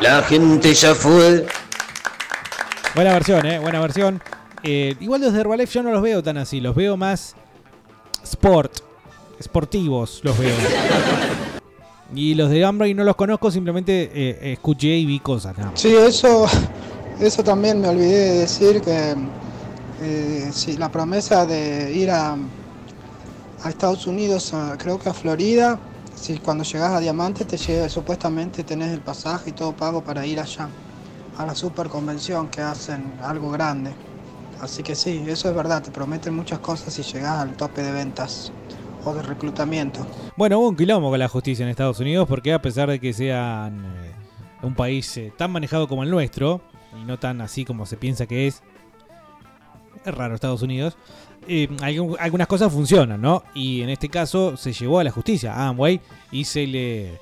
La 0.00 0.22
gente 0.22 0.72
ya 0.74 0.94
fue. 0.94 1.46
Buena 2.94 3.12
versión, 3.14 3.44
¿eh? 3.46 3.58
Buena 3.58 3.80
versión. 3.80 4.22
Eh, 4.64 4.96
igual 5.00 5.20
los 5.20 5.32
de 5.32 5.40
Herbalife 5.40 5.72
yo 5.74 5.82
no 5.82 5.90
los 5.90 6.02
veo 6.02 6.22
tan 6.22 6.38
así, 6.38 6.60
los 6.60 6.74
veo 6.74 6.96
más 6.96 7.34
sport, 8.22 8.72
sportivos 9.42 10.20
los 10.24 10.38
veo. 10.38 10.54
Y 12.14 12.34
los 12.34 12.48
de 12.50 12.64
Amway 12.64 12.94
no 12.94 13.02
los 13.02 13.16
conozco, 13.16 13.50
simplemente 13.50 14.10
eh, 14.14 14.52
escuché 14.52 14.88
y 14.98 15.04
vi 15.06 15.18
cosas. 15.18 15.56
nada 15.58 15.72
más. 15.72 15.80
Sí, 15.80 15.96
eso, 15.96 16.46
eso 17.18 17.42
también 17.42 17.80
me 17.80 17.88
olvidé 17.88 18.30
de 18.34 18.38
decir 18.40 18.80
que 18.82 19.16
eh, 20.00 20.50
sí, 20.52 20.76
la 20.76 20.92
promesa 20.92 21.44
de 21.44 21.92
ir 21.92 22.10
a, 22.10 22.36
a 23.64 23.68
Estados 23.68 24.06
Unidos, 24.06 24.52
a- 24.54 24.76
creo 24.78 24.98
que 24.98 25.08
a 25.08 25.14
Florida, 25.14 25.76
si 26.14 26.38
cuando 26.38 26.62
llegas 26.62 26.92
a 26.92 27.00
Diamante 27.00 27.44
te 27.46 27.56
llega, 27.56 27.88
supuestamente 27.88 28.62
tenés 28.62 28.92
el 28.92 29.00
pasaje 29.00 29.50
y 29.50 29.52
todo 29.52 29.72
pago 29.72 30.04
para 30.04 30.24
ir 30.24 30.38
allá, 30.38 30.68
a 31.36 31.46
la 31.46 31.54
super 31.54 31.88
convención 31.88 32.46
que 32.48 32.60
hacen 32.60 33.12
algo 33.22 33.50
grande. 33.50 33.90
Así 34.64 34.82
que 34.82 34.94
sí, 34.94 35.22
eso 35.28 35.50
es 35.50 35.54
verdad, 35.54 35.82
te 35.82 35.90
prometen 35.90 36.34
muchas 36.34 36.58
cosas 36.60 36.94
si 36.94 37.02
llegas 37.02 37.38
al 37.38 37.54
tope 37.54 37.82
de 37.82 37.92
ventas 37.92 38.50
o 39.04 39.12
de 39.12 39.20
reclutamiento. 39.20 40.06
Bueno, 40.38 40.58
hubo 40.58 40.70
un 40.70 40.76
quilombo 40.76 41.10
con 41.10 41.18
la 41.18 41.28
justicia 41.28 41.64
en 41.64 41.68
Estados 41.68 42.00
Unidos 42.00 42.26
porque 42.26 42.50
a 42.50 42.62
pesar 42.62 42.88
de 42.88 42.98
que 42.98 43.12
sean 43.12 43.84
eh, 43.84 44.12
un 44.62 44.74
país 44.74 45.18
eh, 45.18 45.30
tan 45.36 45.52
manejado 45.52 45.86
como 45.86 46.02
el 46.02 46.10
nuestro, 46.10 46.62
y 46.98 47.04
no 47.04 47.18
tan 47.18 47.42
así 47.42 47.66
como 47.66 47.84
se 47.84 47.98
piensa 47.98 48.24
que 48.24 48.46
es, 48.46 48.62
es 50.02 50.14
raro 50.14 50.34
Estados 50.34 50.62
Unidos, 50.62 50.96
eh, 51.46 51.68
algunas 52.18 52.46
cosas 52.46 52.72
funcionan, 52.72 53.20
¿no? 53.20 53.42
Y 53.54 53.82
en 53.82 53.90
este 53.90 54.08
caso 54.08 54.56
se 54.56 54.72
llevó 54.72 54.98
a 54.98 55.04
la 55.04 55.10
justicia 55.10 55.52
a 55.52 55.68
Amway 55.68 56.00
y 56.32 56.44
se 56.44 56.66
le, 56.66 57.20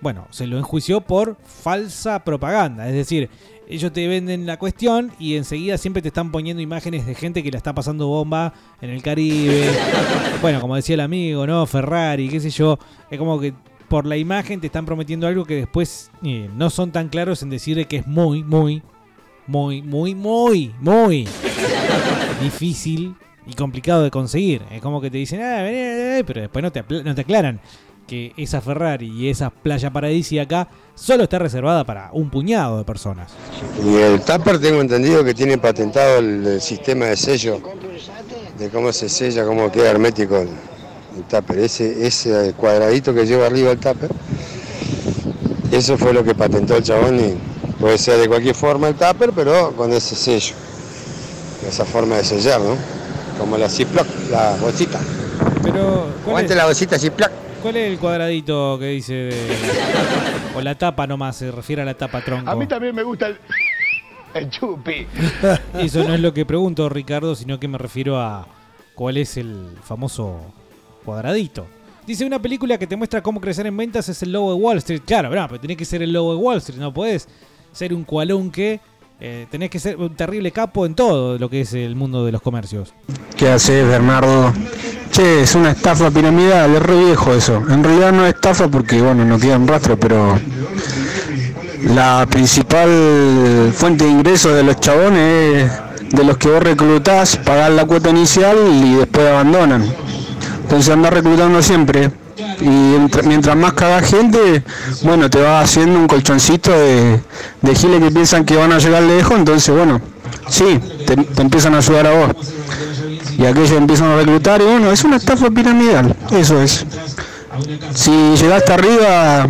bueno, 0.00 0.26
se 0.30 0.46
lo 0.46 0.58
enjuició 0.58 1.00
por 1.00 1.36
falsa 1.44 2.24
propaganda, 2.24 2.88
es 2.88 2.94
decir, 2.94 3.28
ellos 3.68 3.92
te 3.92 4.08
venden 4.08 4.46
la 4.46 4.58
cuestión 4.58 5.12
y 5.18 5.36
enseguida 5.36 5.76
siempre 5.76 6.00
te 6.00 6.08
están 6.08 6.32
poniendo 6.32 6.62
imágenes 6.62 7.04
de 7.04 7.14
gente 7.14 7.42
que 7.42 7.50
la 7.50 7.58
está 7.58 7.74
pasando 7.74 8.06
bomba 8.06 8.54
en 8.80 8.90
el 8.90 9.02
Caribe. 9.02 9.68
Bueno, 10.40 10.60
como 10.60 10.76
decía 10.76 10.94
el 10.94 11.00
amigo, 11.00 11.46
¿no? 11.46 11.66
Ferrari, 11.66 12.28
qué 12.28 12.38
sé 12.38 12.50
yo. 12.50 12.78
Es 13.10 13.18
como 13.18 13.40
que 13.40 13.52
por 13.88 14.06
la 14.06 14.16
imagen 14.16 14.60
te 14.60 14.68
están 14.68 14.86
prometiendo 14.86 15.26
algo 15.26 15.44
que 15.44 15.56
después 15.56 16.10
eh, 16.22 16.48
no 16.54 16.70
son 16.70 16.92
tan 16.92 17.08
claros 17.08 17.42
en 17.42 17.50
decir 17.50 17.84
que 17.88 17.96
es 17.96 18.06
muy, 18.06 18.44
muy, 18.44 18.82
muy, 19.46 19.82
muy, 19.82 20.14
muy, 20.14 20.72
muy 20.80 21.28
difícil 22.40 23.16
y 23.46 23.52
complicado 23.54 24.02
de 24.04 24.10
conseguir. 24.10 24.62
Es 24.70 24.80
como 24.80 25.00
que 25.00 25.10
te 25.10 25.18
dicen, 25.18 25.42
ah, 25.42 25.62
vení, 25.62 25.76
vení", 25.76 26.22
pero 26.22 26.40
después 26.40 26.62
no 26.62 26.70
te, 26.72 26.84
no 27.02 27.14
te 27.14 27.20
aclaran 27.20 27.60
que 28.08 28.32
esa 28.36 28.60
Ferrari 28.60 29.06
y 29.06 29.28
esa 29.28 29.50
playa 29.50 29.92
paradisíaca 29.92 30.66
solo 30.96 31.24
está 31.24 31.38
reservada 31.38 31.84
para 31.84 32.10
un 32.12 32.30
puñado 32.30 32.78
de 32.78 32.84
personas. 32.84 33.30
Y 33.84 33.94
el 33.96 34.20
Tupper 34.22 34.58
tengo 34.58 34.80
entendido 34.80 35.22
que 35.22 35.34
tiene 35.34 35.58
patentado 35.58 36.18
el, 36.18 36.44
el 36.44 36.60
sistema 36.60 37.04
de 37.06 37.16
sello, 37.16 37.60
de 38.58 38.70
cómo 38.70 38.92
se 38.92 39.08
sella, 39.08 39.44
cómo 39.44 39.70
queda 39.70 39.90
hermético 39.90 40.38
el, 40.38 40.48
el 41.16 41.22
Tupper. 41.28 41.58
Ese, 41.58 42.04
ese 42.06 42.54
cuadradito 42.56 43.14
que 43.14 43.26
lleva 43.26 43.46
arriba 43.46 43.70
el 43.70 43.78
Tupper, 43.78 44.10
eso 45.70 45.98
fue 45.98 46.12
lo 46.12 46.24
que 46.24 46.34
patentó 46.34 46.76
el 46.76 46.82
chabón 46.82 47.20
y 47.20 47.36
puede 47.78 47.98
ser 47.98 48.18
de 48.18 48.26
cualquier 48.26 48.54
forma 48.54 48.88
el 48.88 48.94
Tupper, 48.94 49.32
pero 49.32 49.72
con 49.76 49.92
ese 49.92 50.16
sello, 50.16 50.54
esa 51.68 51.84
forma 51.84 52.16
de 52.16 52.24
sellar, 52.24 52.60
¿no? 52.60 52.76
Como 53.38 53.56
la 53.58 53.68
Ziploc, 53.68 54.06
la 54.30 54.56
bolsita. 54.56 54.98
Pero, 55.62 56.06
¿cuál 56.24 56.28
Aguante 56.28 56.54
es, 56.54 56.56
la 56.56 56.64
bolsita 56.64 56.98
Ziploc. 56.98 57.30
Cuál 57.62 57.76
es 57.76 57.92
el 57.92 57.98
cuadradito 57.98 58.78
que 58.78 58.86
dice 58.86 59.12
de... 59.14 59.34
O 60.56 60.60
la 60.60 60.76
tapa 60.76 61.06
nomás, 61.06 61.36
se 61.36 61.50
refiere 61.52 61.82
a 61.82 61.84
la 61.84 61.94
tapa 61.94 62.20
tronco. 62.20 62.50
A 62.50 62.56
mí 62.56 62.66
también 62.66 62.94
me 62.94 63.02
gusta 63.02 63.28
el, 63.28 63.38
el 64.34 64.50
chupi. 64.50 65.06
Eso 65.78 66.02
no 66.02 66.14
es 66.14 66.20
lo 66.20 66.34
que 66.34 66.44
pregunto, 66.44 66.88
Ricardo, 66.88 67.34
sino 67.36 67.60
que 67.60 67.68
me 67.68 67.78
refiero 67.78 68.18
a 68.18 68.46
cuál 68.94 69.18
es 69.18 69.36
el 69.36 69.76
famoso 69.84 70.40
cuadradito. 71.04 71.66
Dice 72.06 72.24
una 72.24 72.40
película 72.40 72.78
que 72.78 72.86
te 72.86 72.96
muestra 72.96 73.22
cómo 73.22 73.40
crecer 73.40 73.66
en 73.66 73.76
ventas 73.76 74.08
es 74.08 74.22
el 74.22 74.32
logo 74.32 74.54
de 74.54 74.58
Wall 74.58 74.78
Street. 74.78 75.02
Claro, 75.04 75.30
pero 75.30 75.60
tenés 75.60 75.76
que 75.76 75.84
ser 75.84 76.02
el 76.02 76.12
logo 76.12 76.32
de 76.32 76.38
Wall 76.40 76.58
Street, 76.58 76.80
no 76.80 76.92
podés 76.92 77.28
ser 77.72 77.92
un 77.94 78.02
cualunque. 78.04 78.80
Eh, 79.20 79.46
tenés 79.50 79.70
que 79.70 79.80
ser 79.80 79.96
un 79.96 80.14
terrible 80.14 80.52
capo 80.52 80.86
en 80.86 80.94
todo 80.94 81.38
lo 81.38 81.50
que 81.50 81.62
es 81.62 81.72
el 81.74 81.96
mundo 81.96 82.24
de 82.24 82.32
los 82.32 82.40
comercios. 82.40 82.94
¿Qué 83.36 83.48
haces, 83.48 83.86
Bernardo? 83.86 84.52
Che, 85.10 85.42
es 85.42 85.54
una 85.54 85.72
estafa 85.72 86.10
piramidal, 86.10 86.76
es 86.76 86.82
re 86.82 87.04
viejo 87.04 87.34
eso. 87.34 87.56
En 87.68 87.82
realidad 87.82 88.12
no 88.12 88.26
es 88.26 88.34
estafa 88.34 88.68
porque, 88.68 89.00
bueno, 89.00 89.24
no 89.24 89.38
queda 89.38 89.56
un 89.56 89.66
rastro, 89.66 89.98
pero 89.98 90.38
la 91.84 92.26
principal 92.30 93.72
fuente 93.74 94.04
de 94.04 94.10
ingresos 94.10 94.54
de 94.54 94.62
los 94.62 94.78
chabones 94.78 95.64
es 95.64 96.16
de 96.16 96.24
los 96.24 96.36
que 96.36 96.48
vos 96.48 96.62
reclutás, 96.62 97.36
pagás 97.36 97.70
la 97.70 97.84
cuota 97.84 98.10
inicial 98.10 98.56
y 98.70 98.94
después 98.94 99.26
abandonan. 99.26 99.84
Entonces 100.62 100.92
andás 100.92 101.12
reclutando 101.12 101.62
siempre. 101.62 102.10
Y 102.60 103.26
mientras 103.26 103.56
más 103.56 103.72
cagás 103.74 104.10
gente, 104.10 104.62
bueno, 105.02 105.30
te 105.30 105.40
va 105.40 105.60
haciendo 105.60 105.98
un 105.98 106.06
colchoncito 106.06 106.72
de, 106.72 107.20
de 107.62 107.74
giles 107.74 108.02
que 108.02 108.10
piensan 108.10 108.44
que 108.44 108.56
van 108.56 108.72
a 108.72 108.78
llegar 108.78 109.02
lejos, 109.02 109.38
entonces 109.38 109.74
bueno, 109.74 110.00
sí, 110.48 110.80
te, 111.06 111.16
te 111.16 111.42
empiezan 111.42 111.74
a 111.74 111.78
ayudar 111.78 112.06
a 112.06 112.12
vos. 112.12 112.36
Y 113.38 113.46
aquellos 113.46 113.70
empiezan 113.72 114.10
a 114.10 114.16
reclutar 114.16 114.60
y 114.60 114.64
bueno, 114.64 114.90
es 114.90 115.04
una 115.04 115.16
estafa 115.16 115.50
piramidal, 115.50 116.16
eso 116.32 116.60
es. 116.60 116.84
Si 117.94 118.10
llegaste 118.36 118.72
arriba, 118.72 119.46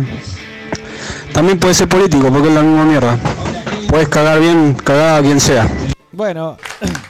también 1.33 1.59
puedes 1.59 1.77
ser 1.77 1.87
político, 1.87 2.29
porque 2.31 2.49
es 2.49 2.53
la 2.53 2.61
misma 2.61 2.85
mierda. 2.85 3.17
Puedes 3.87 4.09
cagar 4.09 4.39
bien, 4.39 4.75
cagar 4.83 5.19
a 5.19 5.21
quien 5.21 5.39
sea. 5.39 5.67
Bueno, 6.11 6.57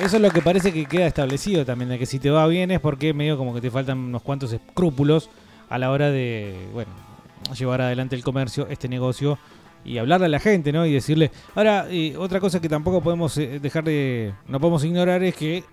eso 0.00 0.16
es 0.16 0.22
lo 0.22 0.30
que 0.30 0.42
parece 0.42 0.72
que 0.72 0.86
queda 0.86 1.06
establecido 1.06 1.64
también, 1.64 1.90
de 1.90 1.98
que 1.98 2.06
si 2.06 2.18
te 2.18 2.30
va 2.30 2.46
bien 2.46 2.70
es 2.70 2.80
porque 2.80 3.12
medio 3.14 3.36
como 3.36 3.54
que 3.54 3.60
te 3.60 3.70
faltan 3.70 3.98
unos 3.98 4.22
cuantos 4.22 4.52
escrúpulos 4.52 5.30
a 5.68 5.78
la 5.78 5.90
hora 5.90 6.10
de, 6.10 6.68
bueno, 6.72 6.90
llevar 7.56 7.80
adelante 7.80 8.16
el 8.16 8.22
comercio, 8.22 8.66
este 8.68 8.88
negocio 8.88 9.38
y 9.84 9.98
hablarle 9.98 10.26
a 10.26 10.28
la 10.28 10.40
gente, 10.40 10.72
¿no? 10.72 10.84
Y 10.84 10.92
decirle... 10.92 11.30
Ahora, 11.54 11.86
eh, 11.90 12.14
otra 12.18 12.40
cosa 12.40 12.60
que 12.60 12.68
tampoco 12.68 13.00
podemos 13.00 13.36
eh, 13.38 13.58
dejar 13.60 13.84
de... 13.84 14.34
No 14.46 14.60
podemos 14.60 14.84
ignorar 14.84 15.22
es 15.22 15.34
que 15.34 15.64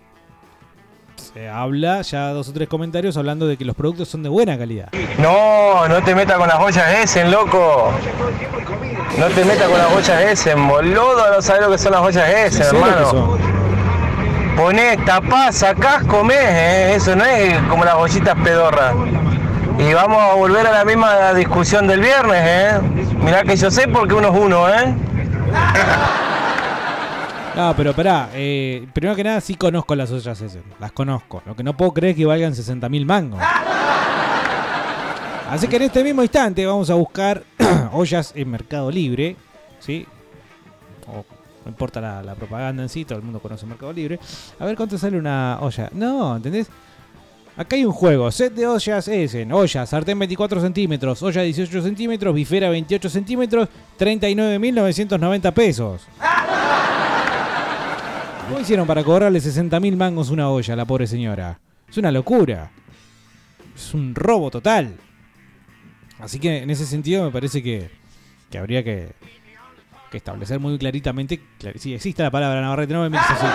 se 1.33 1.49
habla 1.49 2.01
ya 2.01 2.29
dos 2.29 2.49
o 2.49 2.53
tres 2.53 2.67
comentarios 2.67 3.17
hablando 3.17 3.47
de 3.47 3.57
que 3.57 3.65
los 3.65 3.75
productos 3.75 4.07
son 4.07 4.23
de 4.23 4.29
buena 4.29 4.57
calidad. 4.57 4.89
No, 5.17 5.87
no 5.87 6.01
te 6.03 6.15
metas 6.15 6.37
con 6.37 6.47
las 6.47 6.57
joyas 6.57 7.03
Essen, 7.03 7.31
loco. 7.31 7.91
No 9.17 9.27
te 9.27 9.43
metas 9.43 9.67
con 9.67 9.77
las 9.77 9.87
joyas 9.87 10.21
Essen, 10.31 10.67
boludo. 10.67 11.35
No 11.35 11.41
sabes 11.41 11.61
lo 11.63 11.71
que 11.71 11.77
son 11.77 11.91
las 11.91 12.01
joyas 12.01 12.29
Essen, 12.29 12.61
¿En 12.61 12.69
serio 12.69 12.85
hermano. 12.85 13.54
Ponés, 14.55 15.03
tapás, 15.03 15.57
sacás, 15.57 16.03
comés, 16.05 16.37
¿eh? 16.39 16.95
Eso 16.95 17.15
no 17.15 17.25
es 17.25 17.61
como 17.63 17.83
las 17.83 17.95
joyitas 17.95 18.35
pedorras. 18.41 18.95
Y 19.77 19.93
vamos 19.93 20.17
a 20.17 20.33
volver 20.35 20.65
a 20.67 20.71
la 20.71 20.85
misma 20.85 21.33
discusión 21.33 21.87
del 21.87 21.99
viernes, 21.99 22.41
¿eh? 22.41 22.79
Mirá 23.21 23.43
que 23.43 23.57
yo 23.57 23.69
sé 23.69 23.87
porque 23.89 24.13
uno 24.13 24.29
es 24.29 24.39
uno, 24.39 24.69
¿eh? 24.69 24.95
No, 27.55 27.73
pero 27.75 27.93
pará, 27.93 28.29
eh, 28.33 28.87
primero 28.93 29.15
que 29.15 29.23
nada 29.23 29.41
sí 29.41 29.55
conozco 29.55 29.95
las 29.95 30.11
ollas 30.11 30.39
esas, 30.39 30.63
las 30.79 30.91
conozco. 30.93 31.41
Lo 31.45 31.55
que 31.55 31.63
no 31.63 31.75
puedo 31.75 31.93
creer 31.93 32.11
es 32.11 32.17
que 32.17 32.25
valgan 32.25 32.55
60 32.55 32.87
mil 32.89 33.05
mangos. 33.05 33.41
Así 35.49 35.67
que 35.67 35.75
en 35.75 35.83
este 35.83 36.03
mismo 36.03 36.21
instante 36.21 36.65
vamos 36.65 36.89
a 36.89 36.95
buscar 36.95 37.43
ollas 37.91 38.31
en 38.35 38.49
Mercado 38.49 38.89
Libre, 38.89 39.35
¿sí? 39.79 40.07
O 41.07 41.25
no 41.65 41.71
importa 41.71 41.99
la, 41.99 42.35
propaganda 42.35 42.83
en 42.83 42.89
sí, 42.89 43.05
todo 43.05 43.17
el 43.17 43.23
mundo 43.23 43.39
conoce 43.39 43.65
Mercado 43.65 43.91
Libre. 43.91 44.19
A 44.59 44.65
ver 44.65 44.75
cuánto 44.77 44.97
sale 44.97 45.17
una 45.17 45.57
olla. 45.59 45.89
No, 45.93 46.35
¿entendés? 46.35 46.67
Acá 47.57 47.75
hay 47.75 47.85
un 47.85 47.91
juego, 47.91 48.31
set 48.31 48.53
de 48.53 48.67
ollas 48.67 49.07
Essen, 49.07 49.51
ollas, 49.51 49.89
sartén 49.89 50.19
24 50.19 50.59
centímetros, 50.59 51.23
olla 51.23 51.41
18 51.41 51.81
centímetros, 51.81 52.35
bifera 52.35 52.69
28 52.69 53.09
centímetros, 53.09 53.69
39.990 53.97 55.53
pesos. 55.53 56.01
¿Cómo 58.47 58.59
hicieron 58.59 58.85
para 58.85 59.03
cobrarle 59.03 59.39
60 59.39 59.79
mil 59.79 59.95
mangos 59.97 60.29
una 60.29 60.49
olla 60.49 60.73
a 60.73 60.77
la 60.77 60.85
pobre 60.85 61.07
señora? 61.07 61.59
Es 61.89 61.97
una 61.97 62.11
locura. 62.11 62.71
Es 63.73 63.93
un 63.93 64.13
robo 64.13 64.51
total. 64.51 64.97
Así 66.19 66.39
que 66.39 66.57
en 66.57 66.69
ese 66.69 66.85
sentido 66.85 67.23
me 67.23 67.31
parece 67.31 67.63
que, 67.63 67.89
que 68.51 68.57
habría 68.57 68.83
que, 68.83 69.13
que 70.11 70.17
establecer 70.17 70.59
muy 70.59 70.77
claritamente, 70.77 71.39
clar- 71.59 71.77
si 71.77 71.93
existe 71.93 72.23
la 72.23 72.31
palabra 72.31 72.61
Navarrete, 72.61 72.93
no 72.93 73.09
me 73.09 73.17
así. 73.17 73.45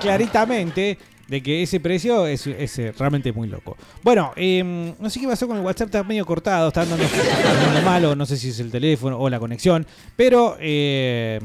Claritamente 0.00 0.98
de 1.28 1.42
que 1.42 1.62
ese 1.62 1.78
precio 1.78 2.26
es, 2.26 2.46
es, 2.46 2.78
eh, 2.80 2.92
realmente 2.98 3.32
muy 3.32 3.46
loco. 3.48 3.76
Bueno, 4.02 4.32
eh, 4.34 4.94
no 4.98 5.10
sé 5.10 5.20
qué 5.20 5.28
pasó 5.28 5.46
con 5.46 5.56
el 5.58 5.62
WhatsApp, 5.62 5.86
está 5.88 6.02
medio 6.02 6.26
cortado, 6.26 6.68
está 6.68 6.82
andando, 6.82 7.04
andando 7.04 7.82
malo, 7.82 8.16
no 8.16 8.26
sé 8.26 8.36
si 8.36 8.48
es 8.48 8.58
el 8.58 8.70
teléfono 8.70 9.16
o 9.18 9.28
la 9.30 9.38
conexión, 9.38 9.86
pero 10.16 10.56
eh, 10.58 11.38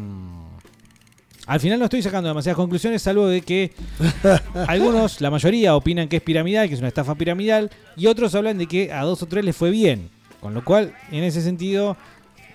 al 1.46 1.60
final 1.60 1.78
no 1.78 1.86
estoy 1.86 2.02
sacando 2.02 2.30
demasiadas 2.30 2.56
conclusiones, 2.56 3.04
salvo 3.04 3.28
de 3.28 3.42
que 3.42 3.74
algunos, 4.68 5.22
la 5.22 5.30
mayoría, 5.30 5.76
opinan 5.76 6.08
que 6.08 6.16
es 6.16 6.24
piramidal, 6.24 6.68
que 6.68 6.74
es 6.74 6.80
una 6.80 6.88
estafa 6.88 7.14
piramidal, 7.14 7.70
y 7.96 8.08
otros 8.08 8.34
hablan 8.34 8.58
de 8.58 8.66
que 8.66 8.92
a 8.92 9.02
dos 9.04 9.22
o 9.22 9.28
tres 9.28 9.46
les 9.46 9.56
fue 9.56 9.70
bien. 9.70 10.10
Con 10.40 10.54
lo 10.54 10.64
cual, 10.64 10.94
en 11.12 11.24
ese 11.24 11.42
sentido, 11.42 11.98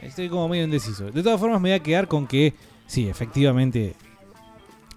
estoy 0.03 0.29
como 0.29 0.49
medio 0.49 0.65
indeciso. 0.65 1.11
De 1.11 1.23
todas 1.23 1.41
formas, 1.41 1.61
me 1.61 1.71
voy 1.71 1.77
a 1.77 1.83
quedar 1.83 2.09
con 2.09 2.27
que 2.27 2.55
sí, 2.87 3.09
efectivamente 3.09 3.95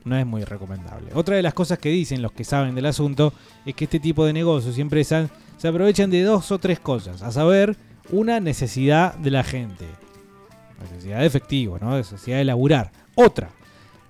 no 0.05 0.17
es 0.17 0.25
muy 0.25 0.43
recomendable. 0.43 1.11
Otra 1.13 1.35
de 1.35 1.41
las 1.41 1.53
cosas 1.53 1.79
que 1.79 1.89
dicen 1.89 2.21
los 2.21 2.31
que 2.31 2.43
saben 2.43 2.75
del 2.75 2.85
asunto 2.85 3.33
es 3.65 3.75
que 3.75 3.85
este 3.85 3.99
tipo 3.99 4.25
de 4.25 4.33
negocios 4.33 4.77
y 4.77 4.81
empresas 4.81 5.29
se 5.57 5.67
aprovechan 5.67 6.09
de 6.09 6.23
dos 6.23 6.51
o 6.51 6.59
tres 6.59 6.79
cosas, 6.79 7.21
a 7.21 7.31
saber, 7.31 7.77
una 8.11 8.39
necesidad 8.39 9.15
de 9.15 9.31
la 9.31 9.43
gente, 9.43 9.85
necesidad 10.81 11.19
de 11.19 11.25
efectivo, 11.25 11.77
¿no? 11.79 11.95
necesidad 11.95 12.37
de 12.37 12.45
laburar. 12.45 12.91
Otra, 13.15 13.51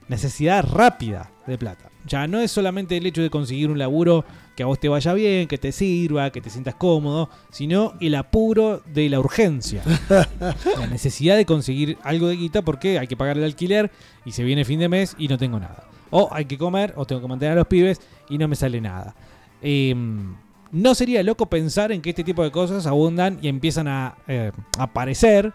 necesidad 0.08 0.66
rápida 0.66 1.30
de 1.46 1.58
plata. 1.58 1.93
Ya 2.06 2.28
no 2.28 2.40
es 2.40 2.52
solamente 2.52 2.98
el 2.98 3.06
hecho 3.06 3.22
de 3.22 3.30
conseguir 3.30 3.70
un 3.70 3.80
laburo 3.80 4.26
que 4.56 4.64
a 4.64 4.66
vos 4.66 4.80
te 4.80 4.90
vaya 4.90 5.14
bien, 5.14 5.48
que 5.48 5.58
te 5.58 5.72
sirva, 5.72 6.32
que 6.32 6.42
te 6.42 6.50
sientas 6.50 6.76
cómodo, 6.76 7.30
sino 7.52 7.94
el 8.02 8.16
apuro 8.16 8.82
de 8.86 9.10
la 9.10 9.20
urgencia. 9.20 9.84
la 10.10 10.88
necesidad 10.90 11.38
de 11.38 11.46
conseguir 11.46 11.98
algo 12.04 12.28
de 12.28 12.36
guita 12.36 12.62
porque 12.62 13.00
hay 13.00 13.08
que 13.08 13.18
pagar 13.18 13.38
el 13.38 13.44
alquiler 13.44 13.92
y 14.26 14.32
se 14.32 14.44
viene 14.44 14.66
fin 14.66 14.80
de 14.80 14.90
mes 14.90 15.16
y 15.18 15.28
no 15.28 15.38
tengo 15.38 15.60
nada. 15.60 15.86
O 16.12 16.30
hay 16.32 16.46
que 16.46 16.58
comer 16.58 16.94
o 16.96 17.06
tengo 17.06 17.22
que 17.22 17.28
mantener 17.28 17.54
a 17.54 17.60
los 17.60 17.68
pibes 17.68 18.02
y 18.30 18.38
no 18.38 18.48
me 18.48 18.56
sale 18.56 18.80
nada. 18.82 19.16
Em, 19.62 20.36
no 20.72 20.96
sería 20.96 21.24
loco 21.24 21.48
pensar 21.48 21.92
en 21.92 22.02
que 22.02 22.10
este 22.10 22.24
tipo 22.24 22.44
de 22.44 22.52
cosas 22.52 22.86
abundan 22.86 23.40
y 23.42 23.48
empiezan 23.48 23.88
a 23.88 24.18
eh, 24.28 24.52
aparecer 24.78 25.54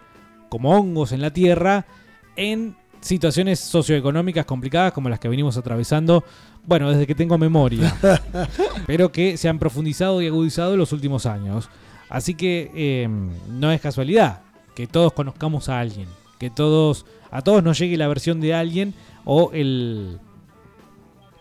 como 0.48 0.70
hongos 0.70 1.12
en 1.12 1.20
la 1.20 1.32
tierra 1.32 1.86
en 2.36 2.76
situaciones 3.00 3.60
socioeconómicas 3.60 4.44
complicadas 4.44 4.92
como 4.92 5.08
las 5.08 5.18
que 5.20 5.28
venimos 5.28 5.56
atravesando, 5.56 6.24
bueno, 6.66 6.90
desde 6.90 7.06
que 7.06 7.14
tengo 7.14 7.38
memoria, 7.38 7.96
pero 8.86 9.10
que 9.10 9.36
se 9.36 9.48
han 9.48 9.58
profundizado 9.58 10.20
y 10.22 10.26
agudizado 10.26 10.72
en 10.72 10.78
los 10.78 10.92
últimos 10.92 11.26
años. 11.26 11.68
Así 12.08 12.34
que 12.34 13.02
em, 13.04 13.30
no 13.48 13.70
es 13.70 13.80
casualidad 13.80 14.42
que 14.74 14.86
todos 14.86 15.12
conozcamos 15.12 15.68
a 15.68 15.80
alguien, 15.80 16.08
que 16.38 16.50
todos 16.50 17.04
a 17.30 17.42
todos 17.42 17.62
nos 17.62 17.78
llegue 17.78 17.96
la 17.96 18.08
versión 18.08 18.40
de 18.40 18.54
alguien 18.54 18.94
o 19.24 19.50
el 19.52 20.18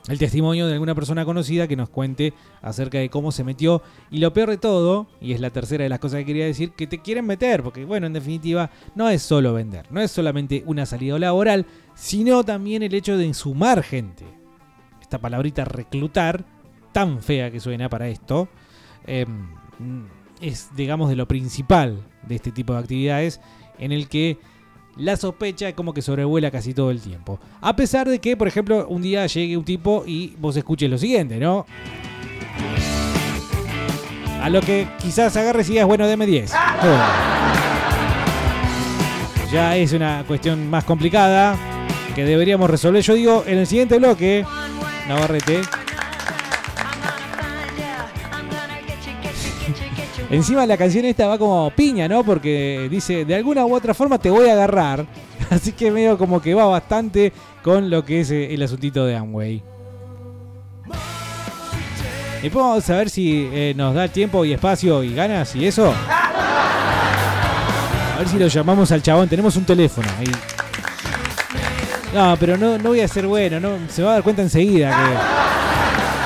el 0.07 0.19
testimonio 0.19 0.67
de 0.67 0.73
alguna 0.73 0.95
persona 0.95 1.25
conocida 1.25 1.67
que 1.67 1.75
nos 1.75 1.89
cuente 1.89 2.33
acerca 2.61 2.97
de 2.97 3.09
cómo 3.09 3.31
se 3.31 3.43
metió. 3.43 3.81
Y 4.09 4.19
lo 4.19 4.33
peor 4.33 4.49
de 4.49 4.57
todo, 4.57 5.07
y 5.19 5.33
es 5.33 5.41
la 5.41 5.49
tercera 5.49 5.83
de 5.83 5.89
las 5.89 5.99
cosas 5.99 6.19
que 6.19 6.25
quería 6.25 6.45
decir, 6.45 6.71
que 6.71 6.87
te 6.87 6.99
quieren 6.99 7.25
meter, 7.25 7.63
porque 7.63 7.85
bueno, 7.85 8.07
en 8.07 8.13
definitiva, 8.13 8.69
no 8.95 9.09
es 9.09 9.21
solo 9.21 9.53
vender, 9.53 9.85
no 9.91 10.01
es 10.01 10.11
solamente 10.11 10.63
una 10.65 10.85
salida 10.85 11.19
laboral, 11.19 11.65
sino 11.93 12.43
también 12.43 12.83
el 12.83 12.93
hecho 12.93 13.17
de 13.17 13.33
sumar 13.33 13.83
gente. 13.83 14.25
Esta 15.01 15.19
palabrita 15.19 15.65
reclutar, 15.65 16.45
tan 16.91 17.21
fea 17.21 17.51
que 17.51 17.59
suena 17.59 17.89
para 17.89 18.07
esto, 18.07 18.47
em, 19.05 19.47
es, 20.41 20.69
digamos, 20.75 21.09
de 21.09 21.15
lo 21.15 21.27
principal 21.27 22.01
de 22.27 22.35
este 22.35 22.51
tipo 22.51 22.73
de 22.73 22.79
actividades 22.79 23.41
en 23.79 23.91
el 23.91 24.07
que 24.07 24.37
la 24.97 25.15
sospecha 25.17 25.69
es 25.69 25.75
como 25.75 25.93
que 25.93 26.01
sobrevuela 26.01 26.51
casi 26.51 26.73
todo 26.73 26.91
el 26.91 27.01
tiempo. 27.01 27.39
A 27.61 27.75
pesar 27.75 28.07
de 28.09 28.19
que, 28.19 28.35
por 28.35 28.47
ejemplo, 28.47 28.87
un 28.87 29.01
día 29.01 29.25
llegue 29.27 29.57
un 29.57 29.63
tipo 29.63 30.03
y 30.05 30.35
vos 30.39 30.55
escuches 30.57 30.89
lo 30.89 30.97
siguiente, 30.97 31.37
¿no? 31.37 31.65
A 34.41 34.49
lo 34.49 34.61
que 34.61 34.87
quizás 35.01 35.35
agarres 35.35 35.67
y 35.69 35.73
digas, 35.73 35.87
bueno, 35.87 36.07
deme 36.07 36.25
10. 36.25 36.51
Ya 39.51 39.77
es 39.77 39.93
una 39.93 40.23
cuestión 40.27 40.69
más 40.69 40.83
complicada 40.83 41.57
que 42.15 42.25
deberíamos 42.25 42.69
resolver. 42.69 43.01
Yo 43.01 43.13
digo, 43.13 43.43
en 43.47 43.59
el 43.59 43.67
siguiente 43.67 43.97
bloque, 43.97 44.45
Navarrete. 45.07 45.61
Encima 50.29 50.65
la 50.65 50.75
canción 50.75 51.05
esta 51.05 51.27
va 51.27 51.37
como 51.37 51.71
piña, 51.71 52.07
¿no? 52.07 52.23
Porque 52.23 52.87
dice, 52.91 53.23
de 53.23 53.35
alguna 53.35 53.65
u 53.65 53.73
otra 53.73 53.93
forma 53.93 54.17
te 54.17 54.29
voy 54.29 54.49
a 54.49 54.53
agarrar. 54.53 55.05
Así 55.49 55.71
que 55.71 55.89
medio 55.89 56.17
como 56.17 56.41
que 56.41 56.53
va 56.53 56.65
bastante 56.65 57.31
con 57.63 57.89
lo 57.89 58.03
que 58.03 58.21
es 58.21 58.31
eh, 58.31 58.53
el 58.53 58.61
asuntito 58.61 59.05
de 59.05 59.15
Amway. 59.15 59.63
Y 62.43 62.49
vamos 62.49 62.89
a 62.89 62.97
ver 62.97 63.09
si 63.09 63.49
eh, 63.51 63.73
nos 63.75 63.95
da 63.95 64.07
tiempo 64.09 64.45
y 64.45 64.53
espacio 64.53 65.01
y 65.03 65.13
ganas 65.13 65.55
y 65.55 65.65
eso. 65.65 65.93
A 68.15 68.19
ver 68.19 68.27
si 68.27 68.37
lo 68.37 68.47
llamamos 68.47 68.91
al 68.91 69.01
chabón. 69.01 69.29
Tenemos 69.29 69.55
un 69.55 69.63
teléfono 69.63 70.07
ahí. 70.19 70.31
No, 72.13 72.35
pero 72.37 72.57
no, 72.57 72.77
no 72.77 72.89
voy 72.89 73.01
a 73.01 73.07
ser 73.07 73.25
bueno. 73.27 73.59
No, 73.59 73.77
se 73.89 74.03
va 74.03 74.11
a 74.11 74.13
dar 74.15 74.23
cuenta 74.23 74.41
enseguida. 74.41 74.95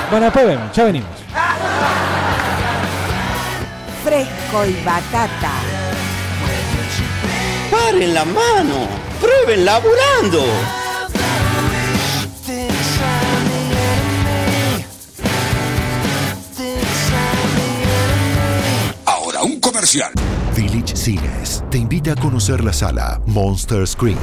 Bueno, 0.10 0.26
después 0.26 0.48
vemos. 0.48 0.76
Ya 0.76 0.84
venimos. 0.86 1.10
Y 4.54 4.84
batata. 4.84 5.54
¡Paren 7.72 8.14
la 8.14 8.26
mano! 8.26 8.86
¡Prueben 9.22 9.64
laburando! 9.64 10.44
Ahora 19.06 19.42
un 19.42 19.62
comercial. 19.62 20.12
Village 20.54 20.98
Cines 20.98 21.64
te 21.72 21.78
invita 21.78 22.12
a 22.12 22.16
conocer 22.16 22.62
la 22.62 22.74
sala 22.74 23.22
Monster 23.26 23.88
Screen 23.88 24.18